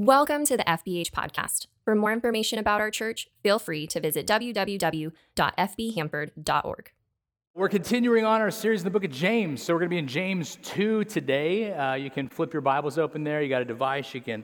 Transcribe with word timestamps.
Welcome 0.00 0.44
to 0.46 0.56
the 0.56 0.64
FBH 0.64 1.10
podcast. 1.10 1.66
For 1.84 1.94
more 1.94 2.10
information 2.10 2.58
about 2.58 2.80
our 2.80 2.90
church, 2.90 3.28
feel 3.42 3.58
free 3.58 3.86
to 3.88 4.00
visit 4.00 4.26
www.fbhampered.org. 4.26 6.92
We're 7.54 7.68
continuing 7.68 8.24
on 8.24 8.40
our 8.40 8.50
series 8.50 8.80
in 8.80 8.86
the 8.86 8.90
book 8.90 9.04
of 9.04 9.10
James. 9.10 9.62
So 9.62 9.74
we're 9.74 9.80
going 9.80 9.90
to 9.90 9.94
be 9.94 9.98
in 9.98 10.08
James 10.08 10.56
2 10.62 11.04
today. 11.04 11.74
Uh, 11.74 11.96
you 11.96 12.08
can 12.08 12.30
flip 12.30 12.54
your 12.54 12.62
Bibles 12.62 12.96
open 12.96 13.24
there. 13.24 13.42
You 13.42 13.50
got 13.50 13.60
a 13.60 13.66
device, 13.66 14.14
you 14.14 14.22
can 14.22 14.42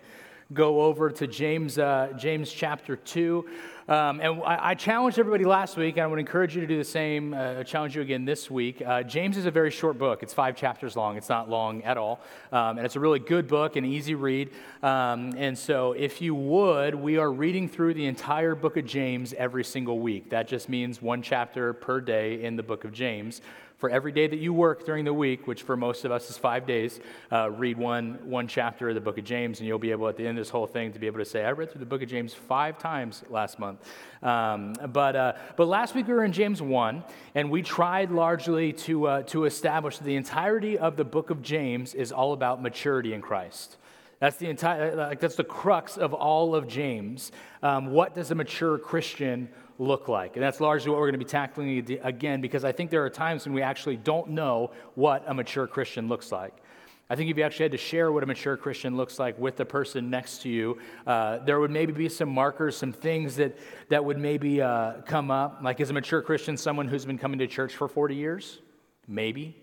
go 0.52 0.82
over 0.82 1.10
to 1.10 1.26
James, 1.26 1.78
uh, 1.78 2.12
James 2.16 2.52
chapter 2.52 2.96
2. 2.96 3.46
Um, 3.88 4.20
and 4.20 4.42
I, 4.42 4.70
I, 4.70 4.74
challenged 4.74 5.16
everybody 5.16 5.44
last 5.44 5.76
week, 5.76 5.96
and 5.96 6.02
I 6.02 6.08
would 6.08 6.18
encourage 6.18 6.56
you 6.56 6.60
to 6.60 6.66
do 6.66 6.76
the 6.76 6.84
same. 6.84 7.32
Uh, 7.32 7.62
challenge 7.62 7.94
you 7.94 8.02
again 8.02 8.24
this 8.24 8.50
week. 8.50 8.82
Uh, 8.84 9.04
James 9.04 9.36
is 9.36 9.46
a 9.46 9.50
very 9.50 9.70
short 9.70 9.96
book. 9.96 10.24
It's 10.24 10.34
five 10.34 10.56
chapters 10.56 10.96
long. 10.96 11.16
It's 11.16 11.28
not 11.28 11.48
long 11.48 11.84
at 11.84 11.96
all. 11.96 12.20
Um, 12.50 12.78
and 12.78 12.80
it's 12.86 12.96
a 12.96 13.00
really 13.00 13.20
good 13.20 13.46
book, 13.46 13.76
an 13.76 13.84
easy 13.84 14.16
read. 14.16 14.50
Um, 14.82 15.34
and 15.36 15.56
so, 15.56 15.92
if 15.92 16.20
you 16.20 16.34
would, 16.34 16.96
we 16.96 17.16
are 17.16 17.30
reading 17.30 17.68
through 17.68 17.94
the 17.94 18.06
entire 18.06 18.56
book 18.56 18.76
of 18.76 18.86
James 18.86 19.32
every 19.34 19.62
single 19.62 20.00
week. 20.00 20.30
That 20.30 20.48
just 20.48 20.68
means 20.68 21.00
one 21.00 21.22
chapter 21.22 21.72
per 21.72 22.00
day 22.00 22.42
in 22.42 22.56
the 22.56 22.64
book 22.64 22.84
of 22.84 22.92
James 22.92 23.40
for 23.76 23.90
every 23.90 24.12
day 24.12 24.26
that 24.26 24.38
you 24.38 24.52
work 24.52 24.86
during 24.86 25.04
the 25.04 25.12
week, 25.12 25.46
which 25.46 25.62
for 25.62 25.76
most 25.76 26.04
of 26.04 26.12
us 26.12 26.30
is 26.30 26.38
five 26.38 26.66
days, 26.66 26.98
uh, 27.30 27.50
read 27.50 27.76
one, 27.76 28.18
one 28.24 28.48
chapter 28.48 28.88
of 28.88 28.94
the 28.94 29.00
book 29.00 29.18
of 29.18 29.24
James, 29.24 29.60
and 29.60 29.68
you'll 29.68 29.78
be 29.78 29.90
able 29.90 30.08
at 30.08 30.16
the 30.16 30.26
end 30.26 30.38
of 30.38 30.44
this 30.44 30.50
whole 30.50 30.66
thing 30.66 30.92
to 30.92 30.98
be 30.98 31.06
able 31.06 31.18
to 31.18 31.24
say, 31.24 31.44
I 31.44 31.52
read 31.52 31.70
through 31.70 31.80
the 31.80 31.86
book 31.86 32.02
of 32.02 32.08
James 32.08 32.32
five 32.32 32.78
times 32.78 33.22
last 33.28 33.58
month. 33.58 33.80
Um, 34.22 34.74
but, 34.92 35.14
uh, 35.14 35.32
but 35.56 35.68
last 35.68 35.94
week 35.94 36.08
we 36.08 36.14
were 36.14 36.24
in 36.24 36.32
James 36.32 36.62
1, 36.62 37.04
and 37.34 37.50
we 37.50 37.62
tried 37.62 38.10
largely 38.10 38.72
to, 38.72 39.06
uh, 39.06 39.22
to 39.24 39.44
establish 39.44 39.98
that 39.98 40.04
the 40.04 40.16
entirety 40.16 40.78
of 40.78 40.96
the 40.96 41.04
book 41.04 41.28
of 41.28 41.42
James 41.42 41.92
is 41.92 42.12
all 42.12 42.32
about 42.32 42.62
maturity 42.62 43.12
in 43.12 43.20
Christ. 43.20 43.76
That's 44.18 44.38
the 44.38 44.48
entire, 44.48 44.96
like, 44.96 45.20
that's 45.20 45.36
the 45.36 45.44
crux 45.44 45.98
of 45.98 46.14
all 46.14 46.54
of 46.54 46.66
James. 46.66 47.32
Um, 47.62 47.90
what 47.90 48.14
does 48.14 48.30
a 48.30 48.34
mature 48.34 48.78
Christian 48.78 49.50
look 49.78 50.08
like? 50.08 50.36
And 50.36 50.42
that's 50.42 50.60
largely 50.60 50.90
what 50.90 50.98
we're 50.98 51.10
going 51.10 51.20
to 51.20 51.24
be 51.24 51.30
tackling 51.30 51.98
again, 52.02 52.40
because 52.40 52.64
I 52.64 52.72
think 52.72 52.90
there 52.90 53.04
are 53.04 53.10
times 53.10 53.46
when 53.46 53.54
we 53.54 53.62
actually 53.62 53.96
don't 53.96 54.30
know 54.30 54.70
what 54.94 55.24
a 55.26 55.34
mature 55.34 55.66
Christian 55.66 56.08
looks 56.08 56.32
like. 56.32 56.54
I 57.08 57.14
think 57.14 57.30
if 57.30 57.36
you 57.36 57.44
actually 57.44 57.64
had 57.64 57.72
to 57.72 57.78
share 57.78 58.10
what 58.10 58.24
a 58.24 58.26
mature 58.26 58.56
Christian 58.56 58.96
looks 58.96 59.20
like 59.20 59.38
with 59.38 59.56
the 59.56 59.64
person 59.64 60.10
next 60.10 60.42
to 60.42 60.48
you, 60.48 60.78
uh, 61.06 61.38
there 61.38 61.60
would 61.60 61.70
maybe 61.70 61.92
be 61.92 62.08
some 62.08 62.28
markers, 62.28 62.76
some 62.76 62.92
things 62.92 63.36
that, 63.36 63.56
that 63.90 64.04
would 64.04 64.18
maybe 64.18 64.60
uh, 64.60 64.94
come 65.02 65.30
up. 65.30 65.60
Like, 65.62 65.78
is 65.78 65.90
a 65.90 65.92
mature 65.92 66.20
Christian 66.20 66.56
someone 66.56 66.88
who's 66.88 67.04
been 67.04 67.18
coming 67.18 67.38
to 67.38 67.46
church 67.46 67.76
for 67.76 67.86
40 67.86 68.16
years? 68.16 68.58
Maybe. 69.06 69.56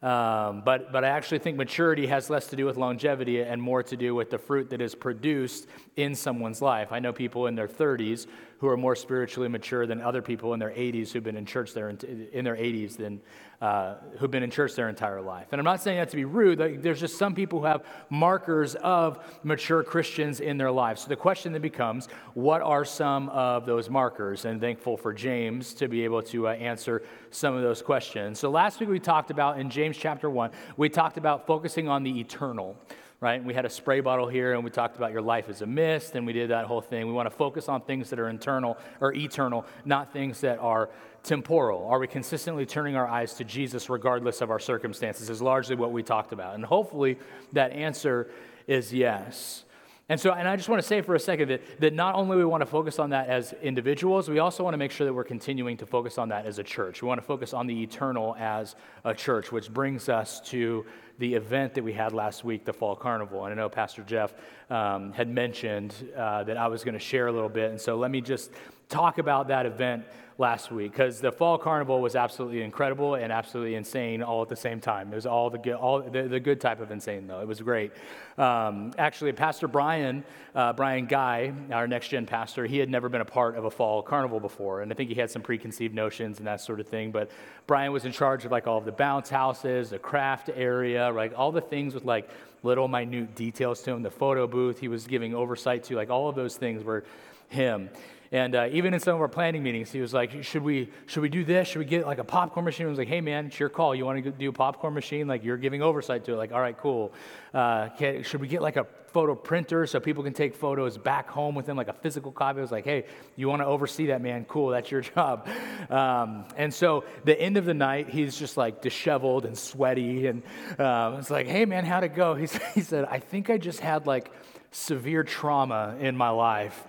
Um, 0.00 0.62
but, 0.64 0.92
but 0.92 1.04
I 1.04 1.08
actually 1.08 1.40
think 1.40 1.56
maturity 1.56 2.06
has 2.06 2.30
less 2.30 2.46
to 2.46 2.56
do 2.56 2.64
with 2.64 2.76
longevity 2.76 3.42
and 3.42 3.60
more 3.60 3.82
to 3.82 3.96
do 3.96 4.14
with 4.14 4.30
the 4.30 4.38
fruit 4.38 4.70
that 4.70 4.80
is 4.80 4.94
produced 4.94 5.66
in 5.96 6.14
someone's 6.14 6.62
life. 6.62 6.92
I 6.92 7.00
know 7.00 7.12
people 7.12 7.46
in 7.48 7.56
their 7.56 7.68
30s 7.68 8.26
who 8.58 8.66
are 8.66 8.76
more 8.76 8.96
spiritually 8.96 9.48
mature 9.48 9.86
than 9.86 10.00
other 10.00 10.20
people 10.20 10.52
in 10.52 10.58
their 10.58 10.70
80s 10.70 11.12
who've 11.12 11.22
been 11.22 11.36
in 11.36 11.46
church 11.46 11.72
their, 11.74 11.90
in 11.90 12.44
their 12.44 12.56
80s 12.56 12.96
than 12.96 13.20
uh, 13.60 13.94
who've 14.18 14.30
been 14.30 14.42
in 14.42 14.50
church 14.50 14.74
their 14.74 14.88
entire 14.88 15.20
life. 15.20 15.48
And 15.52 15.60
I'm 15.60 15.64
not 15.64 15.80
saying 15.80 15.98
that 15.98 16.08
to 16.10 16.16
be 16.16 16.24
rude. 16.24 16.82
There's 16.82 17.00
just 17.00 17.18
some 17.18 17.34
people 17.34 17.60
who 17.60 17.66
have 17.66 17.84
markers 18.10 18.74
of 18.76 19.18
mature 19.44 19.82
Christians 19.82 20.40
in 20.40 20.58
their 20.58 20.72
lives. 20.72 21.02
So 21.02 21.08
the 21.08 21.16
question 21.16 21.52
then 21.52 21.62
becomes, 21.62 22.08
what 22.34 22.60
are 22.60 22.84
some 22.84 23.28
of 23.30 23.64
those 23.64 23.88
markers? 23.88 24.44
And 24.44 24.60
thankful 24.60 24.96
for 24.96 25.12
James 25.12 25.72
to 25.74 25.88
be 25.88 26.04
able 26.04 26.22
to 26.22 26.48
uh, 26.48 26.52
answer 26.52 27.02
some 27.30 27.54
of 27.54 27.62
those 27.62 27.80
questions. 27.80 28.38
So 28.38 28.50
last 28.50 28.80
week 28.80 28.88
we 28.88 29.00
talked 29.00 29.30
about 29.30 29.60
in 29.60 29.70
James 29.70 29.96
chapter 29.96 30.28
1, 30.28 30.50
we 30.76 30.88
talked 30.88 31.16
about 31.16 31.46
focusing 31.46 31.88
on 31.88 32.02
the 32.02 32.20
eternal 32.20 32.76
right? 33.20 33.42
we 33.42 33.52
had 33.52 33.64
a 33.64 33.70
spray 33.70 34.00
bottle 34.00 34.28
here 34.28 34.54
and 34.54 34.62
we 34.62 34.70
talked 34.70 34.96
about 34.96 35.10
your 35.10 35.22
life 35.22 35.48
as 35.48 35.60
a 35.62 35.66
mist 35.66 36.14
and 36.14 36.24
we 36.26 36.32
did 36.32 36.50
that 36.50 36.66
whole 36.66 36.80
thing. 36.80 37.06
We 37.06 37.12
want 37.12 37.28
to 37.28 37.34
focus 37.34 37.68
on 37.68 37.80
things 37.80 38.10
that 38.10 38.18
are 38.18 38.28
internal 38.28 38.78
or 39.00 39.12
eternal, 39.12 39.66
not 39.84 40.12
things 40.12 40.40
that 40.42 40.58
are 40.60 40.88
temporal. 41.24 41.86
Are 41.88 41.98
we 41.98 42.06
consistently 42.06 42.64
turning 42.64 42.94
our 42.94 43.08
eyes 43.08 43.34
to 43.34 43.44
Jesus 43.44 43.90
regardless 43.90 44.40
of 44.40 44.50
our 44.50 44.60
circumstances? 44.60 45.30
Is 45.30 45.42
largely 45.42 45.74
what 45.74 45.90
we 45.90 46.02
talked 46.02 46.32
about. 46.32 46.54
And 46.54 46.64
hopefully 46.64 47.18
that 47.52 47.72
answer 47.72 48.30
is 48.68 48.92
yes. 48.92 49.64
And 50.10 50.18
so, 50.18 50.32
and 50.32 50.48
I 50.48 50.56
just 50.56 50.70
want 50.70 50.80
to 50.80 50.88
say 50.88 51.02
for 51.02 51.14
a 51.14 51.20
second 51.20 51.50
that, 51.50 51.80
that 51.80 51.92
not 51.92 52.14
only 52.14 52.38
we 52.38 52.44
want 52.46 52.62
to 52.62 52.66
focus 52.66 52.98
on 52.98 53.10
that 53.10 53.28
as 53.28 53.52
individuals, 53.60 54.30
we 54.30 54.38
also 54.38 54.64
want 54.64 54.72
to 54.72 54.78
make 54.78 54.90
sure 54.90 55.06
that 55.06 55.12
we're 55.12 55.22
continuing 55.22 55.76
to 55.78 55.86
focus 55.86 56.16
on 56.16 56.30
that 56.30 56.46
as 56.46 56.58
a 56.58 56.62
church. 56.62 57.02
We 57.02 57.08
want 57.08 57.20
to 57.20 57.26
focus 57.26 57.52
on 57.52 57.66
the 57.66 57.82
eternal 57.82 58.34
as 58.38 58.74
a 59.04 59.12
church, 59.12 59.52
which 59.52 59.70
brings 59.70 60.08
us 60.08 60.40
to 60.48 60.86
the 61.18 61.34
event 61.34 61.74
that 61.74 61.82
we 61.82 61.92
had 61.92 62.12
last 62.12 62.44
week, 62.44 62.64
the 62.64 62.72
Fall 62.72 62.94
Carnival. 62.94 63.44
And 63.44 63.52
I 63.52 63.56
know 63.56 63.68
Pastor 63.68 64.02
Jeff 64.02 64.34
um, 64.70 65.12
had 65.12 65.28
mentioned 65.28 65.94
uh, 66.16 66.44
that 66.44 66.56
I 66.56 66.68
was 66.68 66.84
going 66.84 66.94
to 66.94 67.00
share 67.00 67.26
a 67.26 67.32
little 67.32 67.48
bit. 67.48 67.70
And 67.70 67.80
so 67.80 67.96
let 67.96 68.10
me 68.10 68.20
just 68.20 68.52
talk 68.88 69.18
about 69.18 69.48
that 69.48 69.66
event 69.66 70.04
last 70.40 70.70
week 70.70 70.92
because 70.92 71.20
the 71.20 71.32
fall 71.32 71.58
carnival 71.58 72.00
was 72.00 72.14
absolutely 72.14 72.62
incredible 72.62 73.16
and 73.16 73.32
absolutely 73.32 73.74
insane 73.74 74.22
all 74.22 74.40
at 74.40 74.48
the 74.48 74.56
same 74.56 74.80
time. 74.80 75.12
It 75.12 75.16
was 75.16 75.26
all 75.26 75.50
the 75.50 75.58
good, 75.58 75.74
all 75.74 76.00
the, 76.00 76.22
the 76.22 76.38
good 76.38 76.60
type 76.60 76.80
of 76.80 76.92
insane 76.92 77.26
though. 77.26 77.40
It 77.40 77.48
was 77.48 77.60
great. 77.60 77.90
Um, 78.38 78.92
actually, 78.98 79.32
Pastor 79.32 79.66
Brian, 79.66 80.22
uh, 80.54 80.72
Brian 80.74 81.06
Guy, 81.06 81.52
our 81.72 81.88
next 81.88 82.08
gen 82.08 82.24
pastor, 82.24 82.66
he 82.66 82.78
had 82.78 82.88
never 82.88 83.08
been 83.08 83.20
a 83.20 83.26
part 83.26 83.56
of 83.56 83.64
a 83.64 83.70
fall 83.70 84.00
carnival 84.00 84.38
before, 84.38 84.80
and 84.80 84.92
I 84.92 84.94
think 84.94 85.10
he 85.10 85.16
had 85.16 85.28
some 85.28 85.42
preconceived 85.42 85.94
notions 85.94 86.38
and 86.38 86.46
that 86.46 86.60
sort 86.60 86.78
of 86.78 86.86
thing. 86.86 87.10
But 87.10 87.32
Brian 87.66 87.92
was 87.92 88.04
in 88.04 88.12
charge 88.12 88.44
of 88.44 88.52
like 88.52 88.68
all 88.68 88.78
of 88.78 88.84
the 88.84 88.92
bounce 88.92 89.28
houses, 89.28 89.90
the 89.90 89.98
craft 89.98 90.50
area, 90.54 91.10
like 91.10 91.32
all 91.36 91.50
the 91.50 91.60
things 91.60 91.94
with 91.94 92.04
like 92.04 92.30
little 92.62 92.86
minute 92.86 93.34
details 93.34 93.82
to 93.82 93.90
him. 93.90 94.02
The 94.02 94.10
photo 94.10 94.46
booth, 94.46 94.78
he 94.78 94.86
was 94.86 95.06
giving 95.08 95.34
oversight 95.34 95.82
to, 95.84 95.96
like 95.96 96.10
all 96.10 96.28
of 96.28 96.36
those 96.36 96.56
things 96.56 96.84
were 96.84 97.04
him. 97.48 97.90
And 98.30 98.54
uh, 98.54 98.68
even 98.72 98.92
in 98.92 99.00
some 99.00 99.14
of 99.14 99.20
our 99.20 99.28
planning 99.28 99.62
meetings, 99.62 99.90
he 99.90 100.00
was 100.00 100.12
like, 100.12 100.44
should 100.44 100.62
we, 100.62 100.90
should 101.06 101.22
we 101.22 101.30
do 101.30 101.44
this? 101.44 101.68
Should 101.68 101.78
we 101.78 101.86
get 101.86 102.06
like 102.06 102.18
a 102.18 102.24
popcorn 102.24 102.64
machine? 102.64 102.86
I 102.86 102.90
was 102.90 102.98
like, 102.98 103.08
hey, 103.08 103.22
man, 103.22 103.46
it's 103.46 103.58
your 103.58 103.70
call. 103.70 103.94
You 103.94 104.04
want 104.04 104.22
to 104.22 104.30
do 104.30 104.50
a 104.50 104.52
popcorn 104.52 104.92
machine? 104.92 105.26
Like, 105.26 105.44
you're 105.44 105.56
giving 105.56 105.80
oversight 105.82 106.24
to 106.26 106.34
it. 106.34 106.36
Like, 106.36 106.52
all 106.52 106.60
right, 106.60 106.76
cool. 106.76 107.12
Uh, 107.54 107.88
can, 107.90 108.22
should 108.22 108.42
we 108.42 108.48
get 108.48 108.60
like 108.60 108.76
a 108.76 108.86
photo 109.06 109.34
printer 109.34 109.86
so 109.86 109.98
people 109.98 110.22
can 110.22 110.34
take 110.34 110.54
photos 110.54 110.98
back 110.98 111.30
home 111.30 111.54
with 111.54 111.64
them, 111.64 111.78
like 111.78 111.88
a 111.88 111.94
physical 111.94 112.30
copy? 112.30 112.58
I 112.58 112.62
was 112.62 112.70
like, 112.70 112.84
hey, 112.84 113.06
you 113.36 113.48
want 113.48 113.62
to 113.62 113.66
oversee 113.66 114.06
that, 114.06 114.20
man? 114.20 114.44
Cool, 114.44 114.68
that's 114.70 114.90
your 114.90 115.00
job. 115.14 115.48
Um, 115.88 116.44
and 116.58 116.72
so 116.72 117.04
the 117.24 117.40
end 117.40 117.56
of 117.56 117.64
the 117.64 117.74
night, 117.74 118.10
he's 118.10 118.38
just 118.38 118.58
like 118.58 118.82
disheveled 118.82 119.46
and 119.46 119.56
sweaty. 119.56 120.26
And 120.26 120.42
uh, 120.78 121.16
it's 121.18 121.30
like, 121.30 121.46
hey, 121.46 121.64
man, 121.64 121.86
how'd 121.86 122.04
it 122.04 122.14
go? 122.14 122.34
He 122.74 122.82
said, 122.82 123.06
I 123.06 123.18
think 123.18 123.48
I 123.48 123.56
just 123.56 123.80
had 123.80 124.06
like 124.06 124.30
severe 124.70 125.24
trauma 125.24 125.96
in 125.98 126.16
my 126.16 126.28
life 126.28 126.86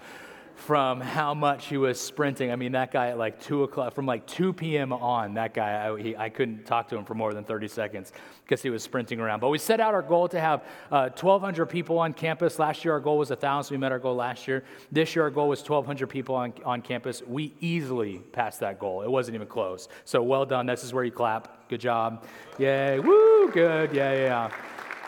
from 0.60 1.00
how 1.00 1.34
much 1.34 1.68
he 1.68 1.78
was 1.78 2.00
sprinting. 2.00 2.52
I 2.52 2.56
mean, 2.58 2.74
that 2.74 2.92
guy 2.92 3.08
at 3.08 3.18
like 3.18 3.42
2 3.42 3.64
o'clock, 3.64 3.96
from 3.96 4.06
like 4.06 4.28
2 4.28 4.52
p.m. 4.52 4.92
on, 4.92 5.34
that 5.36 5.54
guy, 5.54 5.88
I, 5.88 6.02
he, 6.02 6.18
I 6.18 6.30
couldn't 6.30 6.66
talk 6.66 6.90
to 6.90 6.98
him 6.98 7.06
for 7.06 7.14
more 7.14 7.34
than 7.34 7.46
30 7.46 7.70
seconds 7.70 8.12
because 8.44 8.62
he 8.62 8.70
was 8.70 8.84
sprinting 8.84 9.20
around. 9.20 9.40
But 9.40 9.50
we 9.50 9.58
set 9.58 9.80
out 9.80 9.94
our 9.94 10.02
goal 10.02 10.28
to 10.28 10.40
have 10.40 10.64
uh, 10.92 11.10
1,200 11.10 11.66
people 11.68 11.98
on 11.98 12.14
campus. 12.14 12.60
Last 12.60 12.84
year, 12.84 12.94
our 12.94 13.00
goal 13.00 13.18
was 13.18 13.30
1,000. 13.30 13.74
We 13.74 13.80
met 13.80 13.92
our 13.92 14.00
goal 14.00 14.16
last 14.16 14.48
year. 14.48 14.66
This 14.92 15.16
year, 15.16 15.24
our 15.24 15.32
goal 15.32 15.48
was 15.48 15.62
1,200 15.62 16.08
people 16.08 16.36
on, 16.36 16.54
on 16.66 16.82
campus. 16.82 17.24
We 17.26 17.54
easily 17.62 18.20
passed 18.34 18.60
that 18.60 18.80
goal. 18.80 19.02
It 19.02 19.10
wasn't 19.10 19.36
even 19.36 19.48
close. 19.48 19.88
So 20.04 20.22
well 20.22 20.46
done. 20.46 20.66
This 20.66 20.84
is 20.84 20.94
where 20.94 21.06
you 21.06 21.12
clap. 21.12 21.70
Good 21.70 21.80
job. 21.82 22.26
Yay. 22.58 23.00
Woo. 23.00 23.50
Good. 23.52 23.94
Yeah, 23.94 24.14
yeah, 24.14 24.52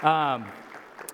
yeah. 0.01 0.33
Um, 0.33 0.45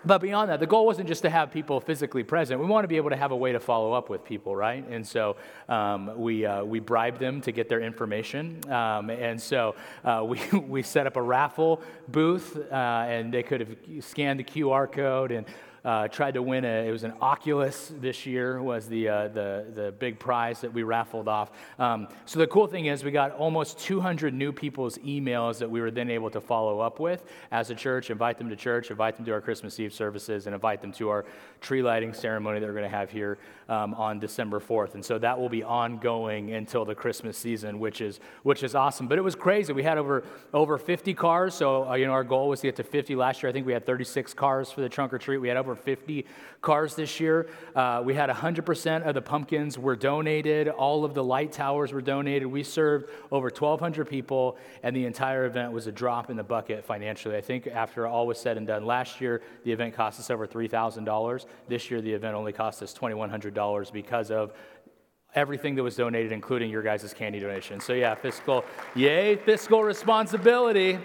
but 0.08 0.22
beyond 0.22 0.50
that, 0.50 0.60
the 0.60 0.68
goal 0.68 0.86
wasn't 0.86 1.08
just 1.08 1.22
to 1.24 1.30
have 1.30 1.52
people 1.52 1.80
physically 1.80 2.24
present. 2.24 2.60
We 2.60 2.66
want 2.66 2.86
to 2.86 2.88
be 2.88 2.98
able 2.98 3.10
to 3.10 3.16
have 3.16 3.32
a 3.32 3.36
way 3.36 3.52
to 3.52 3.60
follow 3.60 3.94
up 3.94 4.10
with 4.10 4.24
people, 4.24 4.56
right? 4.56 4.88
And 4.90 5.06
so 5.06 5.36
um, 5.68 6.18
we, 6.18 6.46
uh, 6.46 6.64
we 6.64 6.80
bribed 6.80 7.20
them 7.20 7.42
to 7.42 7.52
get 7.52 7.68
their 7.68 7.82
information. 7.82 8.62
Um, 8.72 9.10
and 9.10 9.42
so 9.42 9.76
uh, 10.06 10.26
we, 10.28 10.40
we 10.60 10.82
set 10.82 11.08
up 11.08 11.18
a 11.18 11.22
raffle 11.22 11.82
booth, 12.08 12.58
uh, 12.72 12.76
and 12.76 13.34
they 13.34 13.44
could 13.44 13.60
have 13.60 13.76
scanned 14.00 14.40
the 14.40 14.44
QR 14.44 14.92
code 14.92 15.32
and 15.32 15.46
uh, 15.88 16.06
tried 16.10 16.34
to 16.34 16.42
win 16.42 16.66
a, 16.66 16.86
it 16.86 16.92
was 16.92 17.06
an 17.06 17.14
Oculus 17.22 17.94
this 18.02 18.26
year 18.26 18.62
was 18.62 18.90
the, 18.90 19.08
uh, 19.08 19.28
the, 19.30 19.66
the 19.74 19.94
big 19.94 20.20
prize 20.20 20.60
that 20.60 20.74
we 20.74 20.84
raffled 20.84 21.30
off. 21.30 21.50
Um, 21.80 22.10
so 22.26 22.40
the 22.40 22.48
cool 22.48 22.68
thing 22.68 22.88
is 22.88 23.06
we 23.06 23.12
got 23.12 23.32
almost 23.32 23.80
200 23.80 24.34
new 24.34 24.52
people's 24.52 24.98
emails 24.98 25.60
that 25.60 25.72
we 25.72 25.80
were 25.80 25.90
then 25.90 26.10
able 26.10 26.30
to 26.32 26.42
follow 26.42 26.82
up 26.82 27.00
with 27.00 27.24
as 27.52 27.70
a 27.70 27.76
church, 27.76 28.10
invite 28.10 28.38
them 28.38 28.50
to 28.50 28.56
church, 28.58 28.92
invite 28.92 29.16
them 29.16 29.24
to 29.28 29.32
our 29.32 29.40
Christmas 29.40 29.80
Eve 29.80 29.94
services, 29.94 30.46
and 30.46 30.54
invite 30.54 30.82
them 30.82 30.92
to 30.92 31.08
our 31.08 31.24
tree 31.62 31.82
lighting 31.82 32.14
ceremony 32.14 32.60
that 32.60 32.66
we're 32.66 32.74
going 32.74 32.84
to 32.84 32.90
have 32.90 33.10
here 33.10 33.38
um, 33.70 33.94
on 33.94 34.20
December 34.20 34.60
4th. 34.60 34.96
And 34.96 35.06
so 35.06 35.18
that 35.20 35.40
will 35.40 35.48
be 35.48 35.64
ongoing 35.64 36.54
until 36.54 36.84
the 36.84 36.96
Christmas 36.96 37.38
season, 37.38 37.80
which 37.80 38.02
is, 38.02 38.20
which 38.44 38.62
is 38.62 38.76
awesome. 38.76 39.08
But 39.08 39.20
it 39.20 39.24
was 39.24 39.36
crazy. 39.36 39.72
We 39.72 39.84
had 39.84 39.98
over, 39.98 40.26
over 40.54 40.78
50 40.78 41.14
cars. 41.14 41.54
So, 41.54 41.90
uh, 41.90 41.96
you 41.96 42.08
know, 42.08 42.12
our 42.12 42.26
goal 42.26 42.50
was 42.50 42.60
to 42.60 42.68
get 42.68 42.76
to 42.76 42.84
50 42.84 43.16
last 43.16 43.42
year. 43.42 43.50
I 43.50 43.54
think 43.54 43.66
we 43.66 43.72
had 43.72 43.86
36 43.86 44.34
cars 44.34 44.70
for 44.70 44.82
the 44.82 44.90
trunk 44.90 45.14
or 45.14 45.18
treat. 45.18 45.38
We 45.38 45.48
had 45.48 45.56
over 45.56 45.77
50 45.78 46.26
cars 46.62 46.96
this 46.96 47.20
year. 47.20 47.50
Uh, 47.76 48.02
we 48.04 48.14
had 48.14 48.30
100% 48.30 49.04
of 49.04 49.14
the 49.14 49.22
pumpkins 49.22 49.78
were 49.78 49.96
donated. 49.96 50.68
All 50.68 51.06
of 51.06 51.14
the 51.14 51.24
light 51.24 51.52
towers 51.52 51.94
were 51.94 52.02
donated. 52.02 52.48
We 52.48 52.64
served 52.64 53.10
over 53.32 53.50
1,200 53.50 54.06
people, 54.06 54.58
and 54.84 54.96
the 54.96 55.06
entire 55.06 55.46
event 55.46 55.72
was 55.72 55.88
a 55.88 55.92
drop 55.92 56.30
in 56.30 56.38
the 56.38 56.44
bucket 56.44 56.84
financially. 56.84 57.38
I 57.38 57.42
think 57.42 57.68
after 57.68 58.08
all 58.08 58.28
was 58.28 58.40
said 58.40 58.58
and 58.58 58.68
done, 58.68 58.86
last 58.86 59.22
year 59.22 59.42
the 59.64 59.72
event 59.72 59.96
cost 59.96 60.20
us 60.20 60.30
over 60.30 60.48
$3,000. 60.48 61.46
This 61.68 61.90
year 61.92 62.02
the 62.02 62.14
event 62.14 62.36
only 62.36 62.54
cost 62.54 62.82
us 62.84 62.94
$2,100 62.94 63.92
because 63.92 64.32
of 64.32 64.54
everything 65.36 65.76
that 65.76 65.84
was 65.84 65.96
donated, 65.96 66.32
including 66.32 66.70
your 66.70 66.82
guys' 66.82 67.14
candy 67.14 67.40
donation. 67.40 67.80
So, 67.80 67.94
yeah, 67.94 68.16
fiscal, 68.16 68.66
yay, 68.96 69.36
fiscal 69.36 69.84
responsibility. 69.84 71.00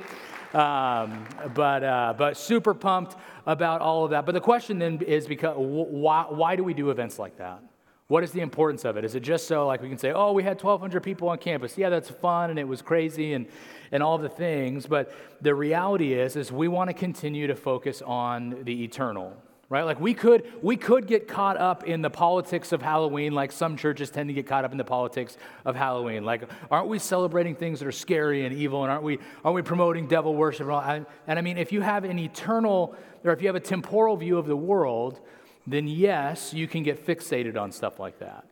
Um, 0.54 1.24
but, 1.54 1.82
uh, 1.82 2.14
but 2.16 2.36
super 2.36 2.74
pumped 2.74 3.16
about 3.46 3.80
all 3.80 4.04
of 4.04 4.10
that. 4.10 4.26
But 4.26 4.32
the 4.32 4.40
question 4.40 4.78
then 4.78 5.00
is 5.00 5.26
because 5.26 5.54
why, 5.56 6.26
why 6.28 6.56
do 6.56 6.64
we 6.64 6.74
do 6.74 6.90
events 6.90 7.18
like 7.18 7.38
that? 7.38 7.62
What 8.08 8.22
is 8.22 8.32
the 8.32 8.40
importance 8.40 8.84
of 8.84 8.98
it? 8.98 9.04
Is 9.04 9.14
it 9.14 9.20
just 9.20 9.46
so 9.46 9.66
like 9.66 9.80
we 9.80 9.88
can 9.88 9.96
say, 9.96 10.12
oh, 10.12 10.32
we 10.32 10.42
had 10.42 10.62
1,200 10.62 11.02
people 11.02 11.30
on 11.30 11.38
campus? 11.38 11.78
Yeah, 11.78 11.88
that's 11.88 12.10
fun 12.10 12.50
and 12.50 12.58
it 12.58 12.68
was 12.68 12.82
crazy 12.82 13.32
and, 13.32 13.46
and 13.90 14.02
all 14.02 14.18
the 14.18 14.28
things. 14.28 14.86
But 14.86 15.14
the 15.40 15.54
reality 15.54 16.12
is, 16.12 16.36
is 16.36 16.52
we 16.52 16.68
want 16.68 16.90
to 16.90 16.94
continue 16.94 17.46
to 17.46 17.56
focus 17.56 18.02
on 18.02 18.64
the 18.64 18.84
eternal 18.84 19.34
right? 19.72 19.84
Like 19.84 19.98
we 19.98 20.12
could 20.12 20.44
we 20.60 20.76
could 20.76 21.06
get 21.06 21.26
caught 21.26 21.56
up 21.56 21.84
in 21.84 22.02
the 22.02 22.10
politics 22.10 22.72
of 22.72 22.82
halloween 22.82 23.32
like 23.32 23.50
some 23.50 23.78
churches 23.78 24.10
tend 24.10 24.28
to 24.28 24.34
get 24.34 24.46
caught 24.46 24.66
up 24.66 24.72
in 24.72 24.76
the 24.76 24.84
politics 24.84 25.38
of 25.64 25.74
halloween. 25.74 26.26
Like 26.26 26.42
aren't 26.70 26.88
we 26.88 26.98
celebrating 26.98 27.56
things 27.56 27.80
that 27.80 27.88
are 27.88 27.92
scary 27.92 28.44
and 28.44 28.54
evil 28.54 28.82
and 28.82 28.92
aren't 28.92 29.02
we 29.02 29.18
aren't 29.42 29.54
we 29.54 29.62
promoting 29.62 30.06
devil 30.06 30.34
worship 30.34 30.66
and, 30.66 30.72
all? 30.72 30.82
and, 30.82 31.06
and 31.26 31.38
i 31.38 31.42
mean 31.42 31.56
if 31.56 31.72
you 31.72 31.80
have 31.80 32.04
an 32.04 32.18
eternal 32.18 32.94
or 33.24 33.32
if 33.32 33.40
you 33.40 33.48
have 33.48 33.56
a 33.56 33.60
temporal 33.60 34.14
view 34.14 34.36
of 34.36 34.46
the 34.46 34.54
world 34.54 35.20
then 35.66 35.88
yes 35.88 36.52
you 36.52 36.68
can 36.68 36.82
get 36.82 37.06
fixated 37.06 37.58
on 37.58 37.72
stuff 37.72 37.98
like 37.98 38.18
that. 38.18 38.44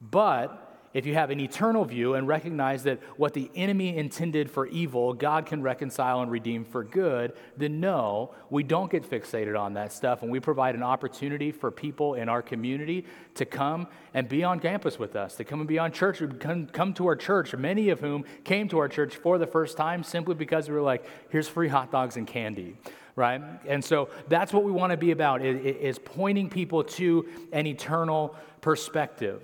But 0.00 0.71
if 0.94 1.06
you 1.06 1.14
have 1.14 1.30
an 1.30 1.40
eternal 1.40 1.84
view 1.84 2.14
and 2.14 2.28
recognize 2.28 2.82
that 2.82 3.00
what 3.16 3.32
the 3.32 3.50
enemy 3.54 3.96
intended 3.96 4.50
for 4.50 4.66
evil, 4.66 5.14
God 5.14 5.46
can 5.46 5.62
reconcile 5.62 6.20
and 6.20 6.30
redeem 6.30 6.64
for 6.64 6.84
good, 6.84 7.32
then 7.56 7.80
no, 7.80 8.34
we 8.50 8.62
don't 8.62 8.90
get 8.90 9.08
fixated 9.08 9.58
on 9.58 9.74
that 9.74 9.92
stuff. 9.92 10.22
And 10.22 10.30
we 10.30 10.40
provide 10.40 10.74
an 10.74 10.82
opportunity 10.82 11.50
for 11.50 11.70
people 11.70 12.14
in 12.14 12.28
our 12.28 12.42
community 12.42 13.06
to 13.36 13.46
come 13.46 13.86
and 14.12 14.28
be 14.28 14.44
on 14.44 14.60
campus 14.60 14.98
with 14.98 15.16
us, 15.16 15.36
to 15.36 15.44
come 15.44 15.60
and 15.60 15.68
be 15.68 15.78
on 15.78 15.92
church, 15.92 16.22
come, 16.38 16.66
come 16.66 16.92
to 16.94 17.06
our 17.06 17.16
church, 17.16 17.54
many 17.54 17.88
of 17.88 18.00
whom 18.00 18.24
came 18.44 18.68
to 18.68 18.78
our 18.78 18.88
church 18.88 19.16
for 19.16 19.38
the 19.38 19.46
first 19.46 19.76
time 19.76 20.02
simply 20.02 20.34
because 20.34 20.68
we 20.68 20.74
were 20.74 20.82
like, 20.82 21.04
here's 21.30 21.48
free 21.48 21.68
hot 21.68 21.90
dogs 21.90 22.16
and 22.16 22.26
candy 22.26 22.76
right? 23.14 23.42
And 23.66 23.84
so 23.84 24.08
that's 24.28 24.54
what 24.54 24.64
we 24.64 24.72
want 24.72 24.92
to 24.92 24.96
be 24.96 25.10
about 25.10 25.44
is 25.44 25.98
pointing 25.98 26.48
people 26.48 26.82
to 26.84 27.28
an 27.52 27.66
eternal 27.66 28.34
perspective. 28.62 29.42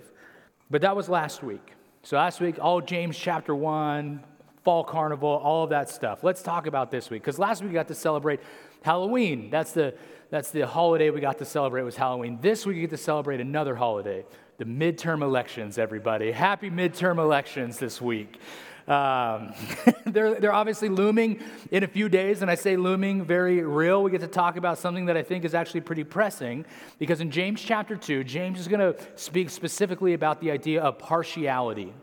But 0.69 0.81
that 0.81 0.95
was 0.95 1.09
last 1.09 1.41
week. 1.43 1.73
So 2.03 2.17
last 2.17 2.39
week, 2.39 2.57
all 2.61 2.79
James 2.79 3.17
chapter 3.17 3.55
1, 3.55 4.23
fall 4.63 4.83
carnival, 4.83 5.29
all 5.29 5.63
of 5.63 5.71
that 5.71 5.89
stuff. 5.89 6.23
Let's 6.23 6.43
talk 6.43 6.67
about 6.67 6.91
this 6.91 7.09
week 7.09 7.23
because 7.23 7.39
last 7.39 7.61
week 7.61 7.69
we 7.69 7.73
got 7.73 7.87
to 7.87 7.95
celebrate 7.95 8.39
Halloween. 8.83 9.49
That's 9.49 9.71
the 9.71 9.95
that's 10.29 10.51
the 10.51 10.67
holiday 10.67 11.09
we 11.09 11.21
got 11.21 11.39
to 11.39 11.45
celebrate 11.45 11.81
was 11.81 11.95
Halloween. 11.95 12.37
This 12.39 12.65
week 12.65 12.75
we 12.75 12.81
get 12.81 12.91
to 12.91 12.97
celebrate 12.97 13.41
another 13.41 13.75
holiday, 13.75 14.25
the 14.59 14.65
midterm 14.65 15.23
elections, 15.23 15.79
everybody. 15.79 16.31
Happy 16.31 16.69
midterm 16.69 17.17
elections 17.17 17.79
this 17.79 17.99
week. 17.99 18.39
Um, 18.89 19.53
they're, 20.07 20.39
they're 20.39 20.53
obviously 20.53 20.89
looming 20.89 21.41
in 21.69 21.83
a 21.83 21.87
few 21.87 22.09
days, 22.09 22.41
and 22.41 22.49
I 22.49 22.55
say 22.55 22.75
looming 22.75 23.23
very 23.23 23.61
real. 23.61 24.01
We 24.01 24.09
get 24.09 24.21
to 24.21 24.27
talk 24.27 24.57
about 24.57 24.79
something 24.79 25.05
that 25.05 25.15
I 25.15 25.21
think 25.21 25.45
is 25.45 25.53
actually 25.53 25.81
pretty 25.81 26.03
pressing 26.03 26.65
because 26.97 27.21
in 27.21 27.29
James 27.29 27.61
chapter 27.61 27.95
2, 27.95 28.23
James 28.23 28.59
is 28.59 28.67
going 28.67 28.79
to 28.79 28.99
speak 29.15 29.51
specifically 29.51 30.13
about 30.13 30.41
the 30.41 30.49
idea 30.49 30.81
of 30.81 30.97
partiality. 30.97 31.93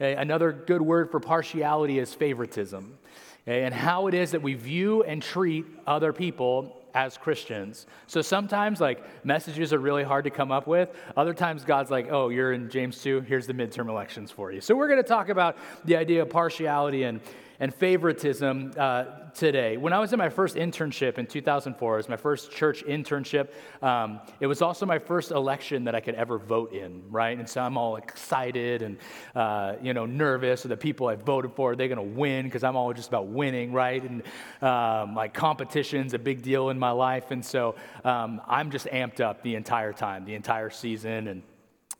Another 0.00 0.50
good 0.50 0.82
word 0.82 1.12
for 1.12 1.20
partiality 1.20 2.00
is 2.00 2.12
favoritism, 2.12 2.98
and 3.46 3.72
how 3.72 4.08
it 4.08 4.14
is 4.14 4.32
that 4.32 4.42
we 4.42 4.54
view 4.54 5.04
and 5.04 5.22
treat 5.22 5.64
other 5.86 6.12
people 6.12 6.81
as 6.94 7.16
Christians. 7.16 7.86
So 8.06 8.22
sometimes, 8.22 8.80
like, 8.80 9.24
messages 9.24 9.72
are 9.72 9.78
really 9.78 10.02
hard 10.02 10.24
to 10.24 10.30
come 10.30 10.52
up 10.52 10.66
with. 10.66 10.90
Other 11.16 11.34
times, 11.34 11.64
God's 11.64 11.90
like, 11.90 12.08
oh, 12.10 12.28
you're 12.28 12.52
in 12.52 12.70
James 12.70 13.00
2, 13.02 13.22
here's 13.22 13.46
the 13.46 13.54
midterm 13.54 13.88
elections 13.88 14.30
for 14.30 14.52
you. 14.52 14.60
So 14.60 14.74
we're 14.74 14.88
going 14.88 15.02
to 15.02 15.08
talk 15.08 15.28
about 15.28 15.56
the 15.84 15.96
idea 15.96 16.22
of 16.22 16.30
partiality 16.30 17.04
and 17.04 17.20
and 17.60 17.74
favoritism 17.74 18.72
uh, 18.76 19.04
today. 19.34 19.76
When 19.76 19.92
I 19.92 19.98
was 19.98 20.12
in 20.12 20.18
my 20.18 20.28
first 20.28 20.56
internship 20.56 21.18
in 21.18 21.26
2004, 21.26 21.94
it 21.94 21.96
was 21.96 22.08
my 22.08 22.16
first 22.16 22.50
church 22.50 22.84
internship. 22.84 23.48
Um, 23.82 24.20
it 24.40 24.46
was 24.46 24.62
also 24.62 24.86
my 24.86 24.98
first 24.98 25.30
election 25.30 25.84
that 25.84 25.94
I 25.94 26.00
could 26.00 26.14
ever 26.14 26.38
vote 26.38 26.72
in, 26.72 27.02
right? 27.10 27.38
And 27.38 27.48
so 27.48 27.60
I'm 27.60 27.76
all 27.76 27.96
excited 27.96 28.82
and, 28.82 28.98
uh, 29.34 29.74
you 29.82 29.94
know, 29.94 30.06
nervous. 30.06 30.62
So 30.62 30.68
the 30.68 30.76
people 30.76 31.08
I 31.08 31.16
voted 31.16 31.52
for, 31.52 31.76
they're 31.76 31.88
going 31.88 31.96
to 31.96 32.18
win 32.18 32.44
because 32.46 32.64
I'm 32.64 32.76
all 32.76 32.92
just 32.92 33.08
about 33.08 33.28
winning, 33.28 33.72
right? 33.72 34.02
And 34.02 34.22
um, 34.60 35.14
like 35.14 35.34
competition's 35.34 36.14
a 36.14 36.18
big 36.18 36.42
deal 36.42 36.70
in 36.70 36.78
my 36.78 36.90
life. 36.90 37.30
And 37.30 37.44
so 37.44 37.74
um, 38.04 38.40
I'm 38.46 38.70
just 38.70 38.86
amped 38.86 39.20
up 39.20 39.42
the 39.42 39.54
entire 39.54 39.92
time, 39.92 40.24
the 40.24 40.34
entire 40.34 40.70
season. 40.70 41.28
And 41.28 41.42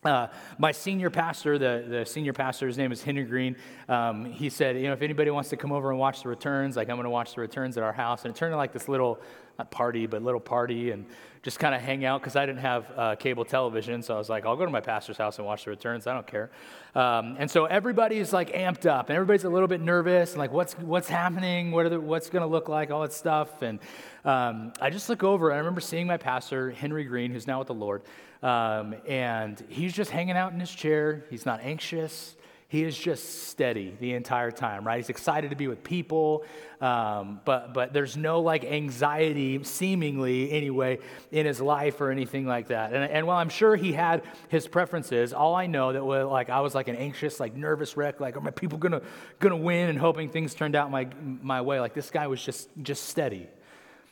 uh, 0.05 0.27
my 0.59 0.73
senior 0.73 1.11
pastor, 1.11 1.59
the, 1.59 1.85
the 1.89 2.05
senior 2.05 2.33
pastor, 2.33 2.67
his 2.67 2.77
name 2.77 2.91
is 2.91 3.03
Henry 3.03 3.23
Green, 3.23 3.57
um, 3.89 4.25
he 4.25 4.51
said, 4.51 4.77
you 4.77 4.85
know, 4.85 4.93
if 4.93 5.03
anybody 5.03 5.31
wants 5.31 5.49
to 5.51 5.57
come 5.57 5.71
over 5.71 5.91
and 5.91 5.99
watch 5.99 6.23
the 6.25 6.29
returns, 6.29 6.77
like 6.77 6.89
I'm 6.89 6.97
going 6.97 7.05
to 7.05 7.11
watch 7.11 7.35
the 7.35 7.41
returns 7.41 7.77
at 7.77 7.85
our 7.85 7.93
house. 7.93 8.25
And 8.25 8.35
it 8.35 8.37
turned 8.37 8.51
into 8.51 8.57
like 8.57 8.73
this 8.73 8.89
little, 8.89 9.21
not 9.59 9.71
party, 9.71 10.07
but 10.07 10.23
little 10.23 10.41
party 10.41 10.91
and 10.91 11.07
just 11.43 11.59
kind 11.59 11.75
of 11.75 11.81
hang 11.81 12.05
out 12.05 12.21
because 12.21 12.37
I 12.37 12.47
didn't 12.47 12.61
have 12.61 12.87
uh, 12.97 13.17
cable 13.17 13.45
television. 13.45 14.03
So 14.03 14.15
I 14.15 14.19
was 14.19 14.29
like, 14.29 14.47
I'll 14.47 14.57
go 14.57 14.65
to 14.65 14.71
my 14.71 14.81
pastor's 14.81 15.17
house 15.17 15.39
and 15.39 15.47
watch 15.47 15.65
the 15.65 15.71
returns. 15.71 16.07
I 16.07 16.15
don't 16.15 16.27
care. 16.27 16.51
Um, 16.95 17.37
and 17.39 17.51
so 17.51 17.65
everybody's 17.65 18.33
like 18.33 18.53
amped 18.53 18.87
up 18.87 19.09
and 19.09 19.17
everybody's 19.17 19.45
a 19.45 19.49
little 19.49 19.67
bit 19.67 19.81
nervous 19.81 20.31
and 20.31 20.39
like, 20.39 20.53
what's, 20.53 20.75
what's 20.75 21.09
happening? 21.09 21.73
What 21.73 21.89
the, 21.91 22.01
what's 22.01 22.31
going 22.31 22.43
to 22.43 22.47
look 22.47 22.69
like? 22.69 22.91
All 22.91 23.03
that 23.03 23.13
stuff. 23.13 23.63
And 23.63 23.81
um, 24.25 24.73
I 24.81 24.91
just 24.91 25.09
look 25.09 25.25
over 25.25 25.51
and 25.51 25.57
I 25.57 25.59
remember 25.59 25.81
seeing 25.81 26.07
my 26.07 26.17
pastor, 26.17 26.71
Henry 26.71 27.05
Green, 27.05 27.33
who's 27.33 27.49
now 27.49 27.59
with 27.59 27.69
the 27.69 27.75
Lord. 27.75 28.03
Um, 28.43 28.95
and 29.09 29.63
he's 29.69 29.93
just 29.93 30.11
hanging 30.13 30.37
out 30.37 30.53
in 30.53 30.61
his 30.61 30.71
chair. 30.71 31.25
He's 31.29 31.45
not 31.45 31.61
anxious. 31.61 32.37
He 32.73 32.85
is 32.85 32.97
just 32.97 33.49
steady 33.49 33.95
the 34.01 34.15
entire 34.15 34.51
time, 34.51 34.87
right? 34.87 34.97
He's 34.97 35.11
excited 35.11 35.51
to 35.51 35.57
be 35.57 35.69
with 35.69 35.85
people, 35.85 36.47
um, 36.81 37.43
but, 37.45 37.75
but 37.75 37.93
there's 37.93 38.17
no 38.17 38.41
like 38.41 38.65
anxiety, 38.65 39.63
seemingly 39.63 40.51
anyway, 40.51 41.01
in 41.31 41.45
his 41.45 41.61
life 41.61 42.01
or 42.01 42.11
anything 42.11 42.47
like 42.47 42.69
that. 42.69 42.95
And, 42.95 43.05
and 43.05 43.27
while 43.27 43.37
I'm 43.37 43.51
sure 43.51 43.77
he 43.77 43.93
had 43.93 44.23
his 44.49 44.67
preferences, 44.67 45.35
all 45.35 45.55
I 45.55 45.67
know 45.67 45.93
that 45.93 46.03
was 46.03 46.27
like 46.27 46.49
I 46.49 46.61
was 46.61 46.75
like 46.75 46.89
an 46.89 46.97
anxious, 46.97 47.39
like 47.39 47.55
nervous 47.55 47.95
wreck, 47.95 48.21
like 48.21 48.39
are 48.39 48.41
my 48.41 48.51
people 48.51 48.79
gonna 48.79 49.03
gonna 49.39 49.55
win, 49.55 49.91
and 49.91 49.99
hoping 49.99 50.31
things 50.31 50.55
turned 50.55 50.75
out 50.75 50.91
my 50.91 51.09
my 51.23 51.61
way. 51.61 51.79
Like 51.79 51.93
this 51.93 52.11
guy 52.11 52.27
was 52.27 52.43
just 52.43 52.71
just 52.81 53.05
steady. 53.05 53.49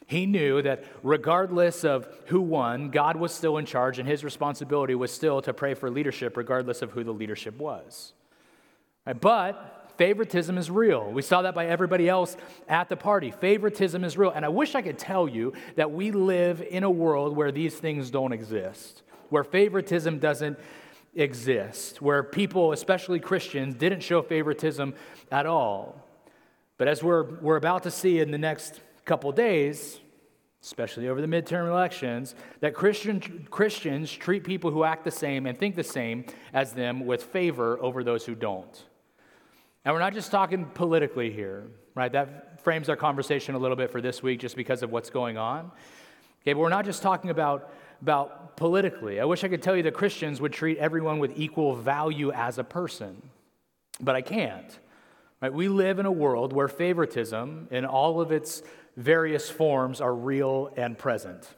He 0.07 0.27
knew 0.27 0.61
that 0.61 0.85
regardless 1.03 1.83
of 1.83 2.07
who 2.27 2.43
won, 2.43 2.91
God 2.91 3.17
was 3.17 3.33
still 3.33 3.57
in 3.57 3.65
charge, 3.65 3.99
and 3.99 4.07
his 4.07 4.23
responsibility 4.23 4.95
was 4.95 5.11
still 5.11 5.41
to 5.41 5.55
pray 5.55 5.73
for 5.73 5.91
leadership, 5.91 6.37
regardless 6.37 6.83
of 6.83 6.91
who 6.91 7.05
the 7.05 7.15
leadership 7.15 7.57
was. 7.57 8.13
But 9.05 9.95
favoritism 9.97 10.57
is 10.57 10.71
real. 10.71 11.11
We 11.11 11.23
saw 11.23 11.43
that 11.43 11.55
by 11.55 11.67
everybody 11.67 12.09
else 12.09 12.37
at 12.69 12.89
the 12.89 12.97
party. 12.97 13.31
Favoritism 13.31 14.03
is 14.05 14.17
real. 14.17 14.31
And 14.31 14.45
I 14.45 14.49
wish 14.49 14.75
I 14.75 14.83
could 14.83 14.99
tell 14.99 15.29
you 15.29 15.53
that 15.77 15.91
we 15.91 16.11
live 16.11 16.63
in 16.63 16.85
a 16.85 16.91
world 16.91 17.37
where 17.37 17.53
these 17.53 17.75
things 17.75 18.11
don't 18.11 18.33
exist, 18.33 19.03
where 19.29 19.45
favoritism 19.45 20.19
doesn't 20.19 20.59
exist, 21.15 22.01
where 22.01 22.23
people, 22.23 22.73
especially 22.73 23.21
Christians, 23.21 23.75
didn't 23.75 24.01
show 24.01 24.23
favoritism 24.23 24.95
at 25.31 25.47
all. 25.47 26.03
But 26.79 26.89
as 26.89 27.03
we're, 27.03 27.39
we're 27.41 27.57
about 27.57 27.83
to 27.83 27.91
see 27.91 28.21
in 28.21 28.31
the 28.31 28.39
next 28.39 28.81
couple 29.05 29.33
days, 29.33 30.01
especially 30.63 31.09
over 31.09 31.21
the 31.21 31.27
midterm 31.27 31.69
elections, 31.69 32.35
that 32.61 32.75
Christian, 32.75 33.47
Christians 33.51 34.11
treat 34.11 34.45
people 34.45 34.71
who 34.71 34.85
act 34.85 35.05
the 35.05 35.11
same 35.11 35.47
and 35.47 35.59
think 35.59 35.75
the 35.75 35.85
same 35.85 36.25
as 36.55 36.73
them 36.73 37.05
with 37.05 37.23
favor 37.23 37.79
over 37.81 38.05
those 38.05 38.25
who 38.25 38.35
don't. 38.35 38.85
And 39.85 39.95
we're 39.95 40.01
not 40.01 40.13
just 40.13 40.31
talking 40.31 40.67
politically 40.67 41.31
here, 41.31 41.69
right? 41.95 42.13
That 42.13 42.63
frames 42.63 42.89
our 42.89 42.97
conversation 42.97 43.55
a 43.55 43.59
little 43.59 43.77
bit 43.77 43.91
for 43.91 44.01
this 44.01 44.23
week 44.23 44.41
just 44.41 44.57
because 44.57 44.83
of 44.83 44.91
what's 44.91 45.09
going 45.11 45.39
on. 45.39 45.71
Okay, 46.43 46.53
but 46.53 46.59
we're 46.61 46.69
not 46.69 46.85
just 46.85 47.03
talking 47.03 47.31
about, 47.31 47.73
about 48.03 48.57
politically. 48.57 49.21
I 49.21 49.25
wish 49.25 49.43
I 49.43 49.49
could 49.49 49.63
tell 49.63 49.77
you 49.77 49.83
that 49.85 49.95
Christians 49.95 50.41
would 50.41 50.53
treat 50.53 50.79
everyone 50.79 51.19
with 51.19 51.33
equal 51.37 51.75
value 51.75 52.31
as 52.33 52.59
a 52.59 52.65
person, 52.65 53.31
but 54.01 54.15
I 54.15 54.21
can't. 54.21 54.79
Right? 55.41 55.53
We 55.53 55.69
live 55.69 55.99
in 55.99 56.07
a 56.07 56.13
world 56.13 56.53
where 56.53 56.69
favoritism 56.69 57.69
in 57.71 57.87
all 57.87 58.21
of 58.21 58.33
its 58.33 58.63
various 58.97 59.49
forms 59.49 60.03
are 60.03 60.15
real 60.15 60.73
and 60.77 60.99
present. 60.99 61.49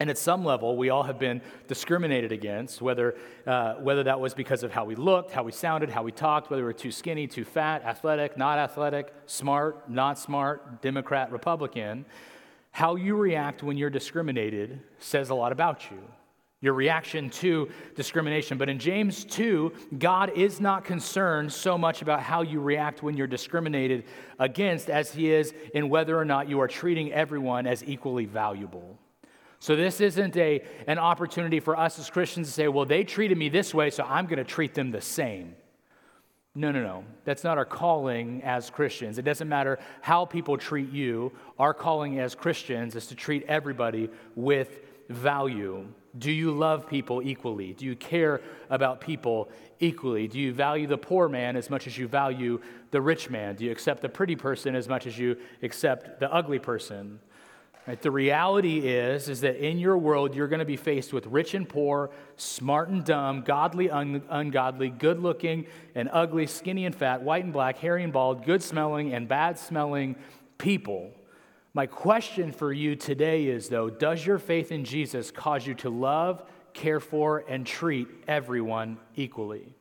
And 0.00 0.10
at 0.10 0.18
some 0.18 0.44
level, 0.44 0.76
we 0.76 0.90
all 0.90 1.04
have 1.04 1.18
been 1.18 1.40
discriminated 1.68 2.32
against, 2.32 2.82
whether, 2.82 3.14
uh, 3.46 3.74
whether 3.74 4.02
that 4.02 4.20
was 4.20 4.34
because 4.34 4.62
of 4.62 4.72
how 4.72 4.84
we 4.84 4.94
looked, 4.96 5.30
how 5.30 5.44
we 5.44 5.52
sounded, 5.52 5.90
how 5.90 6.02
we 6.02 6.10
talked, 6.10 6.50
whether 6.50 6.62
we 6.62 6.66
were 6.66 6.72
too 6.72 6.90
skinny, 6.90 7.26
too 7.26 7.44
fat, 7.44 7.84
athletic, 7.84 8.36
not 8.36 8.58
athletic, 8.58 9.12
smart, 9.26 9.88
not 9.88 10.18
smart, 10.18 10.82
Democrat, 10.82 11.30
Republican. 11.30 12.04
How 12.72 12.96
you 12.96 13.16
react 13.16 13.62
when 13.62 13.76
you're 13.76 13.90
discriminated 13.90 14.80
says 14.98 15.30
a 15.30 15.34
lot 15.34 15.52
about 15.52 15.90
you 15.90 15.98
your 16.62 16.74
reaction 16.74 17.28
to 17.28 17.68
discrimination. 17.96 18.56
But 18.56 18.70
in 18.70 18.78
James 18.78 19.24
2, 19.24 19.72
God 19.98 20.30
is 20.36 20.60
not 20.60 20.84
concerned 20.84 21.52
so 21.52 21.76
much 21.76 22.00
about 22.00 22.22
how 22.22 22.42
you 22.42 22.60
react 22.60 23.02
when 23.02 23.16
you're 23.16 23.26
discriminated 23.26 24.04
against 24.38 24.88
as 24.88 25.12
he 25.12 25.30
is 25.32 25.52
in 25.74 25.88
whether 25.90 26.16
or 26.16 26.24
not 26.24 26.48
you 26.48 26.60
are 26.60 26.68
treating 26.68 27.12
everyone 27.12 27.66
as 27.66 27.82
equally 27.84 28.24
valuable. 28.26 28.96
So 29.62 29.76
this 29.76 30.00
isn't 30.00 30.36
a, 30.36 30.60
an 30.88 30.98
opportunity 30.98 31.60
for 31.60 31.78
us 31.78 31.96
as 32.00 32.10
Christians 32.10 32.48
to 32.48 32.52
say, 32.52 32.66
well, 32.66 32.84
they 32.84 33.04
treated 33.04 33.38
me 33.38 33.48
this 33.48 33.72
way, 33.72 33.90
so 33.90 34.02
I'm 34.02 34.26
going 34.26 34.38
to 34.38 34.44
treat 34.44 34.74
them 34.74 34.90
the 34.90 35.00
same. 35.00 35.54
No, 36.56 36.72
no, 36.72 36.82
no. 36.82 37.04
That's 37.24 37.44
not 37.44 37.58
our 37.58 37.64
calling 37.64 38.42
as 38.42 38.70
Christians. 38.70 39.18
It 39.18 39.22
doesn't 39.22 39.48
matter 39.48 39.78
how 40.00 40.24
people 40.24 40.58
treat 40.58 40.90
you. 40.90 41.30
Our 41.60 41.74
calling 41.74 42.18
as 42.18 42.34
Christians 42.34 42.96
is 42.96 43.06
to 43.06 43.14
treat 43.14 43.44
everybody 43.46 44.10
with 44.34 44.80
value. 45.08 45.86
Do 46.18 46.32
you 46.32 46.50
love 46.50 46.88
people 46.88 47.22
equally? 47.22 47.72
Do 47.72 47.86
you 47.86 47.94
care 47.94 48.40
about 48.68 49.00
people 49.00 49.48
equally? 49.78 50.26
Do 50.26 50.40
you 50.40 50.52
value 50.52 50.88
the 50.88 50.98
poor 50.98 51.28
man 51.28 51.54
as 51.54 51.70
much 51.70 51.86
as 51.86 51.96
you 51.96 52.08
value 52.08 52.60
the 52.90 53.00
rich 53.00 53.30
man? 53.30 53.54
Do 53.54 53.64
you 53.64 53.70
accept 53.70 54.02
the 54.02 54.08
pretty 54.08 54.34
person 54.34 54.74
as 54.74 54.88
much 54.88 55.06
as 55.06 55.16
you 55.16 55.36
accept 55.62 56.18
the 56.18 56.32
ugly 56.32 56.58
person? 56.58 57.20
Right? 57.86 58.00
The 58.00 58.12
reality 58.12 58.78
is, 58.78 59.28
is 59.28 59.40
that 59.40 59.56
in 59.56 59.78
your 59.78 59.98
world, 59.98 60.36
you're 60.36 60.46
going 60.46 60.60
to 60.60 60.64
be 60.64 60.76
faced 60.76 61.12
with 61.12 61.26
rich 61.26 61.54
and 61.54 61.68
poor, 61.68 62.10
smart 62.36 62.90
and 62.90 63.04
dumb, 63.04 63.42
godly, 63.42 63.90
un- 63.90 64.22
ungodly, 64.28 64.88
good 64.88 65.18
looking 65.18 65.66
and 65.96 66.08
ugly, 66.12 66.46
skinny 66.46 66.86
and 66.86 66.94
fat, 66.94 67.22
white 67.22 67.42
and 67.42 67.52
black, 67.52 67.78
hairy 67.78 68.04
and 68.04 68.12
bald, 68.12 68.44
good 68.44 68.62
smelling 68.62 69.12
and 69.12 69.26
bad 69.26 69.58
smelling 69.58 70.14
people. 70.58 71.10
My 71.74 71.86
question 71.86 72.52
for 72.52 72.72
you 72.72 72.94
today 72.94 73.46
is, 73.46 73.68
though, 73.68 73.90
does 73.90 74.24
your 74.24 74.38
faith 74.38 74.70
in 74.70 74.84
Jesus 74.84 75.32
cause 75.32 75.66
you 75.66 75.74
to 75.76 75.90
love, 75.90 76.44
care 76.74 77.00
for, 77.00 77.44
and 77.48 77.66
treat 77.66 78.06
everyone 78.28 78.98
equally? 79.16 79.74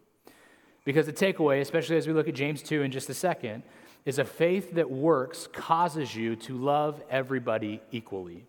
Because 0.86 1.06
the 1.06 1.14
takeaway, 1.14 1.62
especially 1.62 1.98
as 1.98 2.08
we 2.08 2.14
look 2.14 2.28
at 2.28 2.34
James 2.34 2.64
2 2.64 2.82
in 2.82 2.92
just 2.92 3.10
a 3.10 3.14
second, 3.14 3.62
is 4.06 4.20
a 4.20 4.26
faith 4.26 4.74
that 4.76 4.90
works 4.90 5.48
causes 5.52 6.16
you 6.16 6.36
to 6.36 6.58
love 6.58 7.02
everybody 7.10 7.82
equally. 7.92 8.46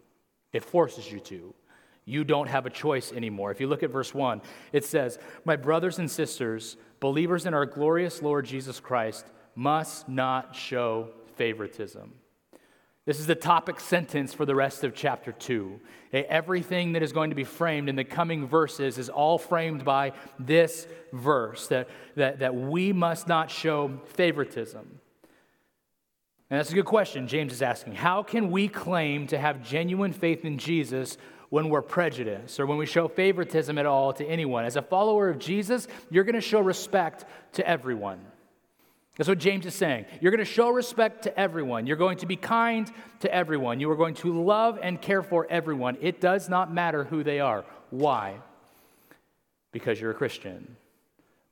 It 0.53 0.65
forces 0.65 1.11
you 1.11 1.21
to. 1.21 1.55
You 2.05 2.25
don't 2.25 2.49
have 2.49 2.67
a 2.67 2.71
choice 2.71 3.13
anymore. 3.13 3.51
If 3.51 3.61
you 3.61 3.69
look 3.69 3.83
at 3.83 3.91
verse 3.91 4.13
1, 4.13 4.41
it 4.73 4.85
says, 4.85 5.19
My 5.45 5.57
brothers 5.57 5.99
and 5.99 6.11
sisters, 6.11 6.77
believers 7.01 7.47
in 7.47 7.55
our 7.55 7.67
glorious 7.67 8.23
Lord 8.23 8.45
Jesus 8.45 8.81
Christ, 8.81 9.27
must 9.55 10.09
not 10.09 10.57
show 10.57 11.11
favoritism. 11.37 12.13
This 13.05 13.19
is 13.19 13.27
the 13.27 13.35
topic 13.35 13.81
sentence 13.81 14.33
for 14.33 14.47
the 14.47 14.55
rest 14.55 14.85
of 14.85 14.95
chapter 14.95 15.33
2. 15.33 15.81
Everything 16.13 16.93
that 16.93 17.03
is 17.03 17.13
going 17.13 17.31
to 17.31 17.37
be 17.37 17.45
framed 17.45 17.89
in 17.89 17.97
the 17.97 18.05
coming 18.05 18.47
verses 18.47 18.97
is 18.97 19.09
all 19.09 19.39
framed 19.39 19.85
by 19.85 20.13
this 20.39 20.87
verse 21.13 21.67
that, 21.69 21.89
that, 22.15 22.39
that 22.39 22.55
we 22.55 22.93
must 22.93 23.27
not 23.27 23.51
show 23.51 24.01
favoritism. 24.07 25.01
And 26.53 26.59
that's 26.59 26.71
a 26.71 26.75
good 26.75 26.85
question 26.85 27.29
James 27.29 27.51
is 27.51 27.63
asking. 27.63 27.95
How 27.95 28.23
can 28.23 28.51
we 28.51 28.69
claim 28.69 29.27
to 29.29 29.39
have 29.39 29.67
genuine 29.67 30.13
faith 30.13 30.45
in 30.45 30.59
Jesus 30.59 31.17
when 31.49 31.71
we're 31.71 31.81
prejudiced 31.81 32.61
or 32.61 32.67
when 32.67 32.77
we 32.77 32.85
show 32.85 33.09
favoritism 33.09 33.79
at 33.79 33.87
all 33.87 34.13
to 34.13 34.27
anyone? 34.27 34.67
As 34.67 34.77
a 34.77 34.83
follower 34.83 35.31
of 35.31 35.39
Jesus, 35.39 35.89
you're 36.11 36.25
going 36.25 36.35
to 36.35 36.43
show 36.43 36.61
respect 36.61 37.25
to 37.55 37.67
everyone. 37.67 38.21
That's 39.17 39.31
what 39.31 39.39
James 39.39 39.65
is 39.65 39.75
saying. 39.75 40.05
You're 40.21 40.31
going 40.31 40.41
to 40.41 40.45
show 40.45 40.69
respect 40.69 41.23
to 41.23 41.41
everyone. 41.41 41.87
You're 41.87 41.97
going 41.97 42.19
to 42.19 42.27
be 42.27 42.37
kind 42.37 42.93
to 43.21 43.35
everyone. 43.35 43.81
You 43.81 43.91
are 43.91 43.97
going 43.97 44.17
to 44.17 44.45
love 44.45 44.79
and 44.83 45.01
care 45.01 45.23
for 45.23 45.47
everyone. 45.49 45.97
It 46.03 46.21
does 46.21 46.51
not 46.51 46.71
matter 46.71 47.05
who 47.05 47.25
they 47.25 47.41
are. 47.41 47.65
Why? 47.89 48.35
Because 49.73 49.99
you're 49.99 50.11
a 50.11 50.15
Christian. 50.15 50.77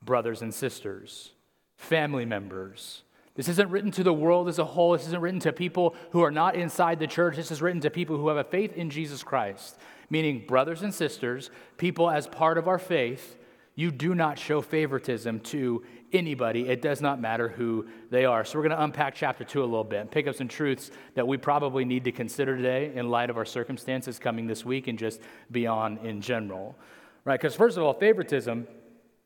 Brothers 0.03 0.43
and 0.43 0.53
sisters, 0.53 1.31
family 1.75 2.25
members. 2.25 3.01
This 3.35 3.47
isn't 3.47 3.69
written 3.69 3.91
to 3.91 4.03
the 4.03 4.13
world 4.13 4.49
as 4.49 4.59
a 4.59 4.65
whole. 4.65 4.91
This 4.91 5.07
isn't 5.07 5.21
written 5.21 5.39
to 5.41 5.53
people 5.53 5.95
who 6.11 6.21
are 6.21 6.31
not 6.31 6.55
inside 6.55 6.99
the 6.99 7.07
church. 7.07 7.37
This 7.37 7.51
is 7.51 7.61
written 7.61 7.81
to 7.81 7.89
people 7.89 8.17
who 8.17 8.27
have 8.27 8.37
a 8.37 8.43
faith 8.43 8.75
in 8.75 8.89
Jesus 8.89 9.23
Christ, 9.23 9.77
meaning 10.09 10.45
brothers 10.45 10.81
and 10.81 10.93
sisters, 10.93 11.49
people 11.77 12.09
as 12.09 12.27
part 12.27 12.57
of 12.57 12.67
our 12.67 12.79
faith. 12.79 13.37
You 13.73 13.89
do 13.89 14.13
not 14.13 14.37
show 14.37 14.61
favoritism 14.61 15.39
to 15.39 15.83
anybody. 16.11 16.67
It 16.67 16.81
does 16.81 16.99
not 16.99 17.21
matter 17.21 17.47
who 17.47 17.87
they 18.09 18.25
are. 18.25 18.43
So, 18.43 18.59
we're 18.59 18.67
going 18.67 18.77
to 18.77 18.83
unpack 18.83 19.15
chapter 19.15 19.45
two 19.45 19.61
a 19.61 19.65
little 19.65 19.85
bit 19.85 20.01
and 20.01 20.11
pick 20.11 20.27
up 20.27 20.35
some 20.35 20.49
truths 20.49 20.91
that 21.15 21.25
we 21.25 21.37
probably 21.37 21.85
need 21.85 22.03
to 22.03 22.11
consider 22.11 22.57
today 22.57 22.91
in 22.93 23.09
light 23.09 23.29
of 23.29 23.37
our 23.37 23.45
circumstances 23.45 24.19
coming 24.19 24.45
this 24.45 24.65
week 24.65 24.87
and 24.87 24.99
just 24.99 25.21
beyond 25.51 25.99
in 26.05 26.19
general. 26.19 26.75
Right? 27.23 27.39
Because, 27.39 27.55
first 27.55 27.77
of 27.77 27.83
all, 27.83 27.93
favoritism 27.93 28.67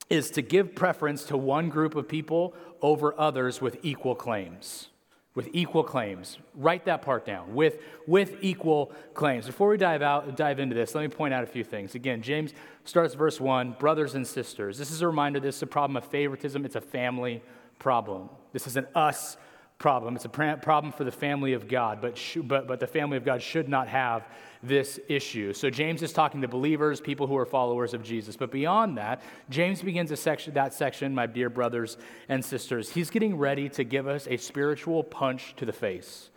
is 0.09 0.29
to 0.31 0.41
give 0.41 0.75
preference 0.75 1.23
to 1.25 1.37
one 1.37 1.69
group 1.69 1.95
of 1.95 2.07
people 2.07 2.53
over 2.81 3.19
others 3.19 3.61
with 3.61 3.77
equal 3.83 4.15
claims 4.15 4.89
with 5.35 5.49
equal 5.51 5.83
claims. 5.83 6.37
Write 6.55 6.85
that 6.85 7.01
part 7.01 7.25
down. 7.25 7.53
With, 7.53 7.79
with 8.07 8.37
equal 8.41 8.93
claims. 9.13 9.45
Before 9.45 9.67
we 9.67 9.77
dive 9.77 10.01
out, 10.01 10.35
dive 10.37 10.59
into 10.59 10.73
this, 10.73 10.95
let 10.95 11.01
me 11.01 11.09
point 11.09 11.33
out 11.33 11.43
a 11.43 11.47
few 11.47 11.63
things. 11.63 11.93
Again, 11.93 12.21
James 12.21 12.53
starts 12.85 13.13
verse 13.13 13.39
one, 13.39 13.75
brothers 13.77 14.15
and 14.15 14.25
sisters. 14.25 14.77
This 14.77 14.91
is 14.91 15.01
a 15.01 15.07
reminder. 15.07 15.41
This 15.41 15.57
is 15.57 15.63
a 15.63 15.67
problem 15.67 15.97
of 15.97 16.05
favoritism. 16.05 16.65
It's 16.65 16.77
a 16.77 16.81
family 16.81 17.43
problem. 17.77 18.29
This 18.53 18.65
is 18.65 18.77
an 18.77 18.87
us 18.95 19.35
problem. 19.77 20.15
It's 20.15 20.25
a 20.25 20.29
problem 20.29 20.91
for 20.93 21.03
the 21.03 21.11
family 21.11 21.53
of 21.53 21.67
God, 21.67 21.99
but, 22.01 22.17
sh- 22.17 22.37
but, 22.43 22.67
but 22.67 22.79
the 22.79 22.87
family 22.87 23.17
of 23.17 23.25
God 23.25 23.41
should 23.41 23.67
not 23.67 23.87
have 23.87 24.27
this 24.63 24.99
issue. 25.09 25.53
So 25.53 25.69
James 25.69 26.01
is 26.01 26.13
talking 26.13 26.41
to 26.41 26.47
believers, 26.47 27.01
people 27.01 27.27
who 27.27 27.37
are 27.37 27.45
followers 27.45 27.93
of 27.93 28.01
Jesus. 28.01 28.35
But 28.35 28.51
beyond 28.51 28.97
that, 28.97 29.21
James 29.49 29.81
begins 29.81 30.11
a 30.11 30.17
section, 30.17 30.53
that 30.53 30.73
section, 30.73 31.13
my 31.13 31.27
dear 31.27 31.49
brothers 31.49 31.97
and 32.29 32.43
sisters. 32.43 32.89
He's 32.89 33.09
getting 33.09 33.37
ready 33.37 33.69
to 33.69 33.83
give 33.83 34.07
us 34.07 34.27
a 34.29 34.37
spiritual 34.37 35.03
punch 35.03 35.55
to 35.57 35.65
the 35.65 35.73
face. 35.73 36.29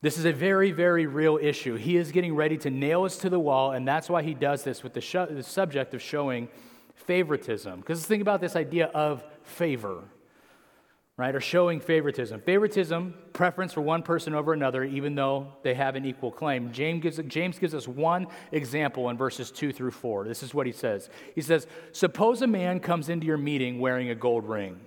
This 0.00 0.18
is 0.18 0.24
a 0.24 0.32
very, 0.32 0.72
very 0.72 1.06
real 1.06 1.38
issue. 1.40 1.76
He 1.76 1.96
is 1.96 2.12
getting 2.12 2.34
ready 2.34 2.56
to 2.58 2.70
nail 2.70 3.04
us 3.04 3.18
to 3.18 3.30
the 3.30 3.38
wall, 3.38 3.72
and 3.72 3.86
that's 3.86 4.08
why 4.08 4.22
he 4.22 4.34
does 4.34 4.64
this 4.64 4.82
with 4.82 4.94
the, 4.94 5.00
sh- 5.00 5.30
the 5.30 5.42
subject 5.42 5.94
of 5.94 6.02
showing 6.02 6.48
favoritism. 6.94 7.80
Because 7.80 8.04
think 8.06 8.22
about 8.22 8.40
this 8.40 8.56
idea 8.56 8.86
of 8.86 9.24
favor 9.42 10.04
right, 11.16 11.34
or 11.34 11.40
showing 11.40 11.80
favoritism. 11.80 12.40
Favoritism, 12.40 13.14
preference 13.32 13.72
for 13.72 13.82
one 13.82 14.02
person 14.02 14.34
over 14.34 14.52
another, 14.52 14.84
even 14.84 15.14
though 15.14 15.52
they 15.62 15.74
have 15.74 15.94
an 15.94 16.04
equal 16.04 16.30
claim. 16.30 16.72
James 16.72 17.02
gives, 17.02 17.20
James 17.28 17.58
gives 17.58 17.74
us 17.74 17.86
one 17.86 18.26
example 18.50 19.08
in 19.10 19.16
verses 19.16 19.50
2 19.50 19.72
through 19.72 19.90
4. 19.90 20.26
This 20.26 20.42
is 20.42 20.54
what 20.54 20.66
he 20.66 20.72
says. 20.72 21.10
He 21.34 21.42
says, 21.42 21.66
Suppose 21.92 22.42
a 22.42 22.46
man 22.46 22.80
comes 22.80 23.08
into 23.08 23.26
your 23.26 23.38
meeting 23.38 23.78
wearing 23.78 24.10
a 24.10 24.14
gold 24.14 24.48
ring 24.48 24.80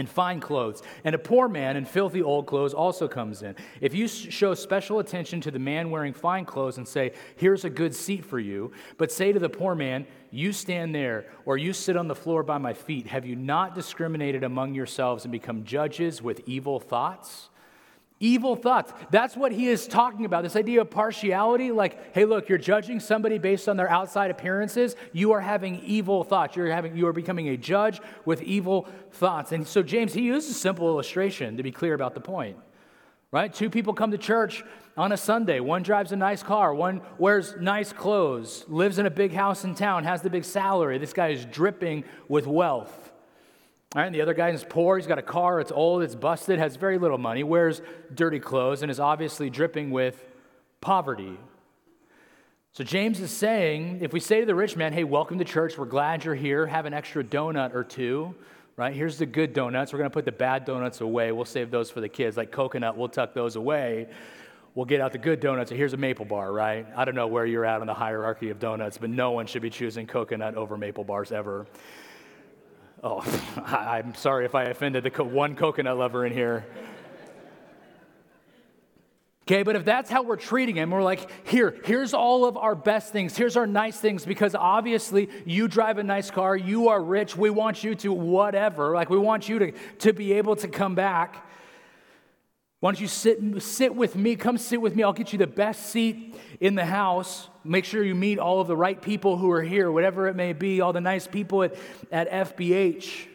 and 0.00 0.08
fine 0.08 0.40
clothes. 0.40 0.82
And 1.04 1.14
a 1.14 1.18
poor 1.18 1.48
man 1.48 1.76
in 1.76 1.84
filthy 1.84 2.22
old 2.22 2.46
clothes 2.46 2.74
also 2.74 3.06
comes 3.06 3.42
in. 3.42 3.54
If 3.80 3.94
you 3.94 4.08
show 4.08 4.54
special 4.54 4.98
attention 4.98 5.40
to 5.42 5.52
the 5.52 5.58
man 5.58 5.90
wearing 5.90 6.12
fine 6.12 6.44
clothes 6.44 6.78
and 6.78 6.88
say, 6.88 7.12
Here's 7.36 7.64
a 7.64 7.70
good 7.70 7.94
seat 7.94 8.24
for 8.24 8.40
you, 8.40 8.72
but 8.98 9.12
say 9.12 9.32
to 9.32 9.38
the 9.38 9.48
poor 9.48 9.76
man, 9.76 10.06
You 10.32 10.52
stand 10.52 10.94
there, 10.94 11.26
or 11.44 11.56
you 11.56 11.72
sit 11.72 11.96
on 11.96 12.08
the 12.08 12.14
floor 12.16 12.42
by 12.42 12.58
my 12.58 12.72
feet, 12.72 13.06
have 13.06 13.24
you 13.24 13.36
not 13.36 13.76
discriminated 13.76 14.42
among 14.42 14.74
yourselves 14.74 15.24
and 15.24 15.30
become 15.30 15.64
judges 15.64 16.20
with 16.20 16.42
evil 16.46 16.80
thoughts? 16.80 17.49
Evil 18.22 18.54
thoughts. 18.54 18.92
That's 19.10 19.34
what 19.34 19.50
he 19.50 19.68
is 19.68 19.88
talking 19.88 20.26
about. 20.26 20.42
This 20.42 20.54
idea 20.54 20.82
of 20.82 20.90
partiality, 20.90 21.72
like, 21.72 22.14
hey, 22.14 22.26
look, 22.26 22.50
you're 22.50 22.58
judging 22.58 23.00
somebody 23.00 23.38
based 23.38 23.66
on 23.66 23.78
their 23.78 23.90
outside 23.90 24.30
appearances. 24.30 24.94
You 25.14 25.32
are 25.32 25.40
having 25.40 25.80
evil 25.80 26.22
thoughts. 26.22 26.54
You're 26.54 26.70
having 26.70 26.94
you 26.94 27.06
are 27.06 27.14
becoming 27.14 27.48
a 27.48 27.56
judge 27.56 27.98
with 28.26 28.42
evil 28.42 28.86
thoughts. 29.12 29.52
And 29.52 29.66
so 29.66 29.82
James, 29.82 30.12
he 30.12 30.20
uses 30.20 30.50
a 30.50 30.54
simple 30.54 30.86
illustration 30.88 31.56
to 31.56 31.62
be 31.62 31.72
clear 31.72 31.94
about 31.94 32.12
the 32.12 32.20
point. 32.20 32.58
Right? 33.32 33.52
Two 33.52 33.70
people 33.70 33.94
come 33.94 34.10
to 34.10 34.18
church 34.18 34.64
on 34.98 35.12
a 35.12 35.16
Sunday. 35.16 35.60
One 35.60 35.82
drives 35.82 36.12
a 36.12 36.16
nice 36.16 36.42
car, 36.42 36.74
one 36.74 37.00
wears 37.16 37.54
nice 37.58 37.90
clothes, 37.90 38.66
lives 38.68 38.98
in 38.98 39.06
a 39.06 39.10
big 39.10 39.32
house 39.32 39.64
in 39.64 39.74
town, 39.74 40.04
has 40.04 40.20
the 40.20 40.28
big 40.28 40.44
salary. 40.44 40.98
This 40.98 41.14
guy 41.14 41.28
is 41.28 41.46
dripping 41.46 42.04
with 42.28 42.46
wealth. 42.46 43.09
All 43.92 44.00
right, 44.00 44.06
and 44.06 44.14
the 44.14 44.20
other 44.20 44.34
guy 44.34 44.50
is 44.50 44.64
poor. 44.68 44.98
He's 44.98 45.08
got 45.08 45.18
a 45.18 45.22
car. 45.22 45.58
It's 45.58 45.72
old. 45.72 46.04
It's 46.04 46.14
busted. 46.14 46.60
Has 46.60 46.76
very 46.76 46.96
little 46.96 47.18
money. 47.18 47.42
Wears 47.42 47.82
dirty 48.14 48.38
clothes 48.38 48.82
and 48.82 48.90
is 48.90 49.00
obviously 49.00 49.50
dripping 49.50 49.90
with 49.90 50.24
poverty. 50.80 51.36
So 52.72 52.84
James 52.84 53.18
is 53.18 53.32
saying, 53.32 53.98
if 54.00 54.12
we 54.12 54.20
say 54.20 54.38
to 54.38 54.46
the 54.46 54.54
rich 54.54 54.76
man, 54.76 54.92
"Hey, 54.92 55.02
welcome 55.02 55.40
to 55.40 55.44
church. 55.44 55.76
We're 55.76 55.86
glad 55.86 56.24
you're 56.24 56.36
here. 56.36 56.66
Have 56.66 56.86
an 56.86 56.94
extra 56.94 57.24
donut 57.24 57.74
or 57.74 57.82
two." 57.82 58.36
Right? 58.76 58.94
Here's 58.94 59.18
the 59.18 59.26
good 59.26 59.54
donuts. 59.54 59.92
We're 59.92 59.98
to 60.04 60.10
put 60.10 60.24
the 60.24 60.30
bad 60.30 60.64
donuts 60.64 61.00
away. 61.00 61.32
We'll 61.32 61.44
save 61.44 61.72
those 61.72 61.90
for 61.90 62.00
the 62.00 62.08
kids. 62.08 62.36
Like 62.36 62.52
coconut, 62.52 62.96
we'll 62.96 63.08
tuck 63.08 63.34
those 63.34 63.56
away. 63.56 64.06
We'll 64.76 64.86
get 64.86 65.00
out 65.00 65.10
the 65.10 65.18
good 65.18 65.40
donuts. 65.40 65.72
Here's 65.72 65.94
a 65.94 65.96
maple 65.96 66.24
bar, 66.24 66.52
right? 66.52 66.86
I 66.96 67.04
don't 67.04 67.16
know 67.16 67.26
where 67.26 67.44
you're 67.44 67.64
at 67.64 67.80
on 67.80 67.88
the 67.88 67.94
hierarchy 67.94 68.50
of 68.50 68.60
donuts, 68.60 68.98
but 68.98 69.10
no 69.10 69.32
one 69.32 69.46
should 69.46 69.62
be 69.62 69.68
choosing 69.68 70.06
coconut 70.06 70.54
over 70.54 70.76
maple 70.76 71.02
bars 71.02 71.32
ever. 71.32 71.66
Oh, 73.02 73.20
I'm 73.66 74.14
sorry 74.14 74.44
if 74.44 74.54
I 74.54 74.64
offended 74.64 75.04
the 75.04 75.10
co- 75.10 75.24
one 75.24 75.56
coconut 75.56 75.96
lover 75.96 76.26
in 76.26 76.32
here. 76.32 76.66
Okay, 79.50 79.64
but 79.64 79.74
if 79.74 79.84
that's 79.84 80.08
how 80.08 80.22
we're 80.22 80.36
treating 80.36 80.76
him, 80.76 80.90
we're 80.90 81.02
like, 81.02 81.28
here, 81.48 81.74
here's 81.84 82.14
all 82.14 82.44
of 82.44 82.56
our 82.56 82.76
best 82.76 83.10
things. 83.10 83.36
Here's 83.36 83.56
our 83.56 83.66
nice 83.66 83.98
things 83.98 84.24
because 84.24 84.54
obviously 84.54 85.28
you 85.44 85.66
drive 85.66 85.98
a 85.98 86.04
nice 86.04 86.30
car, 86.30 86.56
you 86.56 86.88
are 86.88 87.02
rich, 87.02 87.36
we 87.36 87.50
want 87.50 87.82
you 87.82 87.96
to 87.96 88.12
whatever. 88.12 88.94
Like, 88.94 89.10
we 89.10 89.18
want 89.18 89.48
you 89.48 89.58
to, 89.58 89.72
to 89.72 90.12
be 90.12 90.34
able 90.34 90.54
to 90.56 90.68
come 90.68 90.94
back. 90.94 91.48
Why 92.80 92.90
don't 92.90 93.00
you 93.00 93.08
sit, 93.08 93.62
sit 93.62 93.94
with 93.94 94.16
me? 94.16 94.36
Come 94.36 94.56
sit 94.56 94.80
with 94.80 94.96
me. 94.96 95.02
I'll 95.02 95.12
get 95.12 95.32
you 95.34 95.38
the 95.38 95.46
best 95.46 95.90
seat 95.90 96.34
in 96.60 96.74
the 96.74 96.86
house. 96.86 97.48
Make 97.62 97.84
sure 97.84 98.02
you 98.02 98.14
meet 98.14 98.38
all 98.38 98.62
of 98.62 98.68
the 98.68 98.76
right 98.76 99.00
people 99.00 99.36
who 99.36 99.50
are 99.50 99.62
here, 99.62 99.92
whatever 99.92 100.28
it 100.28 100.36
may 100.36 100.54
be, 100.54 100.80
all 100.80 100.94
the 100.94 101.00
nice 101.00 101.26
people 101.26 101.62
at, 101.62 101.74
at 102.10 102.30
FBH. 102.30 103.26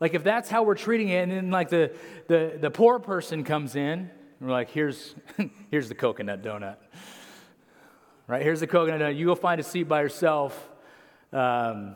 Like, 0.00 0.12
if 0.12 0.22
that's 0.22 0.50
how 0.50 0.64
we're 0.64 0.74
treating 0.74 1.08
it, 1.08 1.22
and 1.22 1.32
then 1.32 1.50
like 1.50 1.70
the, 1.70 1.92
the, 2.28 2.58
the 2.60 2.70
poor 2.70 2.98
person 2.98 3.42
comes 3.42 3.74
in, 3.74 4.10
we're 4.38 4.50
like, 4.50 4.70
here's, 4.70 5.14
here's 5.70 5.88
the 5.88 5.94
coconut 5.94 6.42
donut. 6.42 6.76
Right? 8.26 8.42
Here's 8.42 8.60
the 8.60 8.66
coconut 8.66 9.00
donut. 9.00 9.16
You 9.16 9.26
go 9.26 9.34
find 9.34 9.60
a 9.60 9.64
seat 9.64 9.84
by 9.84 10.02
yourself. 10.02 10.68
Um, 11.32 11.94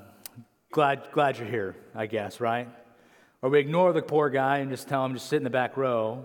glad, 0.70 1.08
glad 1.12 1.38
you're 1.38 1.48
here, 1.48 1.76
I 1.94 2.06
guess, 2.06 2.40
right? 2.40 2.68
Or 3.42 3.50
we 3.50 3.58
ignore 3.58 3.92
the 3.92 4.00
poor 4.00 4.30
guy 4.30 4.58
and 4.58 4.70
just 4.70 4.88
tell 4.88 5.04
him, 5.04 5.12
just 5.12 5.28
sit 5.28 5.36
in 5.36 5.44
the 5.44 5.50
back 5.50 5.76
row. 5.76 6.24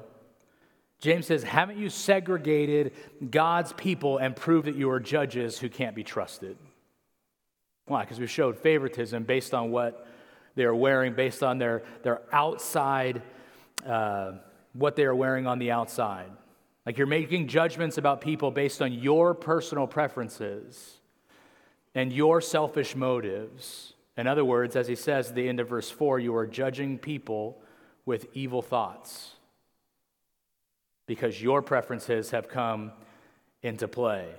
James 1.00 1.28
says, 1.28 1.44
Haven't 1.44 1.78
you 1.78 1.90
segregated 1.90 2.94
God's 3.32 3.74
people 3.74 4.18
and 4.18 4.36
proved 4.36 4.68
that 4.68 4.76
you 4.76 4.90
are 4.90 5.00
judges 5.00 5.58
who 5.58 5.70
can't 5.70 5.96
be 5.96 6.04
trusted? 6.04 6.58
Why? 7.86 8.02
Because 8.02 8.20
we 8.20 8.28
showed 8.28 8.58
favoritism 8.58 9.24
based 9.24 9.54
on 9.54 9.72
what 9.72 10.06
they 10.56 10.64
are 10.64 10.76
wearing, 10.76 11.14
based 11.14 11.42
on 11.42 11.58
their, 11.58 11.84
their 12.04 12.22
outside 12.32 13.22
uh, 13.86 14.34
what 14.74 14.96
they 14.96 15.06
are 15.06 15.16
wearing 15.16 15.48
on 15.48 15.58
the 15.58 15.72
outside. 15.72 16.30
Like 16.86 16.98
you're 16.98 17.08
making 17.08 17.48
judgments 17.48 17.98
about 17.98 18.20
people 18.22 18.52
based 18.52 18.82
on 18.82 18.92
your 18.94 19.34
personal 19.34 19.88
preferences 19.88 20.98
and 21.96 22.12
your 22.12 22.42
selfish 22.42 22.96
motives. 22.96 23.94
In 24.18 24.28
other 24.28 24.44
words, 24.44 24.76
as 24.76 24.88
he 24.88 24.96
says 24.96 25.30
at 25.30 25.36
the 25.36 25.48
end 25.48 25.60
of 25.60 25.70
verse 25.70 25.90
4, 25.90 26.20
you 26.20 26.36
are 26.36 26.46
judging 26.46 26.98
people 26.98 27.62
with 28.06 28.28
evil 28.34 28.62
thoughts 28.62 29.36
because 31.10 31.42
your 31.42 31.62
preferences 31.62 32.32
have 32.32 32.48
come 32.48 32.94
into 33.62 33.90
play. 33.90 34.30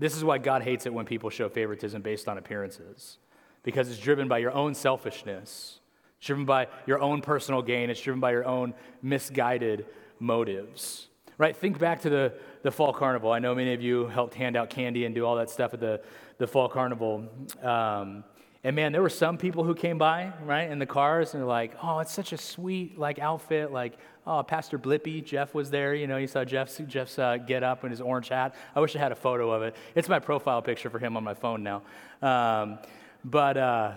This 0.00 0.16
is 0.16 0.24
why 0.24 0.38
God 0.38 0.62
hates 0.62 0.84
it 0.86 0.92
when 0.92 1.06
people 1.06 1.30
show 1.30 1.48
favoritism 1.48 2.02
based 2.02 2.26
on 2.28 2.38
appearances, 2.38 3.18
because 3.62 3.88
it's 3.88 4.00
driven 4.00 4.26
by 4.26 4.38
your 4.38 4.52
own 4.52 4.74
selfishness 4.74 5.78
it's 6.18 6.26
driven 6.26 6.44
by 6.44 6.66
your 6.86 7.00
own 7.00 7.20
personal 7.20 7.62
gain. 7.62 7.90
It's 7.90 8.00
driven 8.00 8.20
by 8.20 8.32
your 8.32 8.44
own 8.44 8.74
misguided 9.02 9.86
motives. 10.18 11.06
Right? 11.38 11.56
Think 11.56 11.78
back 11.78 12.02
to 12.02 12.10
the, 12.10 12.34
the 12.62 12.72
fall 12.72 12.92
carnival. 12.92 13.30
I 13.30 13.38
know 13.38 13.54
many 13.54 13.72
of 13.72 13.80
you 13.80 14.08
helped 14.08 14.34
hand 14.34 14.56
out 14.56 14.68
candy 14.68 15.04
and 15.04 15.14
do 15.14 15.24
all 15.24 15.36
that 15.36 15.48
stuff 15.48 15.74
at 15.74 15.80
the, 15.80 16.00
the 16.38 16.48
fall 16.48 16.68
carnival. 16.68 17.28
Um, 17.62 18.24
and 18.64 18.74
man, 18.74 18.90
there 18.90 19.02
were 19.02 19.08
some 19.08 19.38
people 19.38 19.62
who 19.62 19.74
came 19.74 19.98
by, 19.98 20.32
right, 20.44 20.68
in 20.68 20.80
the 20.80 20.86
cars 20.86 21.32
and 21.32 21.40
they're 21.40 21.48
like, 21.48 21.76
oh, 21.82 22.00
it's 22.00 22.12
such 22.12 22.32
a 22.32 22.36
sweet 22.36 22.98
like 22.98 23.20
outfit. 23.20 23.70
Like, 23.72 23.96
oh, 24.26 24.42
Pastor 24.42 24.78
Blippi, 24.78 25.24
Jeff 25.24 25.54
was 25.54 25.70
there. 25.70 25.94
You 25.94 26.08
know, 26.08 26.16
you 26.16 26.26
saw 26.26 26.44
Jeff's, 26.44 26.80
Jeff's 26.88 27.18
uh, 27.20 27.36
get 27.36 27.62
up 27.62 27.84
in 27.84 27.90
his 27.90 28.00
orange 28.00 28.28
hat. 28.28 28.56
I 28.74 28.80
wish 28.80 28.96
I 28.96 28.98
had 28.98 29.12
a 29.12 29.16
photo 29.16 29.52
of 29.52 29.62
it. 29.62 29.76
It's 29.94 30.08
my 30.08 30.18
profile 30.18 30.60
picture 30.60 30.90
for 30.90 30.98
him 30.98 31.16
on 31.16 31.22
my 31.22 31.34
phone 31.34 31.62
now. 31.62 31.82
Um, 32.20 32.78
but, 33.24 33.56
uh, 33.56 33.92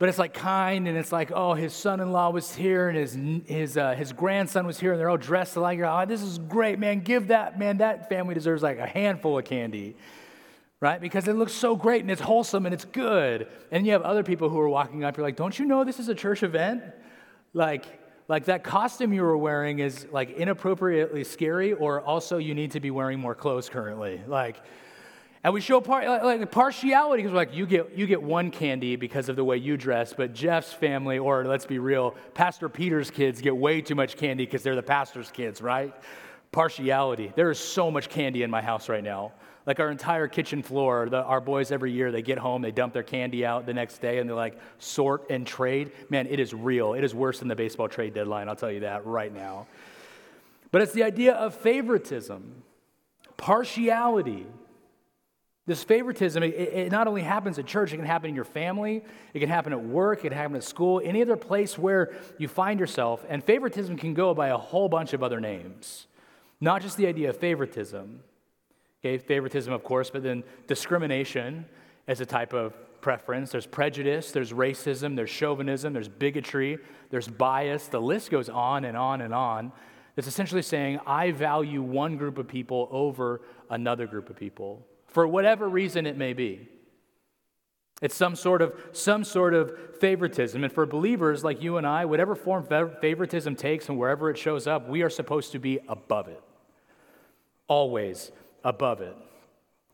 but 0.00 0.08
it's 0.08 0.18
like 0.18 0.32
kind 0.32 0.88
and 0.88 0.96
it's 0.96 1.12
like 1.12 1.30
oh 1.30 1.52
his 1.52 1.74
son-in-law 1.74 2.30
was 2.30 2.54
here 2.54 2.88
and 2.88 2.96
his 2.96 3.18
his 3.46 3.76
uh, 3.76 3.94
his 3.94 4.14
grandson 4.14 4.66
was 4.66 4.80
here 4.80 4.92
and 4.92 4.98
they're 4.98 5.10
all 5.10 5.18
dressed 5.18 5.56
alike 5.56 5.78
oh 5.80 6.06
this 6.06 6.22
is 6.22 6.38
great 6.38 6.78
man 6.78 7.00
give 7.00 7.28
that 7.28 7.58
man 7.58 7.76
that 7.76 8.08
family 8.08 8.34
deserves 8.34 8.62
like 8.62 8.78
a 8.78 8.86
handful 8.86 9.38
of 9.38 9.44
candy 9.44 9.94
right 10.80 11.00
because 11.00 11.28
it 11.28 11.34
looks 11.34 11.52
so 11.52 11.76
great 11.76 12.02
and 12.02 12.10
it's 12.10 12.20
wholesome 12.20 12.66
and 12.66 12.74
it's 12.74 12.84
good 12.86 13.46
and 13.70 13.86
you 13.86 13.92
have 13.92 14.02
other 14.02 14.22
people 14.22 14.48
who 14.48 14.58
are 14.58 14.68
walking 14.68 15.04
up 15.04 15.16
you're 15.16 15.26
like 15.26 15.36
don't 15.36 15.58
you 15.58 15.64
know 15.64 15.84
this 15.84 15.98
is 15.98 16.08
a 16.08 16.14
church 16.14 16.42
event 16.42 16.82
like 17.54 17.84
like 18.28 18.44
that 18.46 18.64
costume 18.64 19.12
you 19.12 19.22
were 19.22 19.36
wearing 19.36 19.80
is 19.80 20.06
like 20.12 20.30
inappropriately 20.30 21.24
scary 21.24 21.72
or 21.72 22.00
also 22.00 22.38
you 22.38 22.54
need 22.54 22.70
to 22.70 22.80
be 22.80 22.90
wearing 22.90 23.18
more 23.18 23.34
clothes 23.34 23.68
currently 23.68 24.20
like 24.26 24.56
and 25.42 25.54
we 25.54 25.62
show 25.62 25.80
par- 25.80 26.04
like 26.22 26.50
partiality 26.50 27.22
because 27.22 27.32
we're 27.32 27.38
like, 27.38 27.54
you 27.54 27.66
get, 27.66 27.96
you 27.96 28.06
get 28.06 28.22
one 28.22 28.50
candy 28.50 28.96
because 28.96 29.30
of 29.30 29.36
the 29.36 29.44
way 29.44 29.56
you 29.56 29.78
dress, 29.78 30.12
but 30.12 30.34
Jeff's 30.34 30.72
family, 30.72 31.18
or 31.18 31.46
let's 31.46 31.64
be 31.64 31.78
real, 31.78 32.14
Pastor 32.34 32.68
Peter's 32.68 33.10
kids 33.10 33.40
get 33.40 33.56
way 33.56 33.80
too 33.80 33.94
much 33.94 34.18
candy 34.18 34.44
because 34.44 34.62
they're 34.62 34.76
the 34.76 34.82
pastor's 34.82 35.30
kids, 35.30 35.62
right? 35.62 35.94
Partiality. 36.52 37.32
There 37.34 37.50
is 37.50 37.58
so 37.58 37.90
much 37.90 38.10
candy 38.10 38.42
in 38.42 38.50
my 38.50 38.60
house 38.60 38.90
right 38.90 39.02
now. 39.02 39.32
Like 39.66 39.78
our 39.78 39.90
entire 39.90 40.26
kitchen 40.26 40.62
floor, 40.62 41.08
the, 41.10 41.22
our 41.22 41.40
boys 41.40 41.70
every 41.70 41.92
year, 41.92 42.10
they 42.10 42.22
get 42.22 42.38
home, 42.38 42.62
they 42.62 42.70
dump 42.70 42.94
their 42.94 43.02
candy 43.02 43.44
out 43.44 43.66
the 43.66 43.74
next 43.74 43.98
day, 43.98 44.18
and 44.18 44.28
they're 44.28 44.36
like, 44.36 44.58
sort 44.78 45.30
and 45.30 45.46
trade. 45.46 45.92
Man, 46.08 46.26
it 46.26 46.40
is 46.40 46.54
real. 46.54 46.94
It 46.94 47.04
is 47.04 47.14
worse 47.14 47.40
than 47.40 47.48
the 47.48 47.56
baseball 47.56 47.88
trade 47.88 48.14
deadline, 48.14 48.48
I'll 48.48 48.56
tell 48.56 48.72
you 48.72 48.80
that 48.80 49.04
right 49.06 49.32
now. 49.32 49.66
But 50.70 50.82
it's 50.82 50.92
the 50.92 51.02
idea 51.02 51.34
of 51.34 51.54
favoritism, 51.54 52.62
partiality. 53.36 54.46
This 55.66 55.84
favoritism, 55.84 56.42
it, 56.42 56.54
it, 56.54 56.92
not 56.92 57.06
only 57.06 57.22
happens 57.22 57.58
at 57.58 57.66
church, 57.66 57.92
it 57.92 57.96
can 57.96 58.06
happen 58.06 58.30
in 58.30 58.34
your 58.34 58.44
family, 58.44 59.04
it 59.34 59.40
can 59.40 59.48
happen 59.48 59.72
at 59.72 59.82
work, 59.82 60.20
it 60.20 60.28
can 60.28 60.32
happen 60.32 60.56
at 60.56 60.64
school, 60.64 61.00
any 61.04 61.22
other 61.22 61.36
place 61.36 61.78
where 61.78 62.12
you 62.38 62.48
find 62.48 62.80
yourself. 62.80 63.24
And 63.28 63.44
favoritism 63.44 63.96
can 63.96 64.14
go 64.14 64.34
by 64.34 64.48
a 64.48 64.56
whole 64.56 64.88
bunch 64.88 65.12
of 65.12 65.22
other 65.22 65.38
names, 65.38 66.06
not 66.60 66.82
just 66.82 66.96
the 66.96 67.06
idea 67.06 67.30
of 67.30 67.36
favoritism. 67.36 68.20
Okay, 69.02 69.16
favoritism, 69.18 69.72
of 69.72 69.82
course, 69.82 70.10
but 70.10 70.22
then 70.22 70.44
discrimination 70.66 71.64
as 72.06 72.20
a 72.20 72.26
type 72.26 72.52
of 72.52 72.74
preference. 73.00 73.50
There's 73.50 73.66
prejudice, 73.66 74.30
there's 74.30 74.52
racism, 74.52 75.16
there's 75.16 75.30
chauvinism, 75.30 75.92
there's 75.92 76.08
bigotry, 76.08 76.78
there's 77.08 77.28
bias. 77.28 77.86
The 77.86 78.00
list 78.00 78.30
goes 78.30 78.48
on 78.48 78.84
and 78.84 78.96
on 78.96 79.22
and 79.22 79.32
on. 79.32 79.72
It's 80.16 80.26
essentially 80.26 80.62
saying, 80.62 81.00
I 81.06 81.30
value 81.30 81.80
one 81.80 82.18
group 82.18 82.36
of 82.36 82.46
people 82.46 82.88
over 82.90 83.40
another 83.70 84.06
group 84.06 84.28
of 84.28 84.36
people 84.36 84.86
for 85.06 85.26
whatever 85.26 85.68
reason 85.68 86.06
it 86.06 86.16
may 86.16 86.32
be. 86.32 86.68
It's 88.02 88.14
some 88.14 88.34
sort 88.34 88.62
of 88.62 88.74
some 88.92 89.24
sort 89.24 89.52
of 89.52 89.98
favoritism. 89.98 90.64
And 90.64 90.72
for 90.72 90.86
believers 90.86 91.44
like 91.44 91.62
you 91.62 91.76
and 91.76 91.86
I, 91.86 92.06
whatever 92.06 92.34
form 92.34 92.64
favoritism 92.64 93.56
takes 93.56 93.88
and 93.88 93.98
wherever 93.98 94.30
it 94.30 94.38
shows 94.38 94.66
up, 94.66 94.88
we 94.88 95.02
are 95.02 95.10
supposed 95.10 95.52
to 95.52 95.58
be 95.58 95.80
above 95.88 96.28
it. 96.28 96.42
Always 97.66 98.32
above 98.64 99.00
it. 99.00 99.16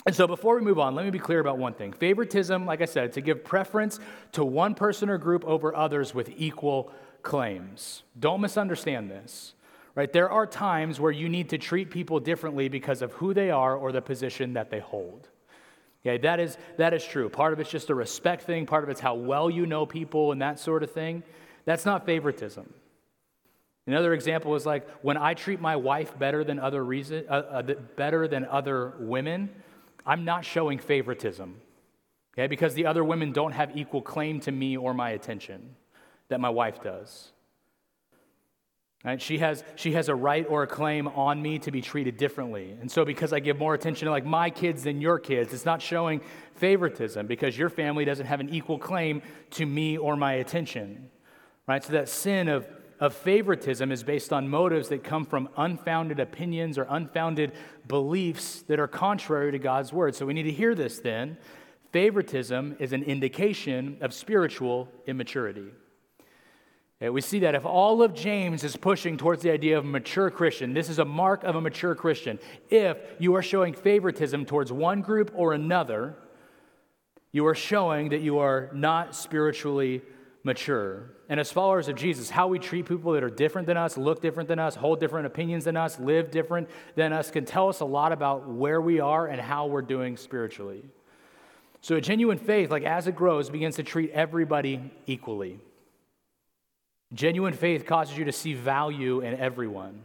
And 0.07 0.15
so 0.15 0.27
before 0.27 0.57
we 0.57 0.63
move 0.63 0.79
on, 0.79 0.95
let 0.95 1.05
me 1.05 1.11
be 1.11 1.19
clear 1.19 1.41
about 1.41 1.59
one 1.59 1.75
thing. 1.75 1.93
Favoritism, 1.93 2.65
like 2.65 2.81
I 2.81 2.85
said, 2.85 3.13
to 3.15 3.21
give 3.21 3.45
preference 3.45 3.99
to 4.33 4.45
one 4.45 4.75
person 4.75 5.09
or 5.09 5.19
group 5.19 5.45
over 5.45 5.75
others 5.75 6.15
with 6.15 6.31
equal 6.37 6.93
claims. 7.23 8.05
Don't 8.19 8.41
misunderstand 8.41 9.11
this 9.11 9.55
right? 9.97 10.13
There 10.13 10.31
are 10.31 10.47
times 10.47 11.01
where 11.01 11.11
you 11.11 11.29
need 11.29 11.49
to 11.49 11.59
treat 11.59 11.91
people 11.91 12.21
differently 12.21 12.69
because 12.69 13.03
of 13.03 13.13
who 13.15 13.35
they 13.35 13.51
are 13.51 13.75
or 13.75 13.91
the 13.91 14.03
position 14.03 14.53
that 14.53 14.71
they 14.71 14.79
hold. 14.79 15.29
Okay, 16.05 16.19
that 16.19 16.39
is, 16.39 16.57
that 16.77 16.95
is 16.95 17.05
true. 17.05 17.29
Part 17.29 17.53
of 17.53 17.59
it's 17.59 17.71
just 17.71 17.91
a 17.91 17.95
respect 17.95 18.45
thing, 18.45 18.67
part 18.67 18.85
of 18.85 18.91
it's 18.91 19.01
how 19.01 19.15
well 19.15 19.51
you 19.51 19.67
know 19.67 19.87
people 19.87 20.31
and 20.31 20.41
that 20.41 20.61
sort 20.61 20.85
of 20.85 20.93
thing. 20.93 21.25
That's 21.65 21.85
not 21.85 22.07
favoritism. 22.07 22.73
Another 23.87 24.15
example 24.15 24.55
is 24.57 24.67
like 24.67 24.89
when 25.03 25.17
I 25.17 25.35
treat 25.35 25.61
my 25.61 25.77
wife 25.77 26.19
better 26.19 26.43
than 26.43 26.59
other 26.59 26.85
reason, 26.85 27.25
uh, 27.29 27.33
uh, 27.33 27.63
better 27.97 28.27
than 28.27 28.45
other 28.45 28.95
women, 28.99 29.51
I'm 30.05 30.25
not 30.25 30.45
showing 30.45 30.79
favoritism. 30.79 31.61
Okay, 32.35 32.49
because 32.49 32.75
the 32.75 32.87
other 32.87 33.03
women 33.03 33.33
don't 33.33 33.53
have 33.53 33.77
equal 33.77 34.03
claim 34.03 34.41
to 34.41 34.53
me 34.53 34.77
or 34.77 34.93
my 34.93 35.11
attention 35.11 35.77
that 36.29 36.41
my 36.41 36.51
wife 36.51 36.83
does. 36.83 37.33
Right? 39.05 39.23
She, 39.23 39.39
has, 39.39 39.63
she 39.77 39.93
has 39.93 40.09
a 40.09 40.15
right 40.15 40.45
or 40.49 40.65
a 40.65 40.67
claim 40.67 41.07
on 41.07 41.41
me 41.41 41.61
to 41.61 41.71
be 41.71 41.81
treated 41.81 42.17
differently. 42.17 42.77
And 42.81 42.91
so, 42.91 43.05
because 43.05 43.33
I 43.33 43.39
give 43.39 43.57
more 43.57 43.73
attention 43.73 44.07
to 44.07 44.11
like 44.11 44.25
my 44.25 44.51
kids 44.51 44.83
than 44.83 45.01
your 45.01 45.19
kids, 45.21 45.55
it's 45.55 45.65
not 45.65 45.81
showing 45.81 46.21
favoritism 46.57 47.27
because 47.27 47.57
your 47.57 47.69
family 47.69 48.05
doesn't 48.05 48.27
have 48.27 48.41
an 48.41 48.49
equal 48.49 48.79
claim 48.79 49.23
to 49.51 49.65
me 49.65 49.97
or 49.97 50.17
my 50.17 50.35
attention. 50.35 51.09
Right? 51.69 51.85
So, 51.85 51.93
that 51.93 52.09
sin 52.09 52.49
of, 52.49 52.67
of 53.01 53.15
favoritism 53.15 53.93
is 53.93 54.03
based 54.03 54.33
on 54.33 54.49
motives 54.49 54.89
that 54.89 55.05
come 55.05 55.25
from 55.25 55.49
unfounded 55.57 56.21
opinions 56.21 56.79
or 56.79 56.87
unfounded 56.89 57.53
beliefs 57.87 58.63
that 58.63 58.81
are 58.81 58.89
contrary 58.89 59.53
to 59.53 59.59
God's 59.59 59.93
word. 59.93 60.15
So, 60.15 60.27
we 60.27 60.35
need 60.35 60.45
to 60.45 60.53
hear 60.53 60.75
this 60.75 60.99
then. 60.99 61.37
Favoritism 61.93 62.77
is 62.79 62.93
an 62.93 63.03
indication 63.03 63.99
of 64.01 64.13
spiritual 64.13 64.89
immaturity. 65.07 65.69
We 66.99 67.21
see 67.21 67.41
that 67.41 67.55
if 67.55 67.67
all 67.67 68.03
of 68.03 68.15
James 68.15 68.65
is 68.65 68.75
pushing 68.75 69.19
towards 69.19 69.43
the 69.43 69.51
idea 69.51 69.77
of 69.77 69.85
a 69.85 69.89
mature 69.89 70.31
Christian, 70.31 70.73
this 70.73 70.89
is 70.89 70.99
a 70.99 71.05
mark 71.05 71.45
of 71.45 71.55
a 71.55 71.61
mature 71.61 71.95
Christian. 71.95 72.39
If 72.71 72.97
you 73.19 73.35
are 73.35 73.43
showing 73.43 73.75
favoritism 73.75 74.47
towards 74.47 74.73
one 74.73 75.03
group 75.03 75.31
or 75.35 75.53
another, 75.53 76.17
you 77.33 77.47
are 77.47 77.55
showing 77.55 78.09
that 78.09 78.23
you 78.23 78.39
are 78.39 78.71
not 78.73 79.15
spiritually 79.15 80.01
mature. 80.47 81.11
And 81.29 81.41
as 81.41 81.51
followers 81.51 81.89
of 81.89 81.97
Jesus, 81.97 82.31
how 82.31 82.47
we 82.47 82.61
treat 82.61 82.87
people 82.87 83.13
that 83.13 83.25
are 83.25 83.29
different 83.29 83.67
than 83.67 83.77
us, 83.77 83.99
look 83.99 84.23
different 84.23 84.49
than 84.49 84.61
us, 84.61 84.77
hold 84.77 85.01
different 85.01 85.27
opinions 85.27 85.65
than 85.65 85.77
us, 85.77 85.99
live 85.99 86.31
different 86.31 86.71
than 86.95 87.13
us 87.13 87.33
can 87.33 87.45
tell 87.45 87.69
us 87.69 87.81
a 87.81 87.85
lot 87.85 88.13
about 88.13 88.49
where 88.49 88.81
we 88.81 89.01
are 89.01 89.27
and 89.27 89.41
how 89.41 89.67
we're 89.67 89.83
doing 89.83 90.17
spiritually. 90.17 90.85
So 91.81 91.97
a 91.97 92.01
genuine 92.01 92.39
faith, 92.39 92.71
like 92.71 92.85
as 92.85 93.09
it 93.09 93.17
grows, 93.17 93.51
begins 93.51 93.75
to 93.77 93.83
treat 93.83 94.13
everybody 94.13 94.93
equally. 95.07 95.59
Genuine 97.13 97.53
faith 97.53 97.85
causes 97.85 98.17
you 98.17 98.25
to 98.25 98.33
see 98.33 98.55
value 98.55 99.21
in 99.21 99.35
everyone. 99.35 100.01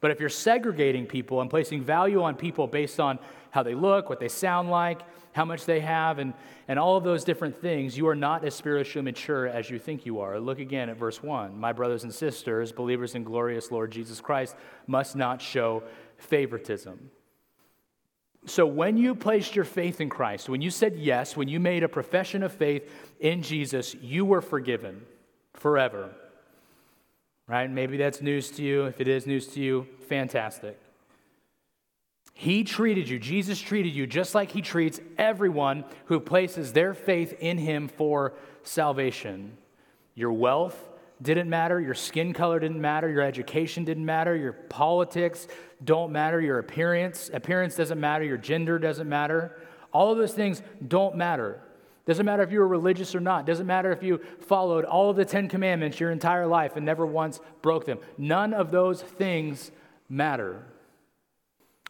But 0.00 0.12
if 0.12 0.20
you're 0.20 0.28
segregating 0.28 1.06
people 1.06 1.40
and 1.40 1.50
placing 1.50 1.82
value 1.82 2.22
on 2.22 2.36
people 2.36 2.68
based 2.68 3.00
on 3.00 3.18
how 3.50 3.64
they 3.64 3.74
look, 3.74 4.08
what 4.08 4.20
they 4.20 4.28
sound 4.28 4.70
like, 4.70 5.00
how 5.32 5.44
much 5.44 5.64
they 5.64 5.80
have, 5.80 6.18
and, 6.18 6.34
and 6.66 6.78
all 6.78 6.96
of 6.96 7.04
those 7.04 7.24
different 7.24 7.60
things, 7.60 7.96
you 7.96 8.08
are 8.08 8.16
not 8.16 8.44
as 8.44 8.54
spiritually 8.54 9.04
mature 9.04 9.46
as 9.46 9.70
you 9.70 9.78
think 9.78 10.04
you 10.04 10.20
are. 10.20 10.40
Look 10.40 10.58
again 10.58 10.88
at 10.88 10.96
verse 10.96 11.22
1. 11.22 11.58
My 11.58 11.72
brothers 11.72 12.02
and 12.02 12.12
sisters, 12.12 12.72
believers 12.72 13.14
in 13.14 13.22
glorious 13.22 13.70
Lord 13.70 13.92
Jesus 13.92 14.20
Christ, 14.20 14.56
must 14.86 15.14
not 15.14 15.40
show 15.40 15.84
favoritism. 16.18 17.10
So, 18.46 18.66
when 18.66 18.96
you 18.96 19.14
placed 19.14 19.54
your 19.54 19.66
faith 19.66 20.00
in 20.00 20.08
Christ, 20.08 20.48
when 20.48 20.62
you 20.62 20.70
said 20.70 20.96
yes, 20.96 21.36
when 21.36 21.48
you 21.48 21.60
made 21.60 21.82
a 21.82 21.88
profession 21.88 22.42
of 22.42 22.52
faith 22.52 22.90
in 23.20 23.42
Jesus, 23.42 23.94
you 24.00 24.24
were 24.24 24.40
forgiven 24.40 25.02
forever. 25.52 26.10
Right? 27.46 27.70
Maybe 27.70 27.98
that's 27.98 28.22
news 28.22 28.50
to 28.52 28.62
you. 28.62 28.84
If 28.84 29.00
it 29.00 29.08
is 29.08 29.26
news 29.26 29.48
to 29.48 29.60
you, 29.60 29.86
fantastic. 30.08 30.80
He 32.40 32.64
treated 32.64 33.06
you, 33.06 33.18
Jesus 33.18 33.60
treated 33.60 33.94
you 33.94 34.06
just 34.06 34.34
like 34.34 34.50
he 34.50 34.62
treats 34.62 34.98
everyone 35.18 35.84
who 36.06 36.18
places 36.18 36.72
their 36.72 36.94
faith 36.94 37.34
in 37.38 37.58
him 37.58 37.86
for 37.86 38.32
salvation. 38.62 39.58
Your 40.14 40.32
wealth 40.32 40.88
didn't 41.20 41.50
matter, 41.50 41.78
your 41.78 41.92
skin 41.92 42.32
color 42.32 42.58
didn't 42.58 42.80
matter, 42.80 43.10
your 43.10 43.20
education 43.20 43.84
didn't 43.84 44.06
matter, 44.06 44.34
your 44.34 44.54
politics 44.54 45.48
don't 45.84 46.12
matter, 46.12 46.40
your 46.40 46.58
appearance, 46.58 47.30
appearance 47.34 47.76
doesn't 47.76 48.00
matter, 48.00 48.24
your 48.24 48.38
gender 48.38 48.78
doesn't 48.78 49.06
matter. 49.06 49.58
All 49.92 50.10
of 50.10 50.16
those 50.16 50.32
things 50.32 50.62
don't 50.88 51.16
matter. 51.16 51.60
Doesn't 52.06 52.24
matter 52.24 52.42
if 52.42 52.50
you 52.50 52.60
were 52.60 52.68
religious 52.68 53.14
or 53.14 53.20
not. 53.20 53.44
Doesn't 53.44 53.66
matter 53.66 53.92
if 53.92 54.02
you 54.02 54.18
followed 54.40 54.86
all 54.86 55.10
of 55.10 55.16
the 55.16 55.26
10 55.26 55.50
commandments 55.50 56.00
your 56.00 56.10
entire 56.10 56.46
life 56.46 56.76
and 56.76 56.86
never 56.86 57.04
once 57.04 57.38
broke 57.60 57.84
them. 57.84 57.98
None 58.16 58.54
of 58.54 58.70
those 58.70 59.02
things 59.02 59.72
matter. 60.08 60.64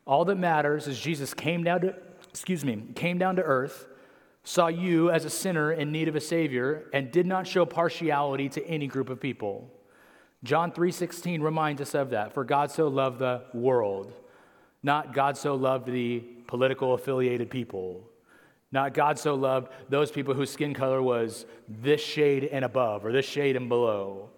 All 0.06 0.24
that 0.24 0.36
matters 0.36 0.86
is 0.86 0.98
Jesus 0.98 1.34
came 1.34 1.62
down 1.62 1.82
to, 1.82 1.94
excuse 2.28 2.64
me, 2.64 2.82
came 2.94 3.18
down 3.18 3.36
to 3.36 3.42
earth, 3.42 3.86
saw 4.42 4.68
you 4.68 5.10
as 5.10 5.24
a 5.24 5.30
sinner 5.30 5.72
in 5.72 5.92
need 5.92 6.08
of 6.08 6.16
a 6.16 6.20
savior, 6.20 6.88
and 6.92 7.10
did 7.10 7.26
not 7.26 7.46
show 7.46 7.64
partiality 7.66 8.48
to 8.48 8.66
any 8.66 8.86
group 8.86 9.10
of 9.10 9.20
people. 9.20 9.70
John 10.42 10.72
3:16 10.72 11.42
reminds 11.42 11.82
us 11.82 11.94
of 11.94 12.10
that. 12.10 12.32
For 12.32 12.44
God 12.44 12.70
so 12.70 12.88
loved 12.88 13.18
the 13.18 13.42
world, 13.52 14.12
not 14.82 15.12
God 15.12 15.36
so 15.36 15.54
loved 15.54 15.86
the 15.86 16.20
political 16.46 16.94
affiliated 16.94 17.50
people. 17.50 18.06
Not 18.72 18.94
God 18.94 19.18
so 19.18 19.34
loved 19.34 19.72
those 19.88 20.10
people 20.10 20.32
whose 20.32 20.50
skin 20.50 20.74
color 20.74 21.02
was 21.02 21.44
this 21.68 22.00
shade 22.00 22.44
and 22.44 22.64
above 22.64 23.04
or 23.04 23.12
this 23.12 23.26
shade 23.26 23.56
and 23.56 23.68
below. 23.68 24.30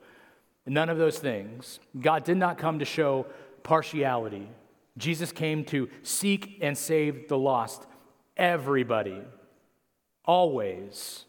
None 0.67 0.89
of 0.89 0.99
those 0.99 1.19
things. 1.19 1.81
God 2.01 2.25
did 2.25 2.37
not 2.39 2.57
come 2.57 2.79
to 2.79 2.85
show 2.85 3.27
partiality. 3.63 4.49
Jesus 4.99 5.33
came 5.33 5.65
to 5.67 5.89
seek 6.03 6.59
and 6.61 6.77
save 6.77 7.29
the 7.29 7.39
lost. 7.39 7.87
Everybody, 8.37 9.21
always. 10.25 11.25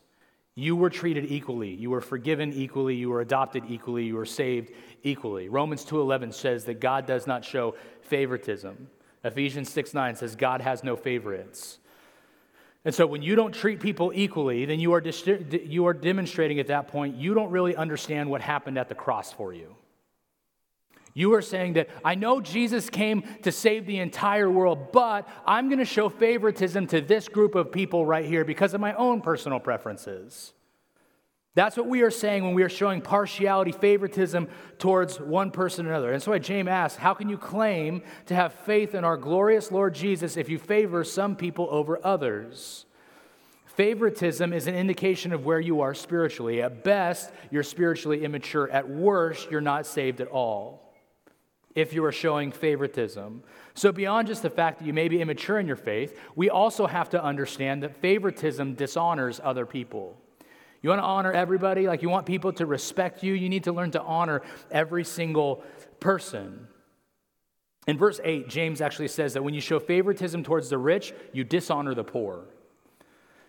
You 0.55 0.75
were 0.75 0.89
treated 0.89 1.25
equally. 1.31 1.73
You 1.73 1.89
were 1.89 2.01
forgiven 2.01 2.53
equally. 2.53 2.95
You 2.95 3.09
were 3.09 3.21
adopted 3.21 3.63
equally. 3.67 4.05
You 4.05 4.15
were 4.15 4.25
saved 4.25 4.71
equally. 5.01 5.49
Romans 5.49 5.83
2:11 5.83 6.31
says 6.31 6.65
that 6.65 6.79
God 6.79 7.05
does 7.07 7.25
not 7.25 7.43
show 7.43 7.75
favoritism. 8.01 8.89
Ephesians 9.23 9.69
6:9 9.69 10.15
says 10.15 10.35
God 10.35 10.61
has 10.61 10.83
no 10.83 10.95
favorites. 10.95 11.79
And 12.85 12.93
so 12.93 13.07
when 13.07 13.21
you 13.21 13.35
don't 13.35 13.53
treat 13.53 13.79
people 13.79 14.11
equally, 14.13 14.65
then 14.65 14.79
you 14.79 14.93
are, 14.93 15.01
you 15.01 15.87
are 15.87 15.93
demonstrating 15.93 16.59
at 16.59 16.67
that 16.67 16.89
point 16.89 17.15
you 17.15 17.33
don't 17.33 17.49
really 17.49 17.75
understand 17.75 18.29
what 18.29 18.41
happened 18.41 18.77
at 18.77 18.89
the 18.89 18.95
cross 18.95 19.31
for 19.31 19.53
you. 19.53 19.75
You 21.13 21.35
are 21.35 21.41
saying 21.41 21.73
that 21.73 21.89
I 22.03 22.15
know 22.15 22.41
Jesus 22.41 22.89
came 22.89 23.23
to 23.43 23.51
save 23.51 23.85
the 23.85 23.99
entire 23.99 24.49
world, 24.49 24.91
but 24.91 25.27
I'm 25.45 25.69
going 25.69 25.79
to 25.79 25.85
show 25.85 26.09
favoritism 26.09 26.87
to 26.87 27.01
this 27.01 27.27
group 27.27 27.53
of 27.55 27.71
people 27.71 28.05
right 28.05 28.25
here 28.25 28.43
because 28.43 28.73
of 28.73 28.81
my 28.81 28.93
own 28.95 29.21
personal 29.21 29.59
preferences. 29.59 30.53
That's 31.55 31.77
what 31.77 31.85
we 31.85 32.01
are 32.01 32.09
saying 32.09 32.43
when 32.43 32.55
we 32.55 32.63
are 32.63 32.69
showing 32.69 32.99
partiality, 32.99 33.71
favoritism 33.71 34.47
towards 34.79 35.19
one 35.19 35.51
person 35.51 35.85
or 35.85 35.89
another. 35.89 36.11
And 36.11 36.21
so 36.21 36.31
why 36.31 36.39
James 36.39 36.67
asks, 36.67 36.97
How 36.97 37.13
can 37.13 37.29
you 37.29 37.37
claim 37.37 38.01
to 38.25 38.33
have 38.33 38.53
faith 38.53 38.95
in 38.95 39.03
our 39.03 39.17
glorious 39.17 39.71
Lord 39.71 39.93
Jesus 39.93 40.35
if 40.35 40.49
you 40.49 40.57
favor 40.57 41.03
some 41.03 41.35
people 41.35 41.67
over 41.69 42.03
others? 42.03 42.87
Favoritism 43.67 44.51
is 44.51 44.65
an 44.65 44.73
indication 44.73 45.31
of 45.31 45.45
where 45.45 45.59
you 45.59 45.81
are 45.81 45.93
spiritually. 45.93 46.63
At 46.63 46.83
best, 46.83 47.31
you're 47.51 47.61
spiritually 47.61 48.23
immature. 48.23 48.67
At 48.69 48.89
worst, 48.89 49.51
you're 49.51 49.61
not 49.61 49.85
saved 49.85 50.21
at 50.21 50.27
all 50.27 50.82
if 51.75 51.93
you 51.93 52.03
are 52.05 52.11
showing 52.11 52.51
favoritism. 52.51 53.43
So, 53.73 53.91
beyond 53.91 54.27
just 54.27 54.41
the 54.41 54.49
fact 54.49 54.79
that 54.79 54.85
you 54.85 54.93
may 54.93 55.07
be 55.07 55.21
immature 55.21 55.59
in 55.59 55.67
your 55.67 55.75
faith, 55.75 56.19
we 56.35 56.49
also 56.49 56.85
have 56.85 57.09
to 57.11 57.23
understand 57.23 57.83
that 57.83 57.95
favoritism 58.01 58.75
dishonors 58.75 59.41
other 59.43 59.65
people. 59.65 60.17
You 60.81 60.89
want 60.89 60.99
to 60.99 61.05
honor 61.05 61.31
everybody, 61.31 61.87
like 61.87 62.01
you 62.01 62.09
want 62.09 62.25
people 62.25 62.51
to 62.53 62.65
respect 62.65 63.23
you, 63.23 63.33
you 63.33 63.49
need 63.49 63.63
to 63.63 63.71
learn 63.71 63.91
to 63.91 64.01
honor 64.01 64.41
every 64.69 65.05
single 65.05 65.63
person. 65.99 66.67
In 67.87 67.97
verse 67.97 68.19
8, 68.23 68.47
James 68.47 68.81
actually 68.81 69.07
says 69.07 69.33
that 69.33 69.43
when 69.43 69.53
you 69.53 69.61
show 69.61 69.79
favoritism 69.79 70.43
towards 70.43 70.69
the 70.69 70.77
rich, 70.77 71.13
you 71.31 71.43
dishonor 71.43 71.93
the 71.93 72.03
poor. 72.03 72.45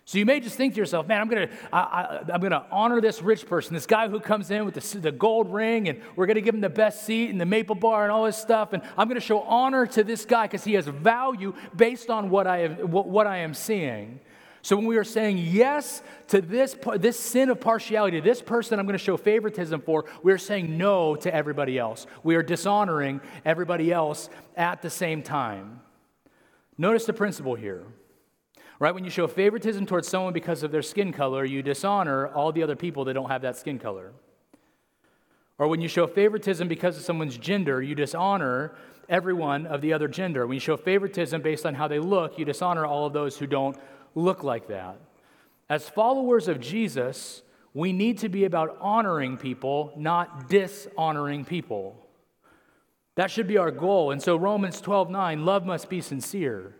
So 0.07 0.19
you 0.19 0.25
may 0.25 0.39
just 0.39 0.55
think 0.55 0.75
to 0.75 0.79
yourself, 0.79 1.07
man, 1.07 1.19
I'm 1.19 1.27
going 1.27 1.47
to 1.47 1.53
I, 1.73 2.19
am 2.31 2.39
going 2.39 2.51
to 2.51 2.63
honor 2.71 3.01
this 3.01 3.23
rich 3.23 3.47
person, 3.47 3.73
this 3.73 3.87
guy 3.87 4.07
who 4.07 4.19
comes 4.19 4.51
in 4.51 4.63
with 4.63 4.75
the, 4.75 4.99
the 4.99 5.11
gold 5.11 5.51
ring, 5.51 5.89
and 5.89 5.99
we're 6.15 6.27
going 6.27 6.35
to 6.35 6.41
give 6.41 6.53
him 6.53 6.61
the 6.61 6.69
best 6.69 7.05
seat 7.05 7.31
and 7.31 7.41
the 7.41 7.45
maple 7.45 7.73
bar 7.73 8.03
and 8.03 8.11
all 8.11 8.25
this 8.25 8.37
stuff, 8.37 8.73
and 8.73 8.83
I'm 8.99 9.07
going 9.07 9.19
to 9.19 9.25
show 9.25 9.41
honor 9.41 9.87
to 9.87 10.03
this 10.03 10.23
guy 10.23 10.45
because 10.45 10.63
he 10.63 10.73
has 10.73 10.85
value 10.85 11.55
based 11.75 12.11
on 12.11 12.29
what 12.29 12.45
I, 12.45 12.57
have, 12.59 12.79
what, 12.81 13.07
what 13.07 13.25
I 13.25 13.37
am 13.37 13.55
seeing. 13.55 14.19
So 14.61 14.75
when 14.75 14.85
we 14.85 14.97
are 14.97 15.03
saying 15.03 15.39
yes 15.39 16.03
to 16.27 16.39
this, 16.39 16.75
this 16.97 17.19
sin 17.19 17.49
of 17.49 17.59
partiality, 17.59 18.19
this 18.19 18.43
person 18.43 18.79
I'm 18.79 18.85
going 18.85 18.97
to 18.97 19.03
show 19.03 19.17
favoritism 19.17 19.81
for, 19.81 20.05
we 20.21 20.31
are 20.31 20.37
saying 20.37 20.77
no 20.77 21.15
to 21.15 21.33
everybody 21.33 21.79
else. 21.79 22.05
We 22.21 22.35
are 22.35 22.43
dishonoring 22.43 23.21
everybody 23.43 23.91
else 23.91 24.29
at 24.55 24.83
the 24.83 24.89
same 24.91 25.23
time. 25.23 25.81
Notice 26.77 27.05
the 27.05 27.13
principle 27.13 27.55
here. 27.55 27.85
Right? 28.79 28.93
When 28.93 29.05
you 29.05 29.09
show 29.09 29.27
favoritism 29.27 29.85
towards 29.85 30.07
someone 30.07 30.33
because 30.33 30.63
of 30.63 30.71
their 30.71 30.81
skin 30.81 31.13
color, 31.13 31.45
you 31.45 31.61
dishonor 31.61 32.27
all 32.27 32.51
the 32.51 32.63
other 32.63 32.75
people 32.75 33.05
that 33.05 33.13
don't 33.13 33.29
have 33.29 33.41
that 33.43 33.57
skin 33.57 33.79
color. 33.79 34.13
Or 35.57 35.67
when 35.67 35.79
you 35.79 35.87
show 35.87 36.07
favoritism 36.07 36.67
because 36.67 36.97
of 36.97 37.03
someone's 37.03 37.37
gender, 37.37 37.81
you 37.81 37.95
dishonor 37.95 38.75
everyone 39.07 39.65
of 39.65 39.79
the 39.79 39.93
other 39.93 40.09
gender. 40.09 40.45
When 40.45 40.55
you 40.55 40.59
show 40.59 40.75
favoritism 40.75 41.41
based 41.41 41.65
on 41.65 41.75
how 41.75 41.87
they 41.87 41.99
look, 41.99 42.37
you 42.37 42.43
dishonor 42.43 42.85
all 42.85 43.05
of 43.05 43.13
those 43.13 43.37
who 43.37 43.47
don't 43.47 43.77
look 44.13 44.43
like 44.43 44.67
that. 44.67 44.99
As 45.69 45.87
followers 45.87 46.49
of 46.49 46.59
Jesus, 46.59 47.41
we 47.73 47.93
need 47.93 48.17
to 48.19 48.29
be 48.29 48.43
about 48.43 48.77
honoring 48.81 49.37
people, 49.37 49.93
not 49.95 50.49
dishonoring 50.49 51.45
people. 51.45 51.95
That 53.15 53.31
should 53.31 53.47
be 53.47 53.57
our 53.57 53.71
goal. 53.71 54.11
And 54.11 54.21
so 54.21 54.35
Romans 54.35 54.81
12:9, 54.81 55.45
love 55.45 55.65
must 55.65 55.89
be 55.89 56.01
sincere. 56.01 56.75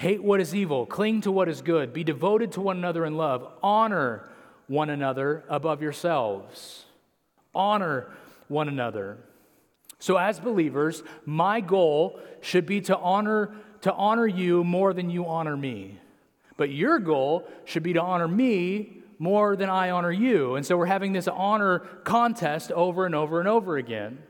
Hate 0.00 0.22
what 0.22 0.40
is 0.40 0.54
evil, 0.54 0.86
cling 0.86 1.20
to 1.20 1.30
what 1.30 1.46
is 1.46 1.60
good, 1.60 1.92
be 1.92 2.04
devoted 2.04 2.52
to 2.52 2.62
one 2.62 2.78
another 2.78 3.04
in 3.04 3.18
love, 3.18 3.46
honor 3.62 4.26
one 4.66 4.88
another 4.88 5.44
above 5.46 5.82
yourselves. 5.82 6.86
Honor 7.54 8.10
one 8.48 8.66
another. 8.66 9.18
So 9.98 10.16
as 10.16 10.40
believers, 10.40 11.02
my 11.26 11.60
goal 11.60 12.18
should 12.40 12.64
be 12.64 12.80
to 12.80 12.96
honor 12.96 13.54
to 13.82 13.92
honor 13.92 14.26
you 14.26 14.64
more 14.64 14.94
than 14.94 15.10
you 15.10 15.26
honor 15.26 15.54
me. 15.54 16.00
But 16.56 16.70
your 16.70 16.98
goal 16.98 17.46
should 17.66 17.82
be 17.82 17.92
to 17.92 18.00
honor 18.00 18.26
me 18.26 19.02
more 19.18 19.54
than 19.54 19.68
I 19.68 19.90
honor 19.90 20.12
you. 20.12 20.54
And 20.54 20.64
so 20.64 20.78
we're 20.78 20.86
having 20.86 21.12
this 21.12 21.28
honor 21.28 21.80
contest 22.04 22.72
over 22.72 23.04
and 23.04 23.14
over 23.14 23.38
and 23.38 23.48
over 23.50 23.76
again. 23.76 24.22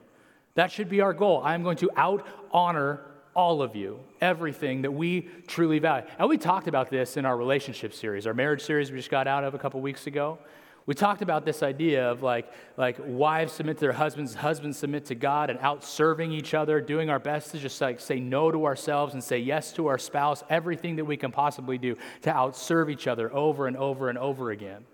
That 0.56 0.72
should 0.72 0.88
be 0.88 1.00
our 1.00 1.12
goal. 1.12 1.40
I'm 1.44 1.62
going 1.62 1.76
to 1.76 1.90
out 1.96 2.26
honor 2.50 3.02
all 3.36 3.62
of 3.62 3.76
you, 3.76 4.00
everything 4.20 4.82
that 4.82 4.92
we 4.92 5.28
truly 5.46 5.78
value. 5.78 6.06
And 6.18 6.28
we 6.28 6.38
talked 6.38 6.68
about 6.68 6.90
this 6.90 7.16
in 7.16 7.24
our 7.24 7.36
relationship 7.36 7.94
series, 7.94 8.26
our 8.26 8.34
marriage 8.34 8.62
series 8.62 8.90
we 8.90 8.98
just 8.98 9.10
got 9.10 9.26
out 9.26 9.44
of 9.44 9.54
a 9.54 9.58
couple 9.58 9.80
weeks 9.80 10.06
ago. 10.06 10.38
We 10.86 10.94
talked 10.94 11.22
about 11.22 11.44
this 11.44 11.62
idea 11.62 12.10
of 12.10 12.22
like, 12.22 12.50
like 12.76 12.96
wives 12.98 13.52
submit 13.52 13.76
to 13.76 13.80
their 13.80 13.92
husbands, 13.92 14.34
husbands 14.34 14.78
submit 14.78 15.04
to 15.06 15.14
God, 15.14 15.50
and 15.50 15.58
out 15.60 15.84
serving 15.84 16.32
each 16.32 16.54
other, 16.54 16.80
doing 16.80 17.10
our 17.10 17.18
best 17.18 17.52
to 17.52 17.58
just 17.58 17.80
like 17.80 18.00
say 18.00 18.18
no 18.18 18.50
to 18.50 18.64
ourselves 18.64 19.14
and 19.14 19.22
say 19.22 19.38
yes 19.38 19.72
to 19.74 19.86
our 19.86 19.98
spouse, 19.98 20.42
everything 20.48 20.96
that 20.96 21.04
we 21.04 21.16
can 21.16 21.30
possibly 21.30 21.78
do 21.78 21.96
to 22.22 22.32
outserve 22.32 22.90
each 22.90 23.06
other 23.06 23.32
over 23.32 23.66
and 23.66 23.76
over 23.76 24.08
and 24.08 24.18
over 24.18 24.50
again. 24.50 24.84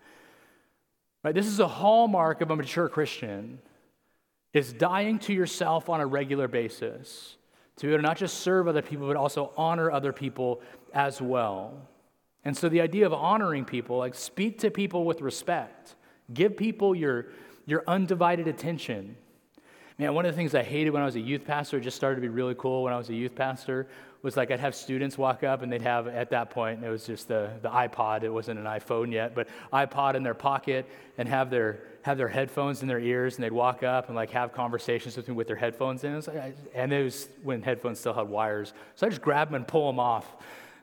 Right? 1.24 1.34
This 1.34 1.46
is 1.46 1.60
a 1.60 1.68
hallmark 1.68 2.40
of 2.40 2.50
a 2.50 2.56
mature 2.56 2.88
Christian 2.88 3.58
is 4.52 4.72
dying 4.72 5.18
to 5.20 5.32
yourself 5.32 5.88
on 5.88 6.00
a 6.00 6.06
regular 6.06 6.48
basis 6.48 7.36
to 7.76 7.86
be 7.86 7.92
able 7.92 7.98
to 7.98 8.02
not 8.02 8.16
just 8.16 8.40
serve 8.40 8.68
other 8.68 8.82
people 8.82 9.06
but 9.06 9.16
also 9.16 9.52
honor 9.56 9.90
other 9.90 10.12
people 10.12 10.60
as 10.92 11.20
well. 11.20 11.74
And 12.44 12.56
so 12.56 12.68
the 12.68 12.80
idea 12.80 13.06
of 13.06 13.12
honoring 13.12 13.64
people, 13.64 13.98
like 13.98 14.14
speak 14.14 14.60
to 14.60 14.70
people 14.70 15.04
with 15.04 15.20
respect, 15.20 15.96
give 16.32 16.56
people 16.56 16.94
your, 16.94 17.26
your 17.66 17.82
undivided 17.86 18.46
attention. 18.46 19.16
Man, 19.98 20.14
one 20.14 20.26
of 20.26 20.32
the 20.32 20.36
things 20.36 20.54
I 20.54 20.62
hated 20.62 20.90
when 20.90 21.02
I 21.02 21.06
was 21.06 21.16
a 21.16 21.20
youth 21.20 21.44
pastor, 21.44 21.78
it 21.78 21.80
just 21.80 21.96
started 21.96 22.16
to 22.16 22.20
be 22.20 22.28
really 22.28 22.54
cool 22.56 22.84
when 22.84 22.92
I 22.92 22.98
was 22.98 23.08
a 23.08 23.14
youth 23.14 23.34
pastor, 23.34 23.88
was 24.22 24.36
like 24.36 24.50
I'd 24.50 24.60
have 24.60 24.74
students 24.74 25.16
walk 25.16 25.42
up 25.42 25.62
and 25.62 25.72
they'd 25.72 25.82
have, 25.82 26.06
at 26.06 26.30
that 26.30 26.50
point, 26.50 26.84
it 26.84 26.88
was 26.88 27.06
just 27.06 27.28
the, 27.28 27.50
the 27.62 27.68
iPod. 27.68 28.22
It 28.22 28.28
wasn't 28.28 28.58
an 28.58 28.66
iPhone 28.66 29.10
yet, 29.12 29.34
but 29.34 29.48
iPod 29.72 30.14
in 30.14 30.22
their 30.22 30.34
pocket 30.34 30.86
and 31.16 31.28
have 31.28 31.50
their, 31.50 31.80
have 32.06 32.16
their 32.16 32.28
headphones 32.28 32.82
in 32.82 32.88
their 32.88 33.00
ears 33.00 33.34
and 33.34 33.42
they'd 33.42 33.50
walk 33.50 33.82
up 33.82 34.06
and 34.06 34.14
like 34.14 34.30
have 34.30 34.52
conversations 34.52 35.16
with 35.16 35.26
me 35.26 35.34
with 35.34 35.48
their 35.48 35.56
headphones 35.56 36.04
in. 36.04 36.22
and 36.72 36.92
it 36.92 37.02
was 37.02 37.28
when 37.42 37.62
headphones 37.62 37.98
still 37.98 38.14
had 38.14 38.28
wires. 38.28 38.72
So 38.94 39.08
I 39.08 39.10
just 39.10 39.20
grab 39.20 39.48
them 39.48 39.56
and 39.56 39.66
pull 39.66 39.88
them 39.88 39.98
off. 39.98 40.24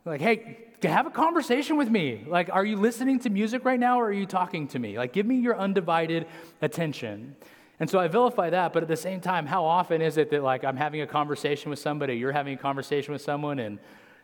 Like, 0.04 0.20
hey, 0.20 0.58
to 0.82 0.90
have 0.90 1.08
a 1.08 1.10
conversation 1.10 1.78
with 1.78 1.90
me. 1.90 2.26
Like, 2.28 2.50
are 2.52 2.66
you 2.66 2.76
listening 2.76 3.20
to 3.20 3.30
music 3.30 3.64
right 3.64 3.80
now 3.80 4.02
or 4.02 4.08
are 4.08 4.14
you 4.14 4.26
talking 4.26 4.68
to 4.68 4.80
me? 4.80 4.98
Like, 4.98 5.14
give 5.14 5.26
me 5.26 5.38
your 5.38 5.58
undivided 5.58 6.28
attention. 6.62 7.38
And 7.80 7.90
so 7.90 8.00
I 8.00 8.10
vilify 8.10 8.50
that, 8.50 8.74
but 8.74 8.84
at 8.84 8.90
the 8.90 8.98
same 8.98 9.22
time, 9.22 9.46
how 9.46 9.64
often 9.64 10.02
is 10.02 10.18
it 10.18 10.30
that 10.32 10.44
like 10.44 10.66
I'm 10.66 10.76
having 10.76 11.00
a 11.00 11.08
conversation 11.08 11.70
with 11.70 11.80
somebody, 11.80 12.16
you're 12.16 12.34
having 12.34 12.54
a 12.54 12.58
conversation 12.58 13.14
with 13.14 13.22
someone, 13.22 13.60
and 13.60 13.80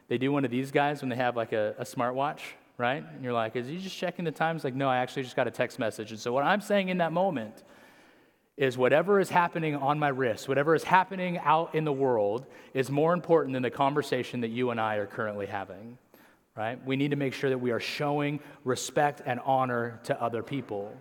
they 0.09 0.17
do 0.17 0.33
one 0.33 0.43
of 0.43 0.51
these 0.51 0.69
guys 0.69 1.01
when 1.01 1.07
they 1.07 1.15
have 1.15 1.37
like 1.37 1.53
a, 1.53 1.75
a 1.79 1.85
smartwatch, 1.85 2.41
right? 2.79 3.03
And 3.13 3.23
you're 3.23 3.33
like, 3.33 3.57
is 3.57 3.67
he 3.67 3.77
just 3.77 3.95
checking 3.97 4.23
the 4.23 4.31
times? 4.31 4.63
Like, 4.63 4.73
no, 4.73 4.87
I 4.87 4.97
actually 4.97 5.23
just 5.23 5.35
got 5.35 5.47
a 5.47 5.51
text 5.51 5.79
message. 5.79 6.11
And 6.11 6.19
so 6.19 6.31
what 6.31 6.45
I'm 6.45 6.61
saying 6.61 6.87
in 6.87 6.99
that 6.99 7.11
moment 7.11 7.61
is 8.55 8.77
whatever 8.77 9.19
is 9.19 9.29
happening 9.29 9.75
on 9.75 9.99
my 9.99 10.07
wrist, 10.07 10.47
whatever 10.47 10.73
is 10.73 10.83
happening 10.83 11.37
out 11.39 11.75
in 11.75 11.83
the 11.83 11.91
world, 11.91 12.45
is 12.73 12.89
more 12.89 13.13
important 13.13 13.53
than 13.53 13.63
the 13.63 13.69
conversation 13.69 14.41
that 14.41 14.47
you 14.47 14.69
and 14.71 14.79
I 14.79 14.95
are 14.95 15.05
currently 15.05 15.45
having. 15.45 15.97
Right? 16.55 16.83
We 16.85 16.95
need 16.95 17.11
to 17.11 17.17
make 17.17 17.33
sure 17.33 17.49
that 17.49 17.57
we 17.57 17.71
are 17.71 17.79
showing 17.81 18.39
respect 18.63 19.21
and 19.25 19.41
honor 19.41 19.99
to 20.05 20.21
other 20.21 20.41
people. 20.41 20.93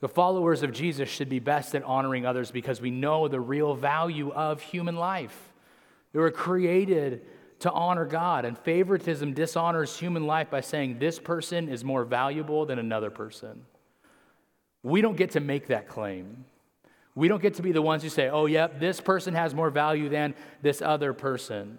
The 0.00 0.08
followers 0.08 0.64
of 0.64 0.72
Jesus 0.72 1.08
should 1.08 1.28
be 1.28 1.38
best 1.38 1.74
at 1.76 1.84
honoring 1.84 2.26
others 2.26 2.50
because 2.50 2.80
we 2.80 2.90
know 2.90 3.28
the 3.28 3.40
real 3.40 3.74
value 3.74 4.32
of 4.32 4.60
human 4.60 4.96
life. 4.96 5.52
We 6.12 6.20
were 6.20 6.30
created 6.32 7.24
to 7.60 7.72
honor 7.72 8.04
God, 8.04 8.44
and 8.44 8.58
favoritism 8.58 9.32
dishonors 9.32 9.98
human 9.98 10.26
life 10.26 10.50
by 10.50 10.60
saying 10.60 10.98
this 10.98 11.18
person 11.18 11.68
is 11.68 11.84
more 11.84 12.04
valuable 12.04 12.66
than 12.66 12.78
another 12.78 13.10
person. 13.10 13.64
We 14.82 15.00
don't 15.00 15.16
get 15.16 15.32
to 15.32 15.40
make 15.40 15.68
that 15.68 15.88
claim. 15.88 16.44
We 17.14 17.28
don't 17.28 17.40
get 17.40 17.54
to 17.54 17.62
be 17.62 17.72
the 17.72 17.82
ones 17.82 18.02
who 18.02 18.10
say, 18.10 18.28
oh, 18.28 18.46
yep, 18.46 18.78
this 18.78 19.00
person 19.00 19.34
has 19.34 19.54
more 19.54 19.70
value 19.70 20.08
than 20.08 20.34
this 20.60 20.82
other 20.82 21.14
person. 21.14 21.78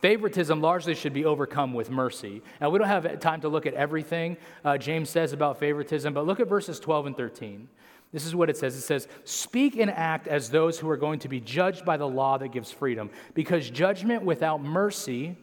Favoritism 0.00 0.60
largely 0.60 0.94
should 0.94 1.12
be 1.12 1.24
overcome 1.24 1.72
with 1.72 1.90
mercy. 1.90 2.42
Now, 2.60 2.70
we 2.70 2.78
don't 2.78 2.88
have 2.88 3.20
time 3.20 3.42
to 3.42 3.48
look 3.48 3.66
at 3.66 3.74
everything 3.74 4.36
uh, 4.64 4.76
James 4.76 5.10
says 5.10 5.32
about 5.32 5.58
favoritism, 5.58 6.12
but 6.12 6.26
look 6.26 6.40
at 6.40 6.48
verses 6.48 6.80
12 6.80 7.06
and 7.06 7.16
13. 7.16 7.68
This 8.14 8.26
is 8.26 8.36
what 8.36 8.48
it 8.48 8.56
says 8.56 8.76
it 8.76 8.82
says, 8.82 9.08
Speak 9.24 9.76
and 9.76 9.90
act 9.90 10.28
as 10.28 10.48
those 10.48 10.78
who 10.78 10.88
are 10.88 10.96
going 10.96 11.18
to 11.18 11.28
be 11.28 11.40
judged 11.40 11.84
by 11.84 11.96
the 11.96 12.06
law 12.06 12.38
that 12.38 12.52
gives 12.52 12.70
freedom, 12.70 13.10
because 13.34 13.68
judgment 13.68 14.22
without 14.22 14.62
mercy 14.62 15.36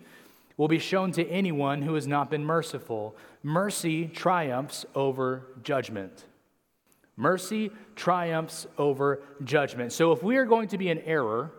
will 0.55 0.69
be 0.69 0.79
shown 0.79 1.12
to 1.12 1.27
anyone 1.27 1.81
who 1.81 1.95
has 1.95 2.07
not 2.07 2.31
been 2.31 2.45
merciful. 2.45 3.17
Mercy 3.43 4.07
triumphs 4.07 4.86
over 4.95 5.47
judgment. 5.63 6.23
Mercy 7.17 7.71
triumphs 7.97 8.67
over 8.77 9.21
judgment. 9.43 9.91
So, 9.91 10.13
if 10.13 10.23
we 10.23 10.38
are 10.38 10.45
going 10.45 10.69
to 10.69 10.77
be 10.77 10.88
in 10.88 10.99
error, 10.99 11.51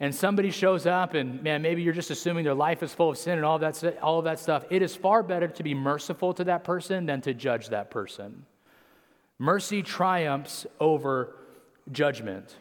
and 0.00 0.14
somebody 0.14 0.50
shows 0.50 0.86
up 0.86 1.12
and 1.12 1.42
man 1.42 1.60
maybe 1.60 1.82
you're 1.82 1.92
just 1.92 2.10
assuming 2.10 2.44
their 2.44 2.54
life 2.54 2.82
is 2.82 2.94
full 2.94 3.10
of 3.10 3.18
sin 3.18 3.34
and 3.34 3.44
all 3.44 3.58
that, 3.58 3.98
all 4.00 4.20
of 4.20 4.24
that 4.24 4.38
stuff 4.38 4.64
it 4.70 4.80
is 4.80 4.94
far 4.94 5.24
better 5.24 5.48
to 5.48 5.62
be 5.64 5.74
merciful 5.74 6.32
to 6.32 6.44
that 6.44 6.62
person 6.62 7.04
than 7.04 7.20
to 7.20 7.34
judge 7.34 7.68
that 7.70 7.90
person 7.90 8.46
mercy 9.38 9.82
triumphs 9.82 10.66
over 10.80 11.36
judgment 11.90 12.56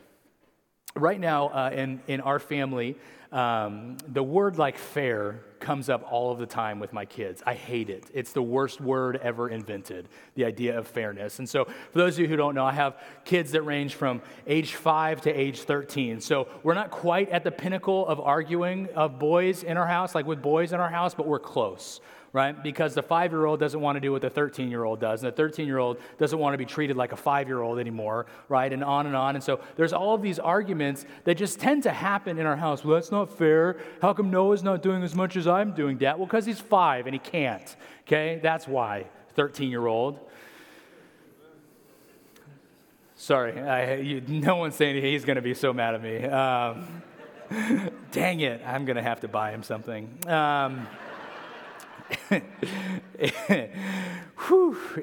right 0.96 1.20
now 1.20 1.48
uh, 1.50 1.70
in, 1.74 2.02
in 2.08 2.22
our 2.22 2.40
family 2.40 2.96
um, 3.32 3.98
the 4.08 4.24
word 4.24 4.58
like 4.58 4.78
fair 4.78 5.42
comes 5.60 5.90
up 5.90 6.10
all 6.10 6.32
of 6.32 6.40
the 6.40 6.46
time 6.46 6.80
with 6.80 6.94
my 6.94 7.04
kids. 7.04 7.44
I 7.46 7.56
hate 7.56 7.90
it. 7.90 8.06
It's 8.14 8.32
the 8.32 8.42
worst 8.42 8.80
word 8.80 9.18
ever 9.18 9.50
invented, 9.50 10.08
the 10.36 10.46
idea 10.46 10.78
of 10.78 10.88
fairness. 10.88 11.40
And 11.40 11.50
so, 11.50 11.66
for 11.66 11.98
those 11.98 12.14
of 12.14 12.20
you 12.20 12.28
who 12.28 12.38
don't 12.38 12.56
know, 12.56 12.66
I 12.66 12.72
have 12.72 12.98
kids 13.26 13.52
that 13.52 13.64
range 13.64 13.96
from 13.96 14.22
age 14.46 14.76
five 14.76 15.22
to 15.22 15.32
age 15.32 15.62
13. 15.62 16.22
So, 16.22 16.48
we're 16.64 16.74
not 16.76 16.92
quite 16.92 17.30
at 17.30 17.44
the 17.44 17.52
pinnacle 17.52 18.08
of 18.08 18.20
arguing 18.22 18.88
of 18.96 19.20
boys 19.20 19.64
in 19.64 19.78
our 19.78 19.88
house, 19.88 20.16
like 20.16 20.26
with 20.26 20.42
boys 20.42 20.72
in 20.72 20.80
our 20.80 20.90
house, 20.90 21.14
but 21.14 21.28
we're 21.28 21.40
close 21.40 22.00
right? 22.38 22.62
Because 22.62 22.94
the 22.94 23.02
five 23.02 23.32
year 23.32 23.46
old 23.46 23.60
doesn't 23.60 23.82
want 23.82 23.96
to 23.96 24.00
do 24.00 24.12
what 24.12 24.22
the 24.22 24.30
13 24.30 24.70
year 24.70 24.84
old 24.84 25.00
does, 25.00 25.24
and 25.24 25.32
the 25.32 25.36
13 25.36 25.66
year 25.66 25.80
old 25.80 25.98
doesn't 26.20 26.38
want 26.38 26.54
to 26.54 26.58
be 26.60 26.66
treated 26.66 26.96
like 26.96 27.12
a 27.12 27.16
five 27.16 27.48
year 27.48 27.62
old 27.62 27.80
anymore, 27.80 28.28
right? 28.48 28.72
And 28.72 28.84
on 28.84 29.08
and 29.08 29.16
on. 29.16 29.34
And 29.34 29.44
so 29.44 29.60
there's 29.76 29.92
all 29.92 30.14
of 30.14 30.22
these 30.22 30.38
arguments 30.38 31.08
that 31.24 31.36
just 31.36 31.60
tend 31.60 31.82
to 31.84 31.92
happen 31.92 32.38
in 32.38 32.46
our 32.46 32.56
house. 32.56 32.86
Well, 32.86 32.94
that's 32.94 33.12
not 33.12 33.36
fair. 33.36 33.78
How 34.04 34.14
come 34.14 34.30
Noah's 34.30 34.62
not 34.62 34.84
doing 34.84 35.02
as 35.02 35.16
much 35.16 35.36
as 35.36 35.48
I'm 35.48 35.74
doing, 35.74 35.98
Dad? 35.98 36.18
Well, 36.18 36.28
because 36.28 36.46
he's 36.46 36.60
five 36.60 37.08
and 37.08 37.16
he 37.16 37.20
can't, 37.20 37.76
okay? 38.04 38.40
That's 38.44 38.68
why, 38.68 39.08
13 39.34 39.72
year 39.72 39.88
old. 39.88 40.20
Sorry, 43.16 43.60
I, 43.60 43.96
you, 43.96 44.22
no 44.28 44.58
one's 44.58 44.76
saying 44.76 45.02
he's 45.02 45.26
going 45.26 45.38
to 45.38 45.42
be 45.42 45.56
so 45.56 45.74
mad 45.74 45.96
at 45.96 46.04
me. 46.04 46.24
Um, 46.24 47.02
dang 48.12 48.42
it, 48.42 48.62
I'm 48.64 48.86
going 48.86 48.98
to 48.98 49.02
have 49.02 49.22
to 49.22 49.28
buy 49.28 49.50
him 49.50 49.64
something. 49.64 50.08
Um, 50.28 50.86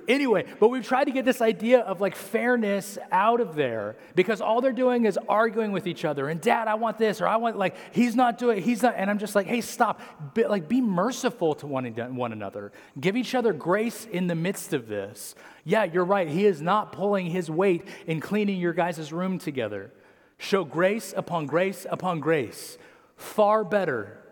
anyway, 0.08 0.44
but 0.60 0.68
we've 0.68 0.86
tried 0.86 1.04
to 1.04 1.10
get 1.10 1.24
this 1.24 1.40
idea 1.40 1.80
of 1.80 2.00
like 2.00 2.14
fairness 2.16 2.98
out 3.12 3.40
of 3.40 3.54
there 3.54 3.96
because 4.14 4.40
all 4.40 4.60
they're 4.60 4.72
doing 4.72 5.04
is 5.04 5.18
arguing 5.28 5.72
with 5.72 5.86
each 5.86 6.04
other. 6.04 6.28
And 6.28 6.40
dad, 6.40 6.68
I 6.68 6.74
want 6.74 6.98
this, 6.98 7.20
or 7.20 7.26
I 7.26 7.36
want 7.36 7.56
like 7.56 7.76
he's 7.92 8.14
not 8.16 8.38
doing, 8.38 8.62
he's 8.62 8.82
not, 8.82 8.94
and 8.96 9.10
I'm 9.10 9.18
just 9.18 9.34
like, 9.34 9.46
hey, 9.46 9.60
stop. 9.60 10.00
Be, 10.34 10.46
like, 10.46 10.68
be 10.68 10.80
merciful 10.80 11.54
to 11.56 11.66
one, 11.66 11.86
one 12.16 12.32
another. 12.32 12.72
Give 12.98 13.16
each 13.16 13.34
other 13.34 13.52
grace 13.52 14.06
in 14.10 14.26
the 14.26 14.34
midst 14.34 14.72
of 14.72 14.88
this. 14.88 15.34
Yeah, 15.64 15.84
you're 15.84 16.04
right. 16.04 16.28
He 16.28 16.46
is 16.46 16.60
not 16.60 16.92
pulling 16.92 17.26
his 17.26 17.50
weight 17.50 17.86
in 18.06 18.20
cleaning 18.20 18.60
your 18.60 18.72
guys' 18.72 19.12
room 19.12 19.38
together. 19.38 19.92
Show 20.38 20.64
grace 20.64 21.14
upon 21.16 21.46
grace 21.46 21.86
upon 21.90 22.20
grace. 22.20 22.78
Far 23.16 23.64
better 23.64 24.23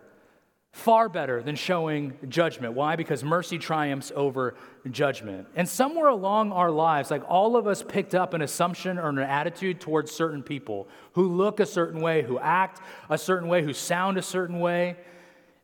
Far 0.73 1.07
better 1.07 1.43
than 1.43 1.55
showing 1.55 2.17
judgment. 2.29 2.73
Why? 2.73 2.95
Because 2.95 3.23
mercy 3.23 3.59
triumphs 3.59 4.11
over 4.15 4.55
judgment. 4.89 5.47
And 5.55 5.69
somewhere 5.69 6.07
along 6.07 6.51
our 6.51 6.71
lives, 6.71 7.11
like 7.11 7.21
all 7.29 7.55
of 7.55 7.67
us 7.67 7.83
picked 7.83 8.15
up 8.15 8.33
an 8.33 8.41
assumption 8.41 8.97
or 8.97 9.09
an 9.09 9.19
attitude 9.19 9.79
towards 9.79 10.11
certain 10.11 10.41
people 10.41 10.87
who 11.11 11.27
look 11.27 11.59
a 11.59 11.65
certain 11.67 12.01
way, 12.01 12.23
who 12.23 12.39
act 12.39 12.81
a 13.11 13.19
certain 13.19 13.47
way, 13.47 13.61
who 13.61 13.71
sound 13.71 14.17
a 14.17 14.23
certain 14.23 14.59
way. 14.59 14.97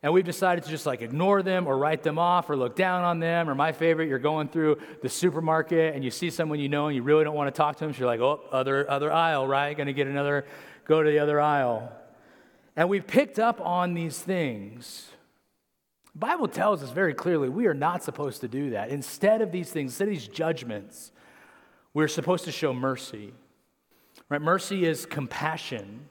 And 0.04 0.12
we've 0.12 0.24
decided 0.24 0.62
to 0.62 0.70
just 0.70 0.86
like 0.86 1.02
ignore 1.02 1.42
them 1.42 1.66
or 1.66 1.76
write 1.76 2.04
them 2.04 2.16
off 2.16 2.48
or 2.48 2.56
look 2.56 2.76
down 2.76 3.02
on 3.02 3.18
them. 3.18 3.50
Or 3.50 3.56
my 3.56 3.72
favorite, 3.72 4.08
you're 4.08 4.20
going 4.20 4.46
through 4.46 4.78
the 5.02 5.08
supermarket 5.08 5.92
and 5.92 6.04
you 6.04 6.12
see 6.12 6.30
someone 6.30 6.60
you 6.60 6.68
know 6.68 6.86
and 6.86 6.94
you 6.94 7.02
really 7.02 7.24
don't 7.24 7.34
want 7.34 7.52
to 7.52 7.58
talk 7.58 7.76
to 7.78 7.84
them. 7.84 7.92
So 7.92 7.98
you're 7.98 8.06
like, 8.06 8.20
oh, 8.20 8.42
other, 8.52 8.88
other 8.88 9.12
aisle, 9.12 9.48
right? 9.48 9.76
Gonna 9.76 9.92
get 9.92 10.06
another, 10.06 10.46
go 10.84 11.02
to 11.02 11.10
the 11.10 11.18
other 11.18 11.40
aisle. 11.40 11.90
And 12.76 12.88
we've 12.88 13.06
picked 13.06 13.38
up 13.38 13.60
on 13.60 13.94
these 13.94 14.18
things. 14.18 15.10
The 16.12 16.18
Bible 16.18 16.48
tells 16.48 16.82
us 16.82 16.90
very 16.90 17.14
clearly 17.14 17.48
we 17.48 17.66
are 17.66 17.74
not 17.74 18.02
supposed 18.02 18.40
to 18.42 18.48
do 18.48 18.70
that. 18.70 18.88
Instead 18.88 19.42
of 19.42 19.52
these 19.52 19.70
things, 19.70 19.92
instead 19.92 20.08
of 20.08 20.14
these 20.14 20.28
judgments, 20.28 21.12
we're 21.94 22.08
supposed 22.08 22.44
to 22.44 22.52
show 22.52 22.72
mercy. 22.72 23.32
Right? 24.28 24.40
Mercy 24.40 24.84
is 24.84 25.06
compassion. 25.06 26.08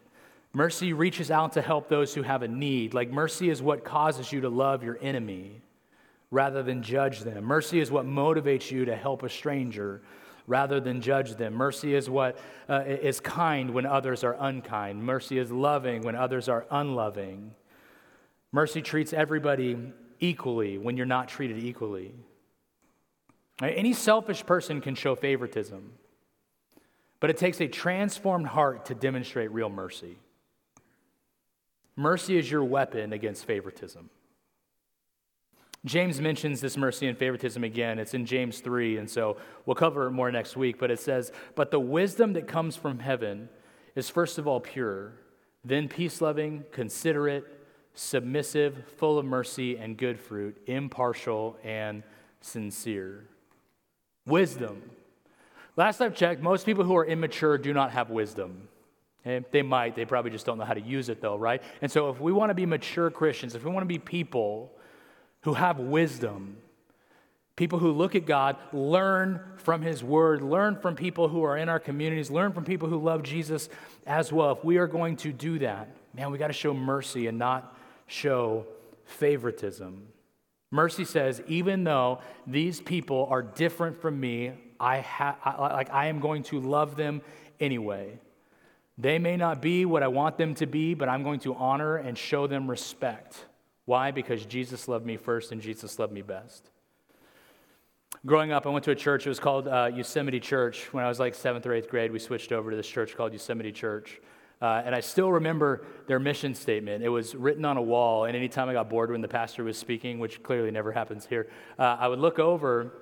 Mercy 0.54 0.94
reaches 0.94 1.32
out 1.32 1.54
to 1.54 1.62
help 1.62 1.90
those 1.90 2.14
who 2.14 2.22
have 2.22 2.44
a 2.44 2.48
need. 2.48 2.94
Like 2.94 3.12
mercy 3.12 3.50
is 3.50 3.62
what 3.62 3.84
causes 3.84 4.32
you 4.32 4.42
to 4.42 4.50
love 4.50 4.84
your 4.84 4.98
enemy 5.02 5.62
rather 6.32 6.64
than 6.64 6.84
judge 6.84 7.22
them. 7.22 7.44
Mercy 7.44 7.80
is 7.80 7.92
what 7.92 8.06
motivates 8.06 8.72
you 8.72 8.86
to 8.86 8.96
help 8.96 9.24
a 9.24 9.30
stranger 9.30 10.02
rather 10.50 10.80
than 10.80 11.00
judge 11.00 11.36
them. 11.36 11.54
Mercy 11.54 11.94
is 11.96 12.10
what 12.10 12.38
uh, 12.68 12.84
is 12.86 13.20
kind 13.20 13.70
when 13.70 13.86
others 13.86 14.24
are 14.24 14.36
unkind. 14.40 15.02
Mercy 15.02 15.38
is 15.38 15.52
loving 15.52 16.02
when 16.02 16.16
others 16.16 16.50
are 16.50 16.66
unloving. 16.72 17.54
Mercy 18.52 18.82
treats 18.82 19.14
everybody 19.14 19.78
equally 20.20 20.78
when 20.78 20.98
you're 20.98 21.06
not 21.06 21.30
treated 21.30 21.60
equally. 21.64 22.14
Any 23.62 23.94
selfish 23.94 24.46
person 24.46 24.82
can 24.82 24.96
show 24.96 25.16
favoritism, 25.16 25.94
but 27.20 27.30
it 27.30 27.38
takes 27.38 27.62
a 27.62 27.68
transformed 27.68 28.48
heart 28.48 28.86
to 28.86 28.96
demonstrate 28.96 29.52
real 29.52 29.70
mercy. 29.70 30.18
Mercy 31.96 32.38
is 32.38 32.50
your 32.50 32.64
weapon 32.64 33.14
against 33.14 33.46
favoritism. 33.46 34.10
James 35.86 36.20
mentions 36.20 36.60
this 36.60 36.76
mercy 36.76 37.08
and 37.08 37.18
favoritism 37.18 37.64
again. 37.64 38.00
It's 38.00 38.14
in 38.14 38.26
James 38.26 38.60
3, 38.60 38.98
and 38.98 39.10
so 39.10 39.38
we'll 39.66 39.76
cover 39.76 40.08
it 40.08 40.12
more 40.12 40.32
next 40.32 40.58
week. 40.58 40.78
But 40.78 40.92
it 40.92 41.00
says, 41.00 41.32
But 41.56 41.72
the 41.72 41.80
wisdom 41.80 42.34
that 42.34 42.48
comes 42.48 42.76
from 42.76 43.00
heaven 43.00 43.50
is 43.96 44.10
first 44.10 44.38
of 44.38 44.48
all 44.48 44.60
pure, 44.60 45.14
then 45.64 45.88
peace 45.88 46.22
loving, 46.22 46.66
considerate, 46.72 47.46
submissive, 47.94 48.84
full 48.98 49.18
of 49.18 49.26
mercy 49.26 49.78
and 49.78 49.98
good 49.98 50.20
fruit, 50.20 50.58
impartial 50.68 51.58
and 51.64 52.04
sincere. 52.42 53.26
Wisdom. 54.26 54.82
Last 55.76 56.02
I've 56.02 56.16
checked, 56.16 56.42
most 56.42 56.66
people 56.66 56.84
who 56.84 56.96
are 56.98 57.06
immature 57.06 57.58
do 57.58 57.74
not 57.74 57.92
have 57.92 58.10
wisdom. 58.10 58.68
Okay? 59.26 59.46
They 59.52 59.62
might, 59.62 59.96
they 59.96 60.06
probably 60.06 60.32
just 60.32 60.46
don't 60.46 60.58
know 60.58 60.66
how 60.66 60.74
to 60.74 60.82
use 60.82 61.10
it 61.10 61.22
though, 61.22 61.38
right? 61.38 61.62
And 61.82 61.92
so 61.92 62.10
if 62.10 62.20
we 62.20 62.32
want 62.32 62.50
to 62.50 62.54
be 62.54 62.66
mature 62.66 63.10
Christians, 63.10 63.56
if 63.56 63.64
we 63.64 63.72
want 63.72 63.84
to 63.84 63.88
be 63.88 64.00
people 64.00 64.74
who 65.42 65.54
have 65.54 65.80
wisdom, 65.80 66.58
people 67.56 67.80
who 67.80 67.92
look 67.92 68.16
at 68.16 68.26
God, 68.26 68.58
learn 68.74 69.42
from 69.58 69.82
His 69.82 70.04
Word, 70.04 70.42
learn 70.42 70.78
from 70.78 70.96
people 70.96 71.28
who 71.28 71.44
are 71.44 71.58
in 71.58 71.70
our 71.70 71.80
communities, 71.80 72.30
learn 72.30 72.52
from 72.54 72.66
people 72.66 72.90
who 72.90 72.98
love 72.98 73.24
Jesus 73.24 73.70
as 74.06 74.32
well. 74.32 74.52
If 74.52 74.64
we 74.64 74.78
are 74.78 74.88
going 74.88 75.18
to 75.18 75.32
do 75.32 75.60
that, 75.60 75.90
man, 76.14 76.32
we 76.32 76.38
got 76.38 76.48
to 76.48 76.54
show 76.54 76.74
mercy 76.74 77.28
and 77.28 77.38
not 77.38 77.76
show 78.08 78.66
favoritism. 79.06 80.08
Mercy 80.72 81.04
says, 81.04 81.42
even 81.48 81.84
though 81.84 82.20
these 82.46 82.80
people 82.80 83.28
are 83.30 83.42
different 83.42 84.00
from 84.02 84.20
me, 84.20 84.52
I, 84.80 85.00
ha- 85.00 85.38
I, 85.44 85.74
like, 85.74 85.92
I 85.92 86.08
am 86.08 86.20
going 86.20 86.44
to 86.44 86.60
love 86.60 86.96
them 86.96 87.22
anyway. 87.60 88.20
They 88.98 89.18
may 89.18 89.36
not 89.36 89.62
be 89.62 89.86
what 89.86 90.04
I 90.04 90.10
want 90.10 90.38
them 90.38 90.54
to 90.56 90.68
be, 90.68 90.94
but 90.94 91.10
I'm 91.10 91.24
going 91.24 91.40
to 91.42 91.56
honor 91.56 91.96
and 91.96 92.18
show 92.18 92.48
them 92.48 92.70
respect. 92.70 93.46
Why? 93.90 94.12
Because 94.12 94.46
Jesus 94.46 94.88
loved 94.88 95.04
me 95.04 95.18
first 95.18 95.52
and 95.52 95.60
Jesus 95.60 95.98
loved 95.98 96.14
me 96.14 96.22
best. 96.22 96.70
Growing 98.24 98.52
up, 98.52 98.68
I 98.68 98.70
went 98.70 98.86
to 98.86 98.92
a 98.92 98.96
church. 98.96 99.26
It 99.26 99.30
was 99.30 99.40
called 99.40 99.68
uh, 99.68 99.90
Yosemite 99.92 100.40
Church. 100.40 100.94
When 100.94 101.04
I 101.04 101.08
was 101.08 101.20
like 101.20 101.34
seventh 101.34 101.66
or 101.66 101.74
eighth 101.74 101.90
grade, 101.90 102.12
we 102.12 102.20
switched 102.20 102.52
over 102.52 102.70
to 102.70 102.78
this 102.78 102.88
church 102.88 103.18
called 103.18 103.34
Yosemite 103.34 103.72
Church. 103.72 104.22
Uh, 104.62 104.84
and 104.86 104.94
I 104.94 105.00
still 105.00 105.32
remember 105.32 105.88
their 106.06 106.20
mission 106.20 106.54
statement. 106.54 107.04
It 107.04 107.10
was 107.10 107.34
written 107.34 107.66
on 107.66 107.78
a 107.78 107.82
wall, 107.82 108.26
and 108.26 108.36
anytime 108.36 108.70
I 108.70 108.74
got 108.74 108.92
bored 108.92 109.10
when 109.10 109.22
the 109.22 109.28
pastor 109.28 109.64
was 109.64 109.76
speaking, 109.76 110.20
which 110.20 110.44
clearly 110.44 110.70
never 110.70 110.92
happens 110.92 111.26
here, 111.26 111.50
uh, 111.80 111.98
I 112.00 112.10
would 112.10 112.20
look 112.20 112.38
over 112.38 112.94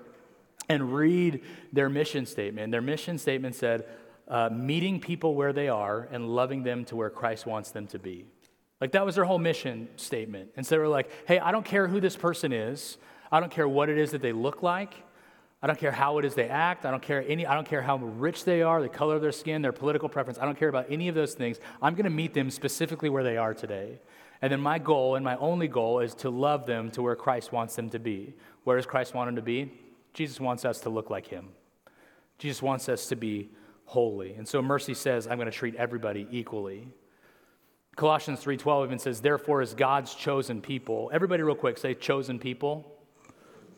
and 0.69 0.95
read 0.95 1.43
their 1.73 1.89
mission 1.89 2.26
statement. 2.26 2.71
Their 2.71 2.82
mission 2.82 3.17
statement 3.17 3.56
said, 3.56 3.89
uh, 4.30 4.52
meeting 4.54 5.02
people 5.02 5.36
where 5.36 5.52
they 5.52 5.67
are 5.67 6.08
and 6.13 6.30
loving 6.30 6.63
them 6.63 6.86
to 6.86 6.95
where 6.95 7.10
Christ 7.10 7.45
wants 7.45 7.71
them 7.71 7.88
to 7.88 8.00
be. 8.00 8.23
Like 8.80 8.92
that 8.92 9.06
was 9.06 9.16
their 9.16 9.26
whole 9.26 9.40
mission 9.40 9.90
statement. 9.96 10.52
And 10.56 10.66
so 10.66 10.76
they 10.76 10.80
were 10.80 10.88
like, 10.88 11.10
hey, 11.28 11.40
I 11.40 11.52
don't 11.52 11.66
care 11.66 11.88
who 11.88 12.00
this 12.00 12.16
person 12.16 12.54
is. 12.54 12.98
I 13.32 13.40
don't 13.40 13.52
care 13.52 13.68
what 13.68 13.90
it 13.90 13.98
is 13.98 14.12
that 14.12 14.22
they 14.22 14.34
look 14.34 14.62
like. 14.63 14.94
I 15.62 15.68
don't 15.68 15.80
care 15.80 15.92
how 15.92 16.20
it 16.20 16.26
is 16.26 16.36
they 16.36 16.48
act. 16.48 16.86
I 16.86 16.92
don't 16.92 17.02
care 17.02 17.26
any 17.28 17.46
I 17.48 17.56
don't 17.56 17.68
care 17.68 17.82
how 17.82 17.98
rich 17.98 18.46
they 18.46 18.62
are, 18.62 18.80
the 18.82 18.90
color 18.90 19.16
of 19.16 19.22
their 19.22 19.32
skin, 19.32 19.63
their 19.63 19.72
political 19.72 20.08
preference. 20.08 20.38
I 20.38 20.46
don't 20.46 20.58
care 20.58 20.70
about 20.70 20.86
any 20.90 21.08
of 21.08 21.16
those 21.16 21.34
things. 21.34 21.58
I'm 21.82 21.96
going 21.96 22.04
to 22.04 22.12
meet 22.12 22.36
them 22.36 22.52
specifically 22.52 23.10
where 23.10 23.24
they 23.24 23.38
are 23.38 23.56
today. 23.56 24.00
And 24.42 24.52
then 24.52 24.62
my 24.62 24.78
goal 24.78 25.16
and 25.16 25.26
my 25.26 25.36
only 25.38 25.68
goal 25.68 26.00
is 26.00 26.13
to 26.16 26.30
love 26.30 26.68
them 26.68 26.92
to 26.92 27.02
where 27.02 27.16
Christ 27.16 27.52
wants 27.52 27.76
them 27.76 27.90
to 27.90 28.00
be. 28.00 28.36
Where 28.66 28.78
does 28.78 28.86
Christ 28.86 29.16
want 29.16 29.30
them 29.30 29.36
to 29.38 29.42
be? 29.42 29.72
Jesus 30.13 30.40
wants 30.40 30.63
us 30.63 30.80
to 30.82 30.90
look 30.90 31.10
like 31.10 31.26
him. 31.26 31.50
Jesus 32.38 32.62
wants 32.62 32.88
us 32.88 33.08
to 33.08 33.16
be 33.16 33.50
holy. 33.86 34.34
And 34.36 34.48
so 34.48 34.62
mercy 34.62 34.94
says, 34.94 35.28
I'm 35.28 35.38
going 35.38 35.50
to 35.50 35.52
treat 35.52 35.76
everybody 35.76 36.28
equally. 36.30 36.88
Colossians 37.98 38.40
3:12 38.40 38.86
even 38.86 39.00
says, 39.00 39.22
"Therefore 39.22 39.60
as 39.60 39.74
God's 39.74 40.14
chosen 40.14 40.62
people." 40.62 41.10
Everybody 41.12 41.44
real 41.44 41.56
quick 41.56 41.78
say 41.78 41.94
chosen 41.96 42.40
people. 42.40 42.86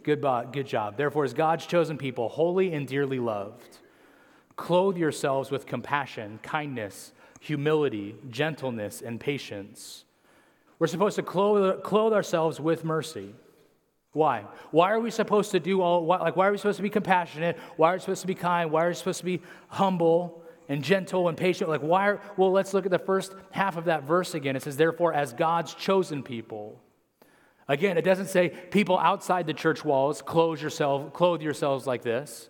Good, 0.04 0.22
good 0.52 0.68
job. 0.68 0.98
Therefore 0.98 1.24
as 1.24 1.34
God's 1.34 1.66
chosen 1.66 1.98
people, 1.98 2.30
holy 2.30 2.74
and 2.74 2.88
dearly 2.88 3.20
loved, 3.20 3.80
clothe 4.56 4.98
yourselves 4.98 5.52
with 5.52 5.66
compassion, 5.66 6.40
kindness, 6.44 7.14
humility, 7.40 8.16
gentleness, 8.30 9.02
and 9.02 9.20
patience. 9.20 10.04
We're 10.80 10.88
supposed 10.88 11.16
to 11.16 11.24
clothe, 11.24 11.82
clothe 11.84 12.14
ourselves 12.14 12.60
with 12.60 12.84
mercy. 12.84 13.34
Why? 14.12 14.46
Why 14.72 14.92
are 14.92 15.00
we 15.00 15.12
supposed 15.12 15.52
to 15.52 15.60
do 15.60 15.82
all, 15.82 16.04
why, 16.06 16.18
like, 16.18 16.36
why 16.36 16.48
are 16.48 16.52
we 16.52 16.58
supposed 16.58 16.78
to 16.78 16.84
be 16.84 16.90
compassionate? 16.90 17.58
Why 17.78 17.92
are 17.92 17.94
we 17.94 18.00
supposed 18.00 18.22
to 18.22 18.28
be 18.28 18.36
kind? 18.36 18.72
Why 18.72 18.86
are 18.86 18.88
we 18.90 18.96
supposed 18.96 19.20
to 19.20 19.26
be 19.26 19.42
humble? 19.70 20.44
And 20.70 20.84
gentle 20.84 21.28
and 21.28 21.38
patient. 21.38 21.70
Like, 21.70 21.82
why? 21.82 22.10
Are, 22.10 22.22
well, 22.38 22.52
let's 22.52 22.74
look 22.74 22.86
at 22.86 22.92
the 22.92 23.00
first 23.00 23.36
half 23.52 23.76
of 23.76 23.86
that 23.86 24.04
verse 24.04 24.34
again. 24.36 24.56
It 24.56 24.64
says, 24.64 24.78
therefore, 24.78 25.14
as 25.14 25.34
God's 25.34 25.74
chosen 25.74 26.24
people. 26.24 26.82
Again, 27.68 27.98
it 27.98 28.04
doesn't 28.04 28.28
say 28.28 28.50
people 28.50 28.98
outside 28.98 29.46
the 29.46 29.54
church 29.54 29.84
walls, 29.84 30.22
clothe, 30.22 30.62
yourself, 30.62 31.14
clothe 31.14 31.42
yourselves 31.42 31.86
like 31.86 32.02
this. 32.02 32.50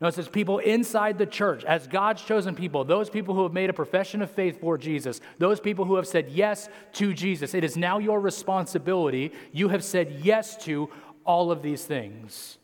No, 0.00 0.08
it 0.08 0.14
says 0.14 0.28
people 0.28 0.58
inside 0.58 1.18
the 1.18 1.26
church, 1.26 1.62
as 1.64 1.86
God's 1.86 2.22
chosen 2.22 2.54
people, 2.54 2.84
those 2.84 3.10
people 3.10 3.34
who 3.34 3.42
have 3.42 3.52
made 3.52 3.68
a 3.68 3.74
profession 3.74 4.22
of 4.22 4.30
faith 4.30 4.58
for 4.58 4.78
Jesus, 4.78 5.20
those 5.38 5.60
people 5.60 5.84
who 5.84 5.96
have 5.96 6.06
said 6.06 6.30
yes 6.30 6.70
to 6.94 7.12
Jesus. 7.12 7.52
It 7.52 7.64
is 7.64 7.76
now 7.76 7.98
your 7.98 8.18
responsibility. 8.18 9.32
You 9.52 9.68
have 9.68 9.84
said 9.84 10.20
yes 10.22 10.56
to 10.64 10.88
all 11.26 11.52
of 11.52 11.60
these 11.60 11.84
things. 11.84 12.56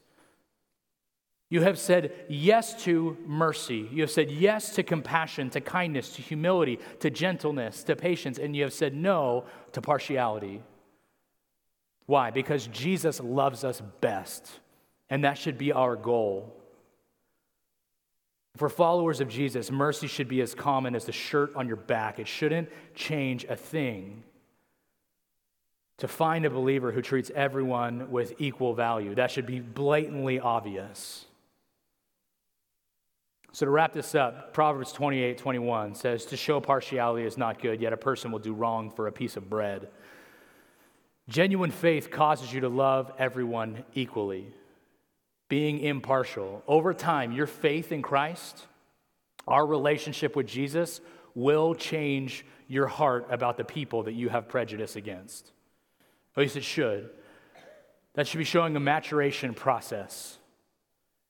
You 1.48 1.62
have 1.62 1.78
said 1.78 2.12
yes 2.28 2.82
to 2.84 3.16
mercy. 3.24 3.88
You 3.92 4.02
have 4.02 4.10
said 4.10 4.30
yes 4.30 4.74
to 4.74 4.82
compassion, 4.82 5.48
to 5.50 5.60
kindness, 5.60 6.16
to 6.16 6.22
humility, 6.22 6.80
to 7.00 7.08
gentleness, 7.08 7.84
to 7.84 7.94
patience, 7.94 8.38
and 8.38 8.56
you 8.56 8.64
have 8.64 8.72
said 8.72 8.94
no 8.94 9.44
to 9.72 9.80
partiality. 9.80 10.62
Why? 12.06 12.30
Because 12.30 12.66
Jesus 12.68 13.20
loves 13.20 13.62
us 13.62 13.80
best, 14.00 14.60
and 15.08 15.22
that 15.24 15.38
should 15.38 15.56
be 15.56 15.72
our 15.72 15.94
goal. 15.94 16.52
For 18.56 18.68
followers 18.68 19.20
of 19.20 19.28
Jesus, 19.28 19.70
mercy 19.70 20.06
should 20.08 20.28
be 20.28 20.40
as 20.40 20.54
common 20.54 20.96
as 20.96 21.04
the 21.04 21.12
shirt 21.12 21.54
on 21.54 21.68
your 21.68 21.76
back. 21.76 22.18
It 22.18 22.26
shouldn't 22.26 22.70
change 22.94 23.44
a 23.44 23.54
thing. 23.54 24.24
To 25.98 26.08
find 26.08 26.44
a 26.44 26.50
believer 26.50 26.90
who 26.90 27.02
treats 27.02 27.30
everyone 27.34 28.10
with 28.10 28.34
equal 28.38 28.74
value, 28.74 29.14
that 29.14 29.30
should 29.30 29.46
be 29.46 29.60
blatantly 29.60 30.40
obvious. 30.40 31.26
So, 33.56 33.64
to 33.64 33.70
wrap 33.70 33.94
this 33.94 34.14
up, 34.14 34.52
Proverbs 34.52 34.92
28 34.92 35.38
21 35.38 35.94
says, 35.94 36.26
To 36.26 36.36
show 36.36 36.60
partiality 36.60 37.24
is 37.24 37.38
not 37.38 37.58
good, 37.58 37.80
yet 37.80 37.94
a 37.94 37.96
person 37.96 38.30
will 38.30 38.38
do 38.38 38.52
wrong 38.52 38.90
for 38.90 39.06
a 39.06 39.12
piece 39.12 39.34
of 39.38 39.48
bread. 39.48 39.88
Genuine 41.30 41.70
faith 41.70 42.10
causes 42.10 42.52
you 42.52 42.60
to 42.60 42.68
love 42.68 43.10
everyone 43.18 43.82
equally, 43.94 44.52
being 45.48 45.78
impartial. 45.80 46.62
Over 46.68 46.92
time, 46.92 47.32
your 47.32 47.46
faith 47.46 47.92
in 47.92 48.02
Christ, 48.02 48.66
our 49.48 49.66
relationship 49.66 50.36
with 50.36 50.46
Jesus, 50.46 51.00
will 51.34 51.74
change 51.74 52.44
your 52.68 52.86
heart 52.86 53.26
about 53.30 53.56
the 53.56 53.64
people 53.64 54.02
that 54.02 54.12
you 54.12 54.28
have 54.28 54.50
prejudice 54.50 54.96
against. 54.96 55.50
At 56.36 56.42
least 56.42 56.56
it 56.56 56.64
should. 56.64 57.08
That 58.16 58.26
should 58.26 58.36
be 58.36 58.44
showing 58.44 58.76
a 58.76 58.80
maturation 58.80 59.54
process. 59.54 60.36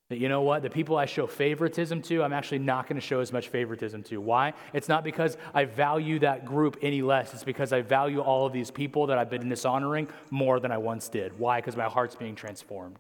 That 0.09 0.19
you 0.19 0.29
know 0.29 0.43
what? 0.43 0.63
The 0.63 0.71
people 0.71 0.97
I 0.97 1.07
show 1.07 1.27
favoritism 1.27 2.01
to, 2.03 2.23
I'm 2.23 2.33
actually 2.33 2.61
not 2.61 2.89
going 2.89 2.95
to 2.95 3.05
show 3.05 3.19
as 3.19 3.33
much 3.33 3.49
favoritism 3.49 4.05
to. 4.05 4.21
Why? 4.21 4.53
It's 4.73 4.89
not 4.89 5.03
because 5.03 5.37
I 5.53 5.65
value 5.65 6.21
that 6.21 6.45
group 6.45 6.77
any 6.81 7.03
less. 7.03 7.35
It's 7.35 7.43
because 7.43 7.73
I 7.73 7.83
value 7.83 8.21
all 8.21 8.47
of 8.47 8.53
these 8.53 8.71
people 8.71 9.09
that 9.09 9.19
I've 9.19 9.31
been 9.31 9.49
dishonoring 9.49 10.09
more 10.31 10.61
than 10.61 10.71
I 10.71 10.79
once 10.79 11.09
did. 11.09 11.37
Why? 11.39 11.61
Because 11.61 11.77
my 11.77 11.87
heart's 11.87 12.15
being 12.15 12.37
transformed. 12.37 12.99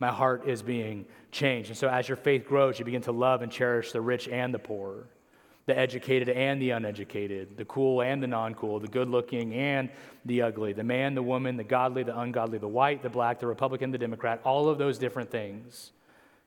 My 0.00 0.10
heart 0.10 0.48
is 0.48 0.60
being 0.60 1.06
changed. 1.30 1.70
And 1.70 1.78
so 1.78 1.88
as 1.88 2.08
your 2.08 2.16
faith 2.16 2.46
grows, 2.46 2.78
you 2.80 2.84
begin 2.84 3.02
to 3.02 3.12
love 3.12 3.42
and 3.42 3.52
cherish 3.52 3.92
the 3.92 4.00
rich 4.00 4.28
and 4.28 4.52
the 4.52 4.58
poor 4.58 5.06
the 5.66 5.76
educated 5.76 6.28
and 6.28 6.62
the 6.62 6.70
uneducated, 6.70 7.56
the 7.56 7.64
cool 7.64 8.00
and 8.00 8.22
the 8.22 8.26
non 8.26 8.54
cool, 8.54 8.78
the 8.78 8.86
good 8.86 9.08
looking 9.08 9.52
and 9.54 9.90
the 10.24 10.42
ugly, 10.42 10.72
the 10.72 10.84
man, 10.84 11.14
the 11.14 11.22
woman, 11.22 11.56
the 11.56 11.64
godly, 11.64 12.04
the 12.04 12.16
ungodly, 12.18 12.58
the 12.58 12.68
white, 12.68 13.02
the 13.02 13.10
black, 13.10 13.40
the 13.40 13.46
Republican, 13.46 13.90
the 13.90 13.98
Democrat, 13.98 14.40
all 14.44 14.68
of 14.68 14.78
those 14.78 14.96
different 14.96 15.30
things. 15.30 15.92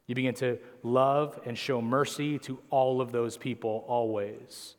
You 0.08 0.16
begin 0.16 0.34
to 0.36 0.58
love 0.84 1.40
and 1.46 1.58
show 1.58 1.82
mercy 1.82 2.40
to 2.40 2.60
all 2.70 3.02
of 3.02 3.12
those 3.12 3.38
people 3.38 3.84
always. 3.88 4.76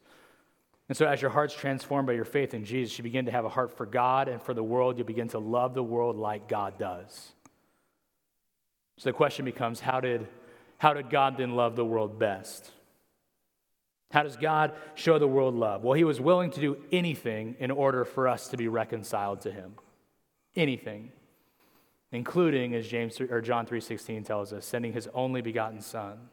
And 0.88 0.96
so, 0.96 1.06
as 1.06 1.22
your 1.22 1.30
heart's 1.30 1.54
transformed 1.54 2.06
by 2.06 2.14
your 2.14 2.24
faith 2.24 2.52
in 2.52 2.64
Jesus, 2.64 2.98
you 2.98 3.04
begin 3.04 3.26
to 3.26 3.30
have 3.30 3.44
a 3.44 3.48
heart 3.48 3.76
for 3.76 3.86
God 3.86 4.26
and 4.26 4.42
for 4.42 4.54
the 4.54 4.64
world. 4.64 4.98
You 4.98 5.04
begin 5.04 5.28
to 5.28 5.38
love 5.38 5.74
the 5.74 5.84
world 5.84 6.16
like 6.16 6.48
God 6.48 6.78
does. 6.78 7.32
So 8.96 9.10
the 9.10 9.12
question 9.12 9.44
becomes 9.44 9.80
how 9.80 10.00
did, 10.00 10.26
how 10.78 10.94
did 10.94 11.08
God 11.10 11.36
then 11.36 11.54
love 11.54 11.76
the 11.76 11.84
world 11.84 12.18
best? 12.18 12.72
How 14.10 14.24
does 14.24 14.36
God 14.36 14.72
show 14.94 15.18
the 15.18 15.28
world 15.28 15.54
love? 15.54 15.84
Well, 15.84 15.94
he 15.94 16.04
was 16.04 16.20
willing 16.20 16.50
to 16.52 16.60
do 16.60 16.76
anything 16.90 17.56
in 17.60 17.70
order 17.70 18.04
for 18.04 18.26
us 18.26 18.48
to 18.48 18.56
be 18.56 18.66
reconciled 18.66 19.42
to 19.42 19.52
him. 19.52 19.74
Anything. 20.56 21.12
Including 22.12 22.74
as 22.74 22.88
James 22.88 23.20
or 23.20 23.40
John 23.40 23.66
3:16 23.66 24.24
tells 24.24 24.52
us, 24.52 24.66
sending 24.66 24.92
his 24.92 25.08
only 25.14 25.42
begotten 25.42 25.80
son 25.80 26.28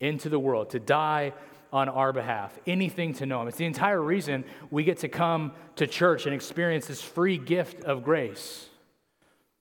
into 0.00 0.28
the 0.28 0.38
world 0.38 0.70
to 0.70 0.80
die 0.80 1.32
on 1.72 1.88
our 1.88 2.12
behalf. 2.12 2.58
Anything 2.66 3.14
to 3.14 3.26
know 3.26 3.42
him. 3.42 3.48
It's 3.48 3.56
the 3.56 3.66
entire 3.66 4.00
reason 4.00 4.44
we 4.70 4.82
get 4.82 4.98
to 4.98 5.08
come 5.08 5.52
to 5.76 5.86
church 5.86 6.26
and 6.26 6.34
experience 6.34 6.86
this 6.86 7.02
free 7.02 7.38
gift 7.38 7.84
of 7.84 8.02
grace. 8.02 8.68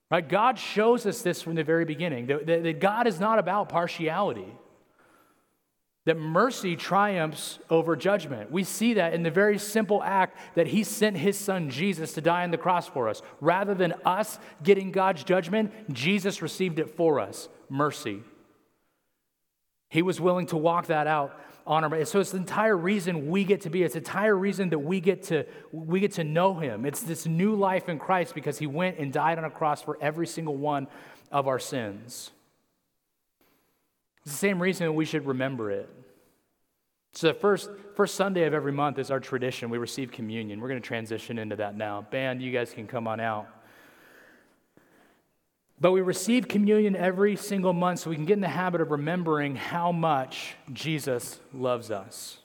Right? 0.10 0.28
God 0.28 0.58
shows 0.58 1.06
us 1.06 1.22
this 1.22 1.42
from 1.42 1.56
the 1.56 1.64
very 1.64 1.86
beginning 1.86 2.28
that, 2.28 2.46
that, 2.48 2.64
that 2.64 2.80
God 2.80 3.08
is 3.08 3.20
not 3.20 3.40
about 3.40 3.70
partiality, 3.70 4.52
that 6.08 6.18
mercy 6.18 6.78
triumphs 6.78 7.60
over 7.70 7.94
judgment. 7.98 8.50
We 8.50 8.64
see 8.64 8.94
that 8.94 9.14
in 9.14 9.24
the 9.24 9.30
very 9.30 9.58
simple 9.58 10.02
act 10.02 10.38
that 10.56 10.68
He 10.68 10.86
sent 10.86 11.18
His 11.18 11.38
Son 11.38 11.70
Jesus 11.70 12.14
to 12.14 12.22
die 12.22 12.44
on 12.44 12.52
the 12.52 12.58
cross 12.58 12.88
for 12.88 13.10
us. 13.10 13.22
Rather 13.42 13.76
than 13.76 13.94
us 14.06 14.40
getting 14.64 14.94
God's 14.94 15.26
judgment, 15.26 15.92
Jesus 15.94 16.42
received 16.42 16.80
it 16.80 16.96
for 16.96 17.20
us 17.20 17.50
mercy. 17.68 18.22
He 19.90 20.02
was 20.02 20.22
willing 20.22 20.46
to 20.48 20.56
walk 20.56 20.88
that 20.88 21.08
out 21.08 21.38
on 21.66 21.84
our 21.84 22.06
so 22.06 22.22
it's 22.22 22.32
the 22.32 22.38
entire 22.38 22.78
reason 22.78 23.30
we 23.30 23.44
get 23.44 23.60
to 23.60 23.70
be 23.70 23.84
it's 23.84 23.96
the 23.96 24.00
entire 24.00 24.38
reason 24.38 24.70
that 24.70 24.80
we 24.80 25.02
get 25.02 25.24
to 25.24 25.46
we 25.74 26.00
get 26.00 26.14
to 26.14 26.24
know 26.24 26.54
him 26.54 26.86
it's 26.86 27.02
this 27.02 27.26
new 27.26 27.56
life 27.56 27.90
in 27.90 28.00
christ 28.00 28.34
because 28.34 28.58
he 28.58 28.66
went 28.66 28.98
and 29.00 29.12
died 29.12 29.38
on 29.38 29.44
a 29.44 29.50
cross 29.50 29.82
for 29.82 29.98
every 30.00 30.26
single 30.26 30.56
one 30.56 30.88
of 31.30 31.46
our 31.46 31.60
sins 31.60 32.32
it's 34.28 34.34
the 34.34 34.38
same 34.38 34.62
reason 34.62 34.94
we 34.94 35.06
should 35.06 35.26
remember 35.26 35.72
it 35.72 35.90
so 37.14 37.28
the 37.28 37.34
first 37.34 37.70
first 37.96 38.16
sunday 38.16 38.44
of 38.44 38.54
every 38.54 38.74
month 38.74 39.00
is 39.00 39.10
our 39.10 39.20
tradition 39.20 39.70
we 39.70 39.78
receive 39.78 40.12
communion 40.12 40.60
we're 40.60 40.68
going 40.68 40.82
to 40.82 40.88
transition 40.88 41.40
into 41.40 41.56
that 41.56 41.78
now 41.78 42.06
band 42.12 42.42
you 42.42 42.52
guys 42.52 42.74
can 42.74 42.88
come 42.88 43.08
on 43.08 43.20
out 43.20 43.48
but 45.80 45.92
we 45.92 46.02
receive 46.02 46.48
communion 46.48 46.96
every 46.96 47.36
single 47.36 47.74
month 47.74 48.00
so 48.00 48.10
we 48.10 48.16
can 48.16 48.26
get 48.26 48.34
in 48.34 48.42
the 48.42 48.48
habit 48.48 48.82
of 48.82 48.92
remembering 48.92 49.56
how 49.56 49.92
much 49.92 50.56
Jesus 50.74 51.40
loves 51.54 51.92
us. 51.92 52.40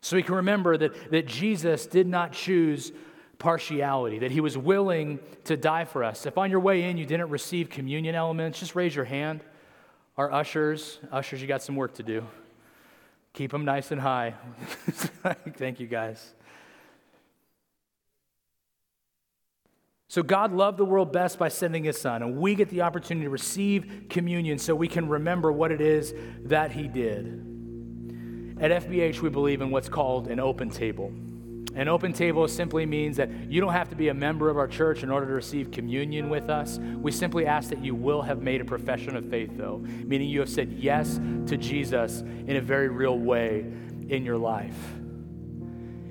So 0.00 0.16
we 0.16 0.22
can 0.22 0.36
remember 0.36 0.76
that, 0.76 1.10
that 1.10 1.26
Jesus 1.26 1.86
did 1.86 2.06
not 2.06 2.32
choose 2.32 2.92
partiality, 3.38 4.20
that 4.20 4.30
he 4.30 4.40
was 4.40 4.56
willing 4.56 5.18
to 5.44 5.56
die 5.56 5.84
for 5.84 6.04
us. 6.04 6.24
If 6.24 6.38
on 6.38 6.50
your 6.50 6.60
way 6.60 6.84
in 6.84 6.96
you 6.96 7.04
didn't 7.04 7.30
receive 7.30 7.68
communion 7.68 8.14
elements, 8.14 8.60
just 8.60 8.76
raise 8.76 8.94
your 8.94 9.04
hand. 9.04 9.40
Our 10.16 10.32
ushers, 10.32 10.98
ushers, 11.12 11.42
you 11.42 11.46
got 11.46 11.62
some 11.62 11.76
work 11.76 11.94
to 11.94 12.02
do. 12.02 12.26
Keep 13.34 13.50
them 13.52 13.66
nice 13.66 13.90
and 13.90 14.00
high. 14.00 14.34
Thank 15.56 15.78
you, 15.78 15.86
guys. 15.86 16.32
So, 20.08 20.22
God 20.22 20.52
loved 20.52 20.78
the 20.78 20.84
world 20.84 21.12
best 21.12 21.38
by 21.38 21.48
sending 21.48 21.84
his 21.84 22.00
son, 22.00 22.22
and 22.22 22.38
we 22.38 22.54
get 22.54 22.70
the 22.70 22.80
opportunity 22.80 23.26
to 23.26 23.30
receive 23.30 24.06
communion 24.08 24.58
so 24.58 24.74
we 24.74 24.88
can 24.88 25.08
remember 25.08 25.52
what 25.52 25.70
it 25.70 25.82
is 25.82 26.14
that 26.44 26.72
he 26.72 26.88
did. 26.88 27.26
At 28.58 28.70
FBH, 28.70 29.20
we 29.20 29.28
believe 29.28 29.60
in 29.60 29.70
what's 29.70 29.90
called 29.90 30.28
an 30.28 30.40
open 30.40 30.70
table. 30.70 31.12
An 31.76 31.88
open 31.88 32.14
table 32.14 32.48
simply 32.48 32.86
means 32.86 33.18
that 33.18 33.30
you 33.50 33.60
don't 33.60 33.74
have 33.74 33.90
to 33.90 33.96
be 33.96 34.08
a 34.08 34.14
member 34.14 34.48
of 34.48 34.56
our 34.56 34.66
church 34.66 35.02
in 35.02 35.10
order 35.10 35.26
to 35.26 35.34
receive 35.34 35.70
communion 35.70 36.30
with 36.30 36.48
us. 36.48 36.78
We 36.78 37.12
simply 37.12 37.44
ask 37.44 37.68
that 37.68 37.84
you 37.84 37.94
will 37.94 38.22
have 38.22 38.40
made 38.40 38.62
a 38.62 38.64
profession 38.64 39.14
of 39.14 39.28
faith, 39.28 39.50
though, 39.58 39.78
meaning 39.78 40.30
you 40.30 40.40
have 40.40 40.48
said 40.48 40.72
yes 40.72 41.20
to 41.46 41.58
Jesus 41.58 42.22
in 42.22 42.56
a 42.56 42.62
very 42.62 42.88
real 42.88 43.18
way 43.18 43.66
in 44.08 44.24
your 44.24 44.38
life. 44.38 44.78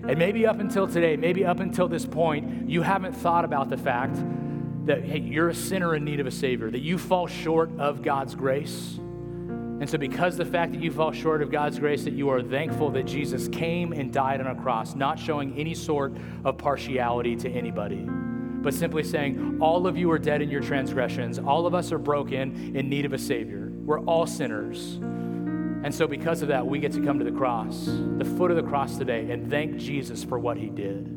And 0.08 0.20
maybe 0.20 0.46
up 0.46 0.60
until 0.60 0.88
today, 0.88 1.18
maybe 1.18 1.44
up 1.44 1.60
until 1.60 1.88
this 1.88 2.06
point, 2.06 2.70
you 2.70 2.84
haven't 2.84 3.14
thought 3.14 3.44
about 3.44 3.70
the 3.70 3.78
fact 3.78 4.18
that, 4.86 5.04
hey, 5.04 5.20
you're 5.20 5.50
a 5.50 5.56
sinner 5.56 5.96
in 5.96 6.06
need 6.06 6.20
of 6.20 6.28
a 6.28 6.32
Savior, 6.32 6.70
that 6.70 6.82
you 6.82 7.00
fall 7.00 7.26
short 7.26 7.72
of 7.80 8.04
God's 8.04 8.36
grace. 8.36 9.00
And 9.80 9.90
so, 9.90 9.98
because 9.98 10.38
the 10.38 10.46
fact 10.46 10.72
that 10.72 10.82
you 10.82 10.90
fall 10.90 11.12
short 11.12 11.42
of 11.42 11.52
God's 11.52 11.80
grace, 11.80 12.06
that 12.06 12.14
you 12.14 12.30
are 12.30 12.42
thankful 12.42 12.90
that 12.92 13.04
Jesus 13.04 13.50
came 13.50 13.92
and 13.92 14.12
died 14.12 14.40
on 14.40 14.48
a 14.48 14.56
cross, 14.56 14.96
not 14.96 15.20
showing 15.20 15.58
any 15.58 15.74
sort 15.74 16.14
of 16.46 16.58
partiality 16.58 17.36
to 17.36 17.50
anybody, 17.50 18.08
but 18.08 18.74
simply 18.74 19.04
saying, 19.04 19.58
All 19.62 19.86
of 19.86 19.98
you 19.98 20.10
are 20.12 20.20
dead 20.20 20.42
in 20.42 20.50
your 20.50 20.62
transgressions. 20.62 21.40
All 21.40 21.68
of 21.68 21.76
us 21.76 21.92
are 21.92 21.98
broken 21.98 22.76
in 22.76 22.90
need 22.90 23.04
of 23.04 23.12
a 23.12 23.18
Savior. 23.18 23.70
We're 23.84 24.00
all 24.06 24.26
sinners. 24.26 24.96
And 25.84 25.94
so, 25.94 26.08
because 26.08 26.42
of 26.42 26.48
that, 26.48 26.66
we 26.66 26.80
get 26.80 26.94
to 26.94 27.04
come 27.04 27.20
to 27.20 27.26
the 27.26 27.38
cross, 27.38 27.86
the 27.86 28.26
foot 28.38 28.52
of 28.52 28.58
the 28.58 28.64
cross 28.64 28.98
today, 28.98 29.30
and 29.30 29.52
thank 29.52 29.76
Jesus 29.76 30.24
for 30.24 30.40
what 30.40 30.56
he 30.56 30.70
did. 30.70 31.15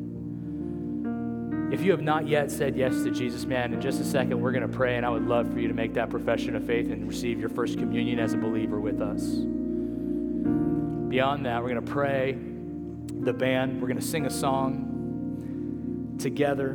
If 1.71 1.81
you 1.81 1.91
have 1.91 2.01
not 2.01 2.27
yet 2.27 2.49
said 2.49 2.75
yes 2.75 3.03
to 3.03 3.11
Jesus, 3.11 3.45
man, 3.45 3.73
in 3.73 3.79
just 3.79 4.01
a 4.01 4.03
second, 4.03 4.41
we're 4.41 4.51
going 4.51 4.67
to 4.67 4.75
pray, 4.75 4.97
and 4.97 5.05
I 5.05 5.09
would 5.09 5.27
love 5.27 5.53
for 5.53 5.59
you 5.59 5.67
to 5.67 5.73
make 5.73 5.93
that 5.93 6.09
profession 6.09 6.55
of 6.55 6.65
faith 6.65 6.89
and 6.89 7.07
receive 7.07 7.39
your 7.39 7.49
first 7.49 7.77
communion 7.77 8.17
as 8.17 8.33
a 8.33 8.37
believer 8.37 8.79
with 8.79 9.01
us. 9.01 9.23
Beyond 11.09 11.45
that, 11.45 11.61
we're 11.61 11.69
going 11.69 11.85
to 11.85 11.91
pray, 11.91 12.39
the 13.21 13.33
band, 13.33 13.79
we're 13.79 13.87
going 13.87 13.99
to 13.99 14.05
sing 14.05 14.25
a 14.25 14.31
song 14.31 16.15
together. 16.19 16.71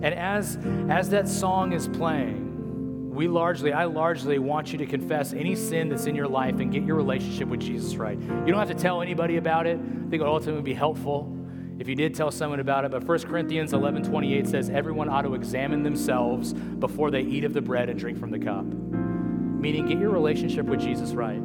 And 0.00 0.14
as, 0.14 0.56
as 0.88 1.10
that 1.10 1.28
song 1.28 1.74
is 1.74 1.88
playing, 1.88 3.10
we 3.14 3.28
largely, 3.28 3.74
I 3.74 3.84
largely 3.84 4.38
want 4.38 4.72
you 4.72 4.78
to 4.78 4.86
confess 4.86 5.34
any 5.34 5.54
sin 5.54 5.90
that's 5.90 6.06
in 6.06 6.14
your 6.14 6.28
life 6.28 6.60
and 6.60 6.72
get 6.72 6.82
your 6.84 6.96
relationship 6.96 7.48
with 7.48 7.60
Jesus 7.60 7.96
right. 7.96 8.18
You 8.18 8.46
don't 8.46 8.58
have 8.58 8.68
to 8.68 8.74
tell 8.74 9.02
anybody 9.02 9.36
about 9.36 9.66
it. 9.66 9.78
I 9.78 9.82
think 9.82 10.14
it 10.14 10.20
would 10.20 10.28
ultimately 10.28 10.62
be 10.62 10.72
helpful 10.72 11.35
if 11.78 11.88
you 11.88 11.94
did 11.94 12.14
tell 12.14 12.30
someone 12.30 12.60
about 12.60 12.84
it. 12.84 12.90
But 12.90 13.04
1 13.04 13.18
Corinthians 13.22 13.72
11 13.72 14.04
28 14.04 14.46
says, 14.46 14.70
Everyone 14.70 15.08
ought 15.08 15.22
to 15.22 15.34
examine 15.34 15.82
themselves 15.82 16.52
before 16.52 17.10
they 17.10 17.22
eat 17.22 17.44
of 17.44 17.52
the 17.52 17.60
bread 17.60 17.88
and 17.88 17.98
drink 17.98 18.18
from 18.18 18.30
the 18.30 18.38
cup. 18.38 18.64
Meaning, 18.64 19.86
get 19.86 19.98
your 19.98 20.10
relationship 20.10 20.66
with 20.66 20.80
Jesus 20.80 21.12
right. 21.12 21.40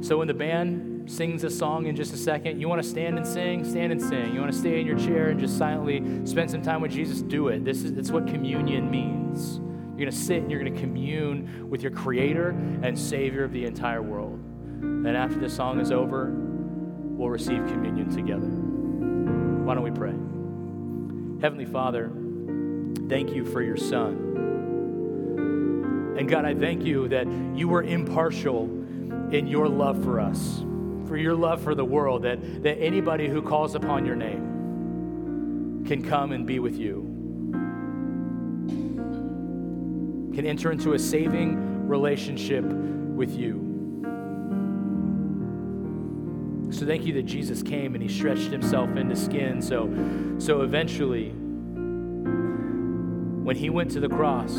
So 0.00 0.18
when 0.18 0.26
the 0.26 0.34
band 0.34 1.10
sings 1.10 1.44
a 1.44 1.50
song 1.50 1.86
in 1.86 1.96
just 1.96 2.12
a 2.12 2.16
second, 2.16 2.60
you 2.60 2.68
want 2.68 2.82
to 2.82 2.88
stand 2.88 3.16
and 3.16 3.26
sing, 3.26 3.64
stand 3.64 3.92
and 3.92 4.00
sing. 4.00 4.34
You 4.34 4.40
want 4.40 4.52
to 4.52 4.58
stay 4.58 4.80
in 4.80 4.86
your 4.86 4.98
chair 4.98 5.28
and 5.28 5.38
just 5.38 5.56
silently 5.56 6.26
spend 6.26 6.50
some 6.50 6.62
time 6.62 6.80
with 6.80 6.92
Jesus, 6.92 7.22
do 7.22 7.48
it. 7.48 7.64
This 7.64 7.84
is 7.84 7.92
it's 7.92 8.10
what 8.10 8.26
communion 8.26 8.90
means. 8.90 9.58
You're 9.58 10.10
going 10.10 10.10
to 10.10 10.16
sit 10.16 10.38
and 10.38 10.50
you're 10.50 10.60
going 10.60 10.74
to 10.74 10.80
commune 10.80 11.68
with 11.70 11.82
your 11.82 11.92
Creator 11.92 12.50
and 12.82 12.98
Savior 12.98 13.44
of 13.44 13.52
the 13.52 13.64
entire 13.66 14.02
world. 14.02 14.40
Then, 15.04 15.14
after 15.14 15.38
the 15.38 15.48
song 15.48 15.80
is 15.80 15.92
over, 15.92 16.32
we'll 16.32 17.28
receive 17.28 17.64
communion 17.66 18.10
together. 18.10 18.61
Why 19.64 19.74
don't 19.74 19.84
we 19.84 19.90
pray? 19.90 20.14
Heavenly 21.40 21.64
Father, 21.66 22.10
thank 23.08 23.34
you 23.34 23.44
for 23.44 23.62
your 23.62 23.76
Son. 23.76 24.30
And 26.18 26.28
God, 26.28 26.44
I 26.44 26.54
thank 26.54 26.84
you 26.84 27.08
that 27.08 27.26
you 27.56 27.68
were 27.68 27.82
impartial 27.82 28.64
in 29.32 29.46
your 29.46 29.68
love 29.68 30.02
for 30.04 30.20
us, 30.20 30.60
for 31.08 31.16
your 31.16 31.34
love 31.34 31.62
for 31.62 31.74
the 31.74 31.84
world, 31.84 32.22
that, 32.22 32.62
that 32.62 32.78
anybody 32.78 33.28
who 33.28 33.42
calls 33.42 33.74
upon 33.74 34.04
your 34.06 34.16
name 34.16 35.84
can 35.86 36.02
come 36.02 36.32
and 36.32 36.46
be 36.46 36.58
with 36.58 36.76
you. 36.76 37.12
can 40.32 40.46
enter 40.46 40.72
into 40.72 40.94
a 40.94 40.98
saving 40.98 41.86
relationship 41.86 42.64
with 42.64 43.36
you. 43.36 43.71
So 46.72 46.86
thank 46.86 47.04
you 47.04 47.12
that 47.14 47.24
Jesus 47.24 47.62
came 47.62 47.94
and 47.94 48.02
he 48.02 48.08
stretched 48.08 48.50
himself 48.50 48.96
into 48.96 49.14
skin. 49.14 49.60
So, 49.60 49.90
so 50.38 50.62
eventually, 50.62 51.28
when 53.42 53.56
he 53.56 53.68
went 53.68 53.90
to 53.90 54.00
the 54.00 54.08
cross, 54.08 54.54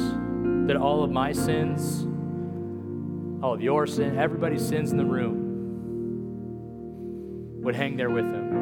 that 0.68 0.78
all 0.78 1.04
of 1.04 1.10
my 1.10 1.32
sins, 1.32 2.06
all 3.44 3.56
of 3.56 3.62
your 3.62 3.88
sin, 3.88 4.18
everybody's 4.18 4.66
sins 4.66 4.92
in 4.92 4.98
the 4.98 5.06
room 5.06 5.40
would 7.64 7.74
hang 7.76 7.98
there 7.98 8.12
with 8.12 8.26
him 8.26 8.54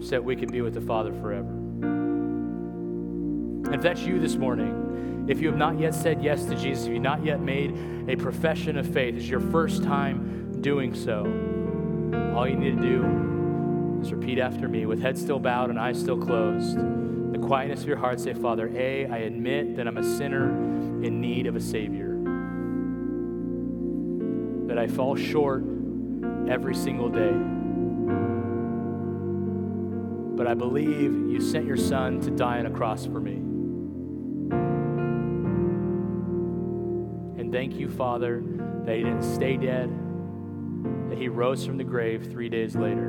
so 0.00 0.10
that 0.10 0.24
we 0.24 0.34
could 0.34 0.50
be 0.50 0.62
with 0.62 0.72
the 0.72 0.80
Father 0.80 1.12
forever. 1.12 1.50
And 3.66 3.74
if 3.74 3.82
that's 3.82 4.00
you 4.00 4.18
this 4.18 4.36
morning, 4.36 5.26
if 5.28 5.40
you 5.42 5.48
have 5.48 5.58
not 5.58 5.78
yet 5.78 5.94
said 5.94 6.22
yes 6.22 6.46
to 6.46 6.54
Jesus, 6.54 6.86
if 6.86 6.92
you've 6.94 7.02
not 7.02 7.22
yet 7.22 7.40
made 7.40 7.76
a 8.08 8.16
profession 8.16 8.78
of 8.78 8.86
faith, 8.86 9.16
it's 9.16 9.26
your 9.28 9.40
first 9.40 9.82
time 9.82 10.62
doing 10.62 10.94
so, 10.94 11.24
all 12.34 12.46
you 12.46 12.56
need 12.56 12.76
to 12.76 12.82
do 12.82 14.00
is 14.02 14.12
repeat 14.12 14.38
after 14.38 14.68
me 14.68 14.86
with 14.86 15.00
head 15.00 15.16
still 15.16 15.38
bowed 15.38 15.70
and 15.70 15.78
eyes 15.78 15.98
still 15.98 16.18
closed. 16.18 16.76
The 16.76 17.38
quietness 17.38 17.80
of 17.82 17.88
your 17.88 17.96
heart, 17.96 18.20
say, 18.20 18.34
Father, 18.34 18.70
A, 18.74 19.06
I 19.06 19.18
admit 19.18 19.76
that 19.76 19.86
I'm 19.86 19.96
a 19.98 20.04
sinner 20.04 20.48
in 21.02 21.20
need 21.20 21.46
of 21.46 21.56
a 21.56 21.60
Savior, 21.60 22.16
that 24.66 24.78
I 24.78 24.86
fall 24.86 25.16
short 25.16 25.62
every 26.48 26.74
single 26.74 27.08
day. 27.08 27.32
But 30.36 30.46
I 30.46 30.54
believe 30.54 31.12
you 31.30 31.40
sent 31.40 31.66
your 31.66 31.76
Son 31.76 32.20
to 32.20 32.30
die 32.30 32.58
on 32.58 32.66
a 32.66 32.70
cross 32.70 33.06
for 33.06 33.20
me. 33.20 33.36
And 37.40 37.50
thank 37.52 37.74
you, 37.74 37.88
Father, 37.88 38.42
that 38.84 38.96
he 38.96 39.02
didn't 39.02 39.22
stay 39.22 39.56
dead, 39.56 39.90
that 41.16 41.22
he 41.22 41.28
rose 41.28 41.64
from 41.64 41.78
the 41.78 41.84
grave 41.84 42.30
three 42.30 42.50
days 42.50 42.76
later. 42.76 43.06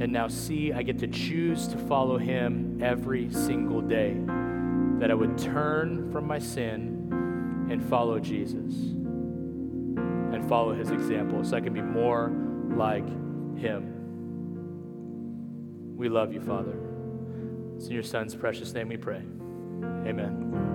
And 0.00 0.10
now, 0.10 0.26
see, 0.26 0.72
I 0.72 0.82
get 0.82 0.98
to 1.00 1.06
choose 1.06 1.68
to 1.68 1.76
follow 1.76 2.16
him 2.16 2.80
every 2.82 3.30
single 3.30 3.82
day, 3.82 4.16
that 5.00 5.10
I 5.10 5.14
would 5.14 5.36
turn 5.36 6.10
from 6.10 6.26
my 6.26 6.38
sin 6.38 7.68
and 7.70 7.84
follow 7.90 8.18
Jesus 8.18 8.74
and 8.74 10.48
follow 10.48 10.74
his 10.74 10.90
example 10.90 11.44
so 11.44 11.58
I 11.58 11.60
can 11.60 11.74
be 11.74 11.82
more 11.82 12.32
like 12.74 13.06
him. 13.58 13.98
We 15.94 16.08
love 16.08 16.32
you, 16.32 16.40
Father. 16.40 16.78
It's 17.76 17.88
in 17.88 17.92
your 17.92 18.02
Son's 18.02 18.34
precious 18.34 18.72
name 18.72 18.88
we 18.88 18.96
pray. 18.96 19.22
Amen. 20.06 20.71